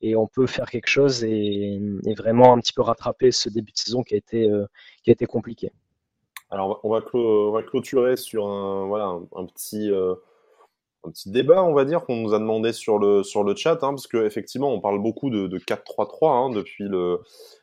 et 0.00 0.16
on 0.16 0.26
peut 0.26 0.46
faire 0.46 0.68
quelque 0.68 0.88
chose 0.88 1.24
et, 1.24 1.80
vraiment 2.16 2.52
un 2.52 2.58
petit 2.58 2.72
peu 2.72 2.82
rattraper 2.82 3.30
ce 3.30 3.48
début 3.48 3.72
de 3.72 3.78
saison 3.78 4.02
qui 4.02 4.14
a 4.14 4.16
été, 4.18 4.50
euh, 4.50 4.66
qui 5.02 5.10
a 5.10 5.12
été 5.12 5.26
compliqué. 5.26 5.70
Alors, 6.50 6.80
on 6.84 6.90
va, 6.90 7.62
clôturer 7.62 8.16
sur 8.16 8.46
un, 8.46 8.86
voilà, 8.86 9.18
un, 9.34 9.46
petit, 9.46 9.90
un 9.90 11.10
petit 11.10 11.30
débat, 11.30 11.62
on 11.62 11.72
va 11.72 11.84
dire, 11.84 12.04
qu'on 12.04 12.16
nous 12.16 12.34
a 12.34 12.38
demandé 12.38 12.72
sur 12.72 12.98
le, 12.98 13.22
sur 13.22 13.44
le 13.44 13.54
chat, 13.54 13.82
hein, 13.82 13.90
parce 13.90 14.06
qu'effectivement, 14.06 14.72
on 14.72 14.80
parle 14.80 15.00
beaucoup 15.00 15.30
de, 15.30 15.46
de 15.46 15.58
4-3-3 15.58 16.30
hein, 16.30 16.50
depuis, 16.50 16.84
le, 16.84 17.20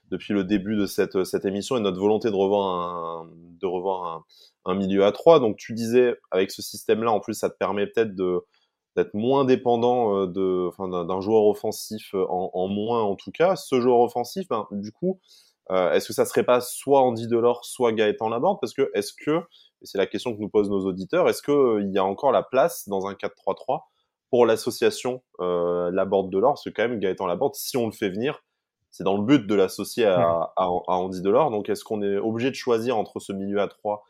depuis 0.09 0.33
le 0.33 0.43
début 0.43 0.75
de 0.75 0.85
cette, 0.85 1.23
cette 1.23 1.45
émission 1.45 1.75
et 1.77 1.79
notre 1.79 1.99
volonté 1.99 2.29
de 2.29 2.35
revoir 2.35 2.67
un, 2.67 3.29
de 3.59 3.67
revoir 3.67 4.25
un, 4.65 4.75
milieu 4.75 5.05
à 5.05 5.11
3. 5.11 5.39
Donc 5.39 5.57
tu 5.57 5.73
disais, 5.73 6.15
avec 6.31 6.51
ce 6.51 6.61
système-là, 6.61 7.11
en 7.11 7.19
plus, 7.19 7.33
ça 7.33 7.49
te 7.49 7.57
permet 7.57 7.87
peut-être 7.87 8.13
d'être 8.15 9.13
moins 9.13 9.45
dépendant 9.45 10.27
euh, 10.27 11.03
d'un 11.05 11.21
joueur 11.21 11.45
offensif 11.45 12.13
euh, 12.13 12.25
en, 12.29 12.67
moins 12.67 13.01
en 13.01 13.15
tout 13.15 13.31
cas. 13.31 13.55
Ce 13.55 13.81
joueur 13.81 13.99
offensif, 13.99 14.47
ben, 14.47 14.67
du 14.71 14.91
coup, 14.91 15.19
euh, 15.19 15.52
est-ce 15.69 16.07
que 16.07 16.13
ça 16.13 16.25
serait 16.25 16.43
pas 16.43 16.61
soit 16.61 17.01
Andy 17.01 17.27
Delors, 17.27 17.65
soit 17.65 17.91
Gaëtan 17.93 18.29
Laborde? 18.29 18.59
Parce 18.61 18.73
que 18.73 18.91
est-ce 18.93 19.13
que, 19.13 19.39
et 19.81 19.85
c'est 19.85 19.97
la 19.97 20.07
question 20.07 20.35
que 20.35 20.39
nous 20.39 20.49
posent 20.49 20.69
nos 20.69 20.85
auditeurs, 20.85 21.29
est-ce 21.29 21.41
qu'il 21.41 21.91
y 21.91 21.97
a 21.97 22.03
encore 22.03 22.31
la 22.31 22.43
place 22.43 22.87
dans 22.87 23.07
un 23.07 23.13
4-3-3 23.13 23.81
pour 24.29 24.45
l'association 24.45 25.21
euh, 25.39 25.91
Laborde-Delors 25.91 26.53
Parce 26.53 26.63
que 26.63 26.69
quand 26.69 26.87
même, 26.87 26.99
Gaëtan 26.99 27.27
Laborde, 27.27 27.55
si 27.55 27.77
on 27.77 27.85
le 27.85 27.91
fait 27.91 28.09
venir, 28.09 28.43
c'est 28.91 29.03
dans 29.03 29.17
le 29.17 29.23
but 29.23 29.47
de 29.47 29.55
l'associer 29.55 30.05
à, 30.05 30.51
à, 30.55 30.63
à, 30.65 30.67
Andy 30.67 31.21
Delors. 31.21 31.49
Donc 31.49 31.69
est-ce 31.69 31.83
qu'on 31.83 32.01
est 32.03 32.17
obligé 32.17 32.49
de 32.49 32.55
choisir 32.55 32.97
entre 32.97 33.19
ce 33.19 33.33
milieu 33.33 33.59
à 33.59 33.67
3 33.67 34.03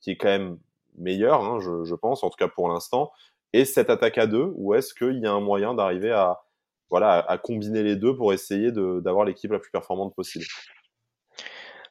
qui 0.00 0.12
est 0.12 0.16
quand 0.16 0.28
même 0.28 0.58
meilleur, 0.96 1.44
hein, 1.44 1.58
je, 1.60 1.84
je, 1.84 1.94
pense, 1.94 2.24
en 2.24 2.30
tout 2.30 2.36
cas 2.38 2.48
pour 2.48 2.68
l'instant, 2.68 3.12
et 3.52 3.64
cette 3.64 3.90
attaque 3.90 4.18
à 4.18 4.26
deux, 4.26 4.52
ou 4.54 4.74
est-ce 4.74 4.94
qu'il 4.94 5.18
y 5.18 5.26
a 5.26 5.32
un 5.32 5.40
moyen 5.40 5.74
d'arriver 5.74 6.10
à, 6.10 6.40
voilà, 6.88 7.18
à 7.18 7.38
combiner 7.38 7.82
les 7.82 7.96
deux 7.96 8.16
pour 8.16 8.32
essayer 8.32 8.72
d'avoir 8.72 9.24
l'équipe 9.24 9.50
la 9.50 9.58
plus 9.58 9.70
performante 9.70 10.14
possible? 10.14 10.44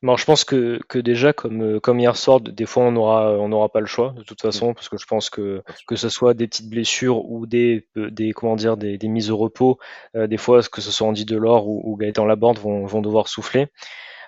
Bon, 0.02 0.16
je 0.16 0.24
pense 0.24 0.45
que, 0.45 0.80
que 0.88 0.97
déjà, 0.97 1.34
comme, 1.34 1.62
euh, 1.76 1.80
comme 1.82 2.00
hier 2.00 2.16
soir, 2.16 2.39
des 2.39 2.66
fois, 2.66 2.84
on 2.84 2.93
n'aura 2.93 3.34
on 3.34 3.52
aura 3.52 3.68
pas 3.68 3.82
le 3.82 3.86
choix, 3.86 4.14
de 4.16 4.24
toute 4.24 4.41
façon, 4.41 4.74
parce 4.74 4.88
que 4.88 4.97
je 4.97 5.06
pense 5.06 5.30
que 5.30 5.62
que 5.88 5.97
ce 5.97 6.08
soit 6.08 6.34
des 6.34 6.47
petites 6.47 6.70
blessures 6.70 7.26
ou 7.30 7.45
des, 7.45 7.86
euh, 7.97 8.10
des 8.10 8.32
comment 8.32 8.56
dire, 8.56 8.78
des, 8.78 8.97
des 8.97 9.08
mises 9.10 9.30
au 9.30 9.36
repos, 9.38 9.78
euh, 10.16 10.26
des 10.28 10.38
fois, 10.38 10.62
que 10.62 10.80
ce 10.80 10.91
soit 10.91 11.06
Andy 11.06 11.26
Delors 11.26 11.68
ou, 11.68 11.82
ou 11.84 11.97
Gaëtan 11.97 12.26
Laborde 12.26 12.60
vont, 12.60 12.86
vont 12.86 13.02
devoir 13.02 13.28
souffler. 13.28 13.68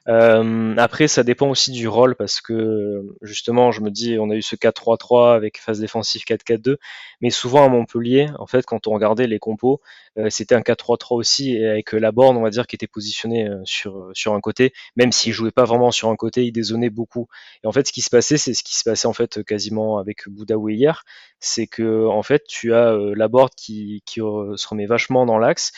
Euh, 0.08 0.76
après, 0.78 1.08
ça 1.08 1.24
dépend 1.24 1.49
aussi 1.49 1.72
du 1.72 1.88
rôle 1.88 2.16
parce 2.16 2.41
que 2.41 3.06
justement, 3.22 3.72
je 3.72 3.82
me 3.82 3.91
dis, 3.91 4.18
on 4.20 4.30
a 4.32 4.36
eu 4.36 4.41
ce 4.41 4.56
4-3-3 4.56 5.36
avec 5.36 5.60
phase 5.60 5.80
défensive 5.80 6.24
4-4-2, 6.24 6.78
mais 7.22 7.30
souvent 7.30 7.64
à 7.64 7.70
Montpellier, 7.70 8.28
en 8.39 8.47
fait, 8.47 8.66
quand 8.66 8.88
on 8.88 8.93
regardait 8.93 9.28
les 9.28 9.38
compos, 9.38 9.80
euh, 10.18 10.30
c'était 10.32 10.56
un 10.56 10.62
4-3-3 10.62 11.16
aussi 11.16 11.56
et 11.56 11.68
avec 11.68 11.91
la 11.93 12.12
borne, 12.12 12.36
on 12.36 12.41
va 12.41 12.49
dire, 12.49 12.66
qui 12.66 12.76
était 12.76 12.88
positionnée 12.88 13.47
euh, 13.47 13.62
sur 13.64 14.10
sur 14.14 14.34
un 14.34 14.41
côté, 14.41 14.74
même 14.95 15.12
s'il 15.12 15.34
jouait 15.34 15.52
pas 15.52 15.66
vraiment 15.66 15.91
sur 15.91 16.10
un 16.10 16.16
côté, 16.16 16.45
il 16.45 16.52
dézonnait 16.52 16.89
beaucoup. 16.89 17.28
Et 17.64 17.68
en 17.68 17.72
fait, 17.72 17.88
ce 17.88 17.93
qui 17.93 18.02
se 18.02 18.10
passait, 18.10 18.38
c'est 18.38 18.54
ce 18.56 18.64
qui 18.64 18.76
se 18.76 18.84
passait 18.84 19.08
en 19.08 19.14
fait 19.14 19.43
quasiment 19.43 19.99
avec 19.99 20.28
Boudaoui 20.28 20.76
hier, 20.76 21.04
c'est 21.39 21.68
que 21.68 22.08
en 22.08 22.24
fait, 22.24 22.43
tu 22.47 22.74
as 22.74 22.95
la 23.16 23.28
borne 23.28 23.49
qui 23.56 24.02
qui 24.06 24.20
se 24.20 24.68
remet 24.68 24.86
vachement 24.88 25.26
dans 25.26 25.38
l'axe 25.38 25.72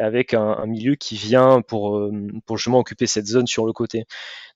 avec 0.00 0.34
un, 0.34 0.66
milieu 0.66 0.94
qui 0.94 1.16
vient 1.16 1.62
pour, 1.62 1.98
euh, 1.98 2.10
pour 2.46 2.56
justement 2.56 2.78
occuper 2.80 3.06
cette 3.06 3.26
zone 3.26 3.46
sur 3.46 3.66
le 3.66 3.72
côté. 3.72 4.04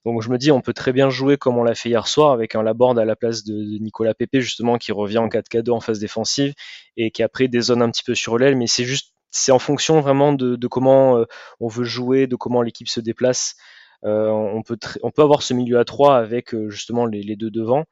Donc 0.03 0.21
je 0.21 0.29
me 0.29 0.37
dis, 0.37 0.51
on 0.51 0.61
peut 0.61 0.73
très 0.73 0.91
bien 0.91 1.09
jouer 1.09 1.37
comme 1.37 1.57
on 1.57 1.63
l'a 1.63 1.75
fait 1.75 1.89
hier 1.89 2.07
soir, 2.07 2.31
avec 2.31 2.55
un 2.55 2.63
Laborde 2.63 2.99
à 2.99 3.05
la 3.05 3.15
place 3.15 3.43
de, 3.43 3.53
Nicolas 3.79 4.13
Pépé, 4.13 4.41
justement, 4.41 4.77
qui 4.77 4.91
revient 4.91 5.19
en 5.19 5.27
4K2 5.27 5.71
en 5.71 5.79
phase 5.79 5.99
défensive, 5.99 6.53
et 6.97 7.11
qui 7.11 7.23
après 7.23 7.47
des 7.47 7.61
zones 7.61 7.81
un 7.81 7.91
petit 7.91 8.03
peu 8.03 8.15
sur 8.15 8.37
l'aile, 8.37 8.57
mais 8.57 8.67
c'est 8.67 8.85
juste, 8.85 9.13
c'est 9.29 9.51
en 9.51 9.59
fonction 9.59 10.01
vraiment 10.01 10.33
de, 10.33 10.67
comment 10.67 11.17
euh, 11.17 11.25
on 11.59 11.67
veut 11.67 11.85
jouer, 11.85 12.27
de 12.27 12.35
comment 12.35 12.61
l'équipe 12.61 12.89
se 12.89 12.99
déplace. 12.99 13.55
Euh, 14.03 14.29
on, 14.29 14.61
peut 14.61 14.77
on 15.03 15.11
peut 15.11 15.23
avoir 15.23 15.41
ce 15.41 15.53
milieu 15.53 15.79
à 15.79 15.85
3 15.85 16.17
avec 16.17 16.55
justement 16.69 17.05
les, 17.05 17.23
les 17.23 17.35
deux 17.35 17.49
devant. 17.49 17.85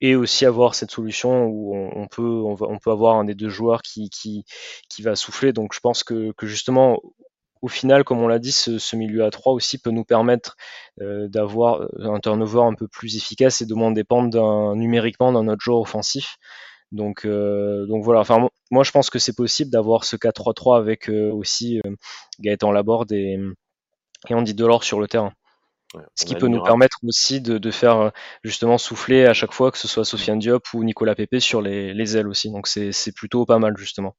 Et 0.00 0.14
aussi 0.14 0.44
avoir 0.44 0.74
cette 0.74 0.90
solution 0.90 1.46
où 1.46 1.74
on, 1.74 2.06
peut 2.06 2.22
on, 2.22 2.54
va, 2.54 2.66
on, 2.68 2.78
peut 2.78 2.90
avoir 2.90 3.16
un 3.16 3.24
des 3.24 3.34
deux 3.34 3.48
joueurs 3.48 3.82
qui, 3.82 4.10
qui, 4.10 4.44
qui 4.88 5.02
va 5.02 5.16
souffler. 5.16 5.52
Donc 5.52 5.74
je 5.74 5.80
pense 5.80 6.04
que, 6.04 6.32
que 6.32 6.46
justement 6.46 7.00
au 7.62 7.68
final, 7.68 8.04
comme 8.04 8.20
on 8.20 8.28
l'a 8.28 8.38
dit, 8.38 8.52
ce, 8.52 8.78
ce, 8.78 8.96
milieu 8.96 9.24
à 9.24 9.30
3 9.30 9.52
aussi 9.54 9.78
peut 9.78 9.90
nous 9.90 10.04
permettre 10.04 10.56
euh, 11.00 11.26
d'avoir 11.28 11.88
un 11.98 12.20
turnover 12.20 12.60
un 12.60 12.74
peu 12.74 12.86
plus 12.86 13.16
efficace 13.16 13.62
et 13.62 13.66
de 13.66 13.74
moins 13.74 13.90
dépendre 13.92 14.76
numériquement 14.76 15.32
d'un 15.32 15.48
autre 15.48 15.62
joueur 15.62 15.80
offensif. 15.80 16.36
Donc, 16.92 17.24
euh, 17.24 17.86
donc 17.86 18.04
voilà. 18.04 18.20
Enfin, 18.20 18.48
moi, 18.70 18.84
je 18.84 18.90
pense 18.90 19.10
que 19.10 19.18
c'est 19.18 19.34
possible 19.34 19.70
d'avoir 19.70 20.04
ce 20.04 20.16
4-3-3 20.16 20.78
avec 20.78 21.10
euh, 21.10 21.32
aussi 21.32 21.80
euh, 21.84 21.96
Gaëtan 22.40 22.72
Laborde 22.72 23.12
et, 23.12 23.38
et 24.28 24.34
Andy 24.34 24.54
Delors 24.54 24.84
sur 24.84 25.00
le 25.00 25.08
terrain. 25.08 25.32
Ce 26.14 26.24
qui 26.24 26.34
peut 26.34 26.48
nous 26.48 26.62
permettre 26.62 26.98
aussi 27.06 27.40
de, 27.40 27.58
de, 27.58 27.70
faire 27.70 28.12
justement 28.42 28.76
souffler 28.76 29.24
à 29.24 29.34
chaque 29.34 29.52
fois 29.52 29.70
que 29.70 29.78
ce 29.78 29.88
soit 29.88 30.04
Sofiane 30.04 30.38
Diop 30.38 30.64
ou 30.74 30.84
Nicolas 30.84 31.14
Pépé 31.14 31.40
sur 31.40 31.62
les, 31.62 31.94
les 31.94 32.16
ailes 32.16 32.28
aussi. 32.28 32.50
Donc 32.50 32.66
c'est 32.66 33.14
plutôt 33.14 33.46
pas 33.46 33.58
mal 33.58 33.76
justement. 33.76 34.16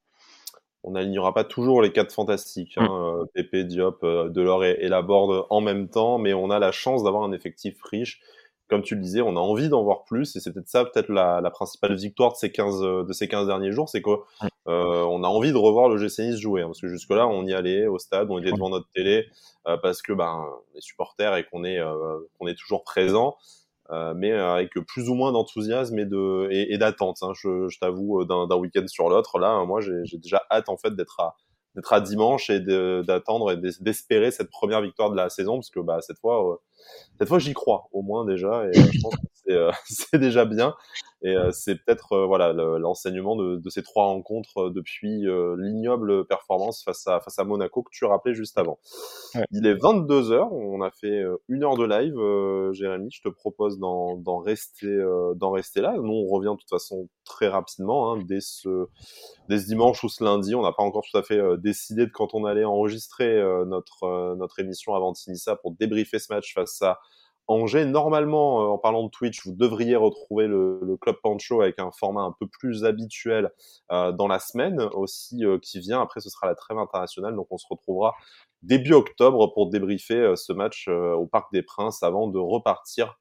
On 0.83 0.91
n'alignera 0.91 1.33
pas 1.33 1.43
toujours 1.43 1.81
les 1.81 1.91
quatre 1.91 2.13
fantastiques, 2.13 2.77
hein, 2.77 2.87
mm. 2.87 3.27
Pépé, 3.33 3.63
Diop, 3.65 4.03
Delors 4.03 4.63
et, 4.63 4.77
et 4.79 4.87
Laborde 4.87 5.45
en 5.49 5.61
même 5.61 5.89
temps, 5.89 6.17
mais 6.17 6.33
on 6.33 6.49
a 6.49 6.59
la 6.59 6.71
chance 6.71 7.03
d'avoir 7.03 7.23
un 7.23 7.33
effectif 7.33 7.75
riche 7.83 8.21
comme 8.69 8.81
tu 8.81 8.95
le 8.95 9.01
disais, 9.01 9.21
on 9.21 9.37
a 9.37 9.39
envie 9.39 9.69
d'en 9.69 9.83
voir 9.83 10.03
plus, 10.03 10.35
et 10.35 10.39
c'est 10.39 10.51
peut-être 10.51 10.67
ça, 10.67 10.83
peut-être 10.83 11.09
la, 11.09 11.39
la, 11.41 11.49
principale 11.49 11.95
victoire 11.95 12.33
de 12.33 12.37
ces 12.37 12.51
15, 12.51 12.81
de 12.81 13.13
ces 13.13 13.27
15 13.27 13.47
derniers 13.47 13.71
jours, 13.71 13.87
c'est 13.87 14.01
qu'on 14.01 14.19
euh, 14.67 15.03
on 15.03 15.23
a 15.23 15.27
envie 15.27 15.51
de 15.51 15.57
revoir 15.57 15.87
le 15.87 15.97
GC 15.97 16.27
Nice 16.27 16.39
jouer, 16.39 16.61
hein, 16.61 16.67
parce 16.67 16.81
que 16.81 16.87
jusque-là, 16.87 17.27
on 17.27 17.45
y 17.45 17.53
allait 17.53 17.87
au 17.87 17.99
stade, 17.99 18.29
on 18.29 18.37
était 18.37 18.51
devant 18.51 18.69
notre 18.69 18.89
télé, 18.93 19.27
euh, 19.67 19.77
parce 19.77 20.01
que 20.01 20.11
ben, 20.11 20.45
on 20.73 20.77
est 20.77 20.81
supporters 20.81 21.35
et 21.37 21.45
qu'on 21.45 21.63
est, 21.63 21.79
euh, 21.79 22.19
qu'on 22.37 22.47
est 22.47 22.57
toujours 22.57 22.83
présent, 22.83 23.37
euh, 23.91 24.13
mais 24.15 24.31
avec 24.33 24.73
plus 24.85 25.09
ou 25.09 25.13
moins 25.13 25.31
d'enthousiasme 25.31 25.97
et 25.99 26.05
de 26.05 26.49
et, 26.51 26.77
d'attente. 26.77 27.19
Hein, 27.21 27.31
je, 27.33 27.69
je 27.69 27.79
t'avoue, 27.79 28.25
d'un 28.25 28.55
week-end 28.55 28.85
sur 28.87 29.09
l'autre, 29.09 29.39
là, 29.39 29.63
moi, 29.63 29.79
j'ai 29.79 30.17
déjà 30.17 30.43
hâte 30.51 30.67
en 30.69 30.77
fait 30.77 30.95
d'être 30.95 31.19
à 31.19 31.35
d'être 31.75 31.93
à 31.93 32.01
dimanche 32.01 32.49
et 32.49 32.59
d'attendre 32.59 33.51
et 33.51 33.57
d'espérer 33.57 34.31
cette 34.31 34.49
première 34.49 34.81
victoire 34.81 35.11
de 35.11 35.15
la 35.15 35.29
saison, 35.29 35.57
parce 35.57 35.69
que 35.69 35.79
bah, 35.79 36.01
cette 36.01 36.17
fois, 36.17 36.59
cette 37.17 37.27
fois 37.27 37.39
j'y 37.39 37.53
crois 37.53 37.87
au 37.91 38.01
moins 38.01 38.25
déjà, 38.25 38.65
et 38.67 38.73
je 38.73 39.01
pense 39.01 39.15
que 39.45 39.69
c'est 39.85 40.19
déjà 40.19 40.45
bien. 40.45 40.75
Et 41.23 41.35
euh, 41.35 41.51
c'est 41.51 41.75
peut-être 41.75 42.13
euh, 42.13 42.25
voilà 42.27 42.53
l'enseignement 42.53 43.35
de, 43.35 43.55
de, 43.55 43.69
ces 43.71 43.81
trois 43.81 44.05
rencontres 44.05 44.67
euh, 44.67 44.69
depuis 44.69 45.25
l'ignoble 45.57 46.27
performance 46.27 46.83
face 46.83 47.07
à 47.07 47.19
face 47.19 47.39
à 47.39 47.43
Monaco 47.43 47.81
que 47.81 47.89
tu 47.91 48.05
rappelais 48.05 48.35
juste 48.35 48.57
avant. 48.57 48.77
Il 49.51 49.65
est 49.65 49.73
22 49.73 50.31
h 50.31 50.47
on 50.51 50.81
a 50.81 50.91
fait 50.91 51.23
une 51.47 51.63
heure 51.63 51.75
de 51.75 51.85
live, 51.85 52.73
Jérémy. 52.73 53.09
Je 53.11 53.21
te 53.21 53.29
propose 53.29 53.79
d'en 53.79 54.37
rester 54.39 54.87
d'en 55.35 55.51
rester 55.51 55.81
là. 55.81 55.95
Nous 55.97 56.13
on 56.13 56.27
revient 56.27 56.51
de 56.51 56.57
toute 56.57 56.69
façon 56.69 57.09
très 57.25 57.47
rapidement 57.47 58.13
hein, 58.13 58.23
dès 58.27 58.41
ce 58.41 58.87
dès 59.49 59.59
ce 59.59 59.65
dimanche 59.65 60.03
ou 60.03 60.09
ce 60.09 60.23
lundi. 60.23 60.53
On 60.53 60.61
n'a 60.61 60.71
pas 60.71 60.83
encore 60.83 61.03
tout 61.09 61.17
à 61.17 61.23
fait 61.23 61.41
décidé 61.57 62.05
de 62.05 62.11
quand 62.11 62.35
on 62.35 62.45
allait 62.45 62.65
enregistrer 62.65 63.41
notre 63.65 64.35
notre 64.35 64.59
émission 64.59 64.93
avant 64.93 65.13
Tinissa 65.13 65.55
pour 65.55 65.71
débriefer 65.71 66.19
ce 66.19 66.31
match 66.31 66.53
face 66.53 66.76
à 66.81 66.99
Angers. 67.47 67.85
Normalement, 67.85 68.61
euh, 68.61 68.67
en 68.67 68.77
parlant 68.77 69.03
de 69.03 69.09
Twitch, 69.09 69.45
vous 69.45 69.53
devriez 69.53 69.95
retrouver 69.95 70.47
le, 70.47 70.97
Club 71.01 71.15
Pancho 71.23 71.61
avec 71.61 71.79
un 71.79 71.91
format 71.91 72.21
un 72.21 72.35
peu 72.37 72.47
plus 72.47 72.83
habituel 72.83 73.51
euh, 73.91 74.11
dans 74.11 74.27
la 74.27 74.39
semaine 74.39 74.81
aussi 74.93 75.45
euh, 75.45 75.57
qui 75.59 75.79
vient. 75.79 76.01
Après, 76.01 76.19
ce 76.19 76.29
sera 76.29 76.47
la 76.47 76.55
trêve 76.55 76.77
internationale, 76.77 77.35
donc 77.35 77.47
on 77.51 77.57
se 77.57 77.67
retrouvera 77.69 78.15
début 78.63 78.93
octobre 78.93 79.53
pour 79.53 79.69
débriefer 79.69 80.33
ce 80.35 80.51
match 80.51 80.87
au 80.87 81.27
Parc 81.27 81.53
des 81.53 81.61
Princes 81.61 82.01
avant 82.01 82.27
de 82.27 82.39
repartir 82.39 83.19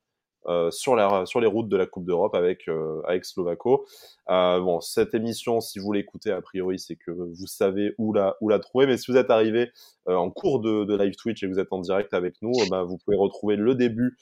euh, 0.48 0.70
sur, 0.70 0.94
les 0.94 1.46
routes 1.46 1.68
de 1.68 1.76
la 1.76 1.86
Coupe 1.86 2.04
d'Europe 2.04 2.34
avec, 2.34 2.68
euh, 2.68 3.00
avec 3.04 3.24
Slovako. 3.24 3.86
Euh, 4.28 4.60
bon, 4.60 4.80
cette 4.80 5.14
émission, 5.14 5.60
si 5.60 5.80
vous 5.80 5.92
l'écoutez, 5.92 6.30
a 6.30 6.40
priori, 6.40 6.78
c'est 6.78 6.94
que 6.96 7.10
vous 7.10 7.46
savez 7.46 7.94
où 7.98 8.12
la, 8.12 8.36
où 8.40 8.48
la 8.48 8.60
trouver. 8.60 8.86
Mais 8.86 8.96
si 8.96 9.10
vous 9.10 9.16
êtes 9.16 9.30
arrivé 9.30 9.72
en 10.06 10.30
cours 10.30 10.60
de, 10.60 10.84
de, 10.84 10.96
live 10.96 11.16
Twitch 11.16 11.42
et 11.42 11.46
que 11.46 11.52
vous 11.52 11.58
êtes 11.58 11.72
en 11.72 11.80
direct 11.80 12.14
avec 12.14 12.40
nous, 12.42 12.52
bah, 12.70 12.84
vous 12.84 12.96
pouvez 12.96 13.16
retrouver 13.16 13.56
le 13.56 13.74
début 13.74 14.16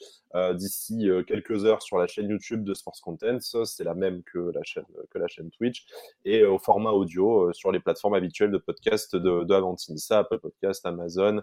d'ici 0.53 1.07
quelques 1.27 1.63
heures 1.63 1.81
sur 1.81 1.97
la 1.97 2.07
chaîne 2.07 2.27
YouTube 2.27 2.65
de 2.65 2.73
Sports 2.73 2.99
Contents. 3.01 3.63
C'est 3.63 3.85
la 3.85 3.93
même 3.93 4.21
que 4.23 4.51
la 4.53 4.63
chaîne, 4.63 4.83
que 5.09 5.17
la 5.17 5.27
chaîne 5.27 5.49
Twitch. 5.51 5.85
Et 6.25 6.43
au 6.43 6.57
format 6.57 6.91
audio 6.91 7.53
sur 7.53 7.71
les 7.71 7.79
plateformes 7.79 8.15
habituelles 8.15 8.51
de 8.51 8.57
podcast 8.57 9.15
de, 9.15 9.43
de 9.43 9.53
Avantinissa, 9.53 10.19
Apple 10.19 10.39
Podcast, 10.39 10.85
Amazon, 10.85 11.41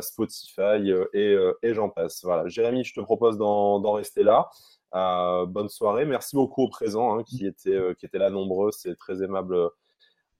Spotify 0.00 0.92
et, 1.12 1.36
et 1.62 1.74
j'en 1.74 1.90
passe. 1.90 2.24
Voilà. 2.24 2.48
Jérémy, 2.48 2.84
je 2.84 2.94
te 2.94 3.00
propose 3.00 3.36
d'en 3.36 3.95
rester 3.96 4.22
là. 4.22 4.48
Euh, 4.94 5.46
bonne 5.46 5.68
soirée. 5.68 6.06
Merci 6.06 6.36
beaucoup 6.36 6.62
aux 6.62 6.68
présents 6.68 7.18
hein, 7.18 7.24
qui, 7.24 7.46
étaient, 7.46 7.70
euh, 7.70 7.94
qui 7.94 8.06
étaient 8.06 8.18
là 8.18 8.30
nombreux. 8.30 8.70
C'est 8.72 8.96
très 8.96 9.22
aimable 9.22 9.70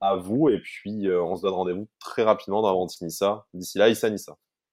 à 0.01 0.17
vous. 0.17 0.49
Et 0.49 0.61
puis, 0.61 1.09
euh, 1.09 1.23
on 1.23 1.37
se 1.37 1.43
donne 1.43 1.55
rendez-vous 1.55 1.89
très 2.01 2.23
rapidement 2.23 2.63
dans 2.63 2.69
Avantinissa. 2.71 3.47
D'ici 3.55 3.79
là, 3.79 3.89
Issa 3.89 4.11
Nissa. 4.11 4.37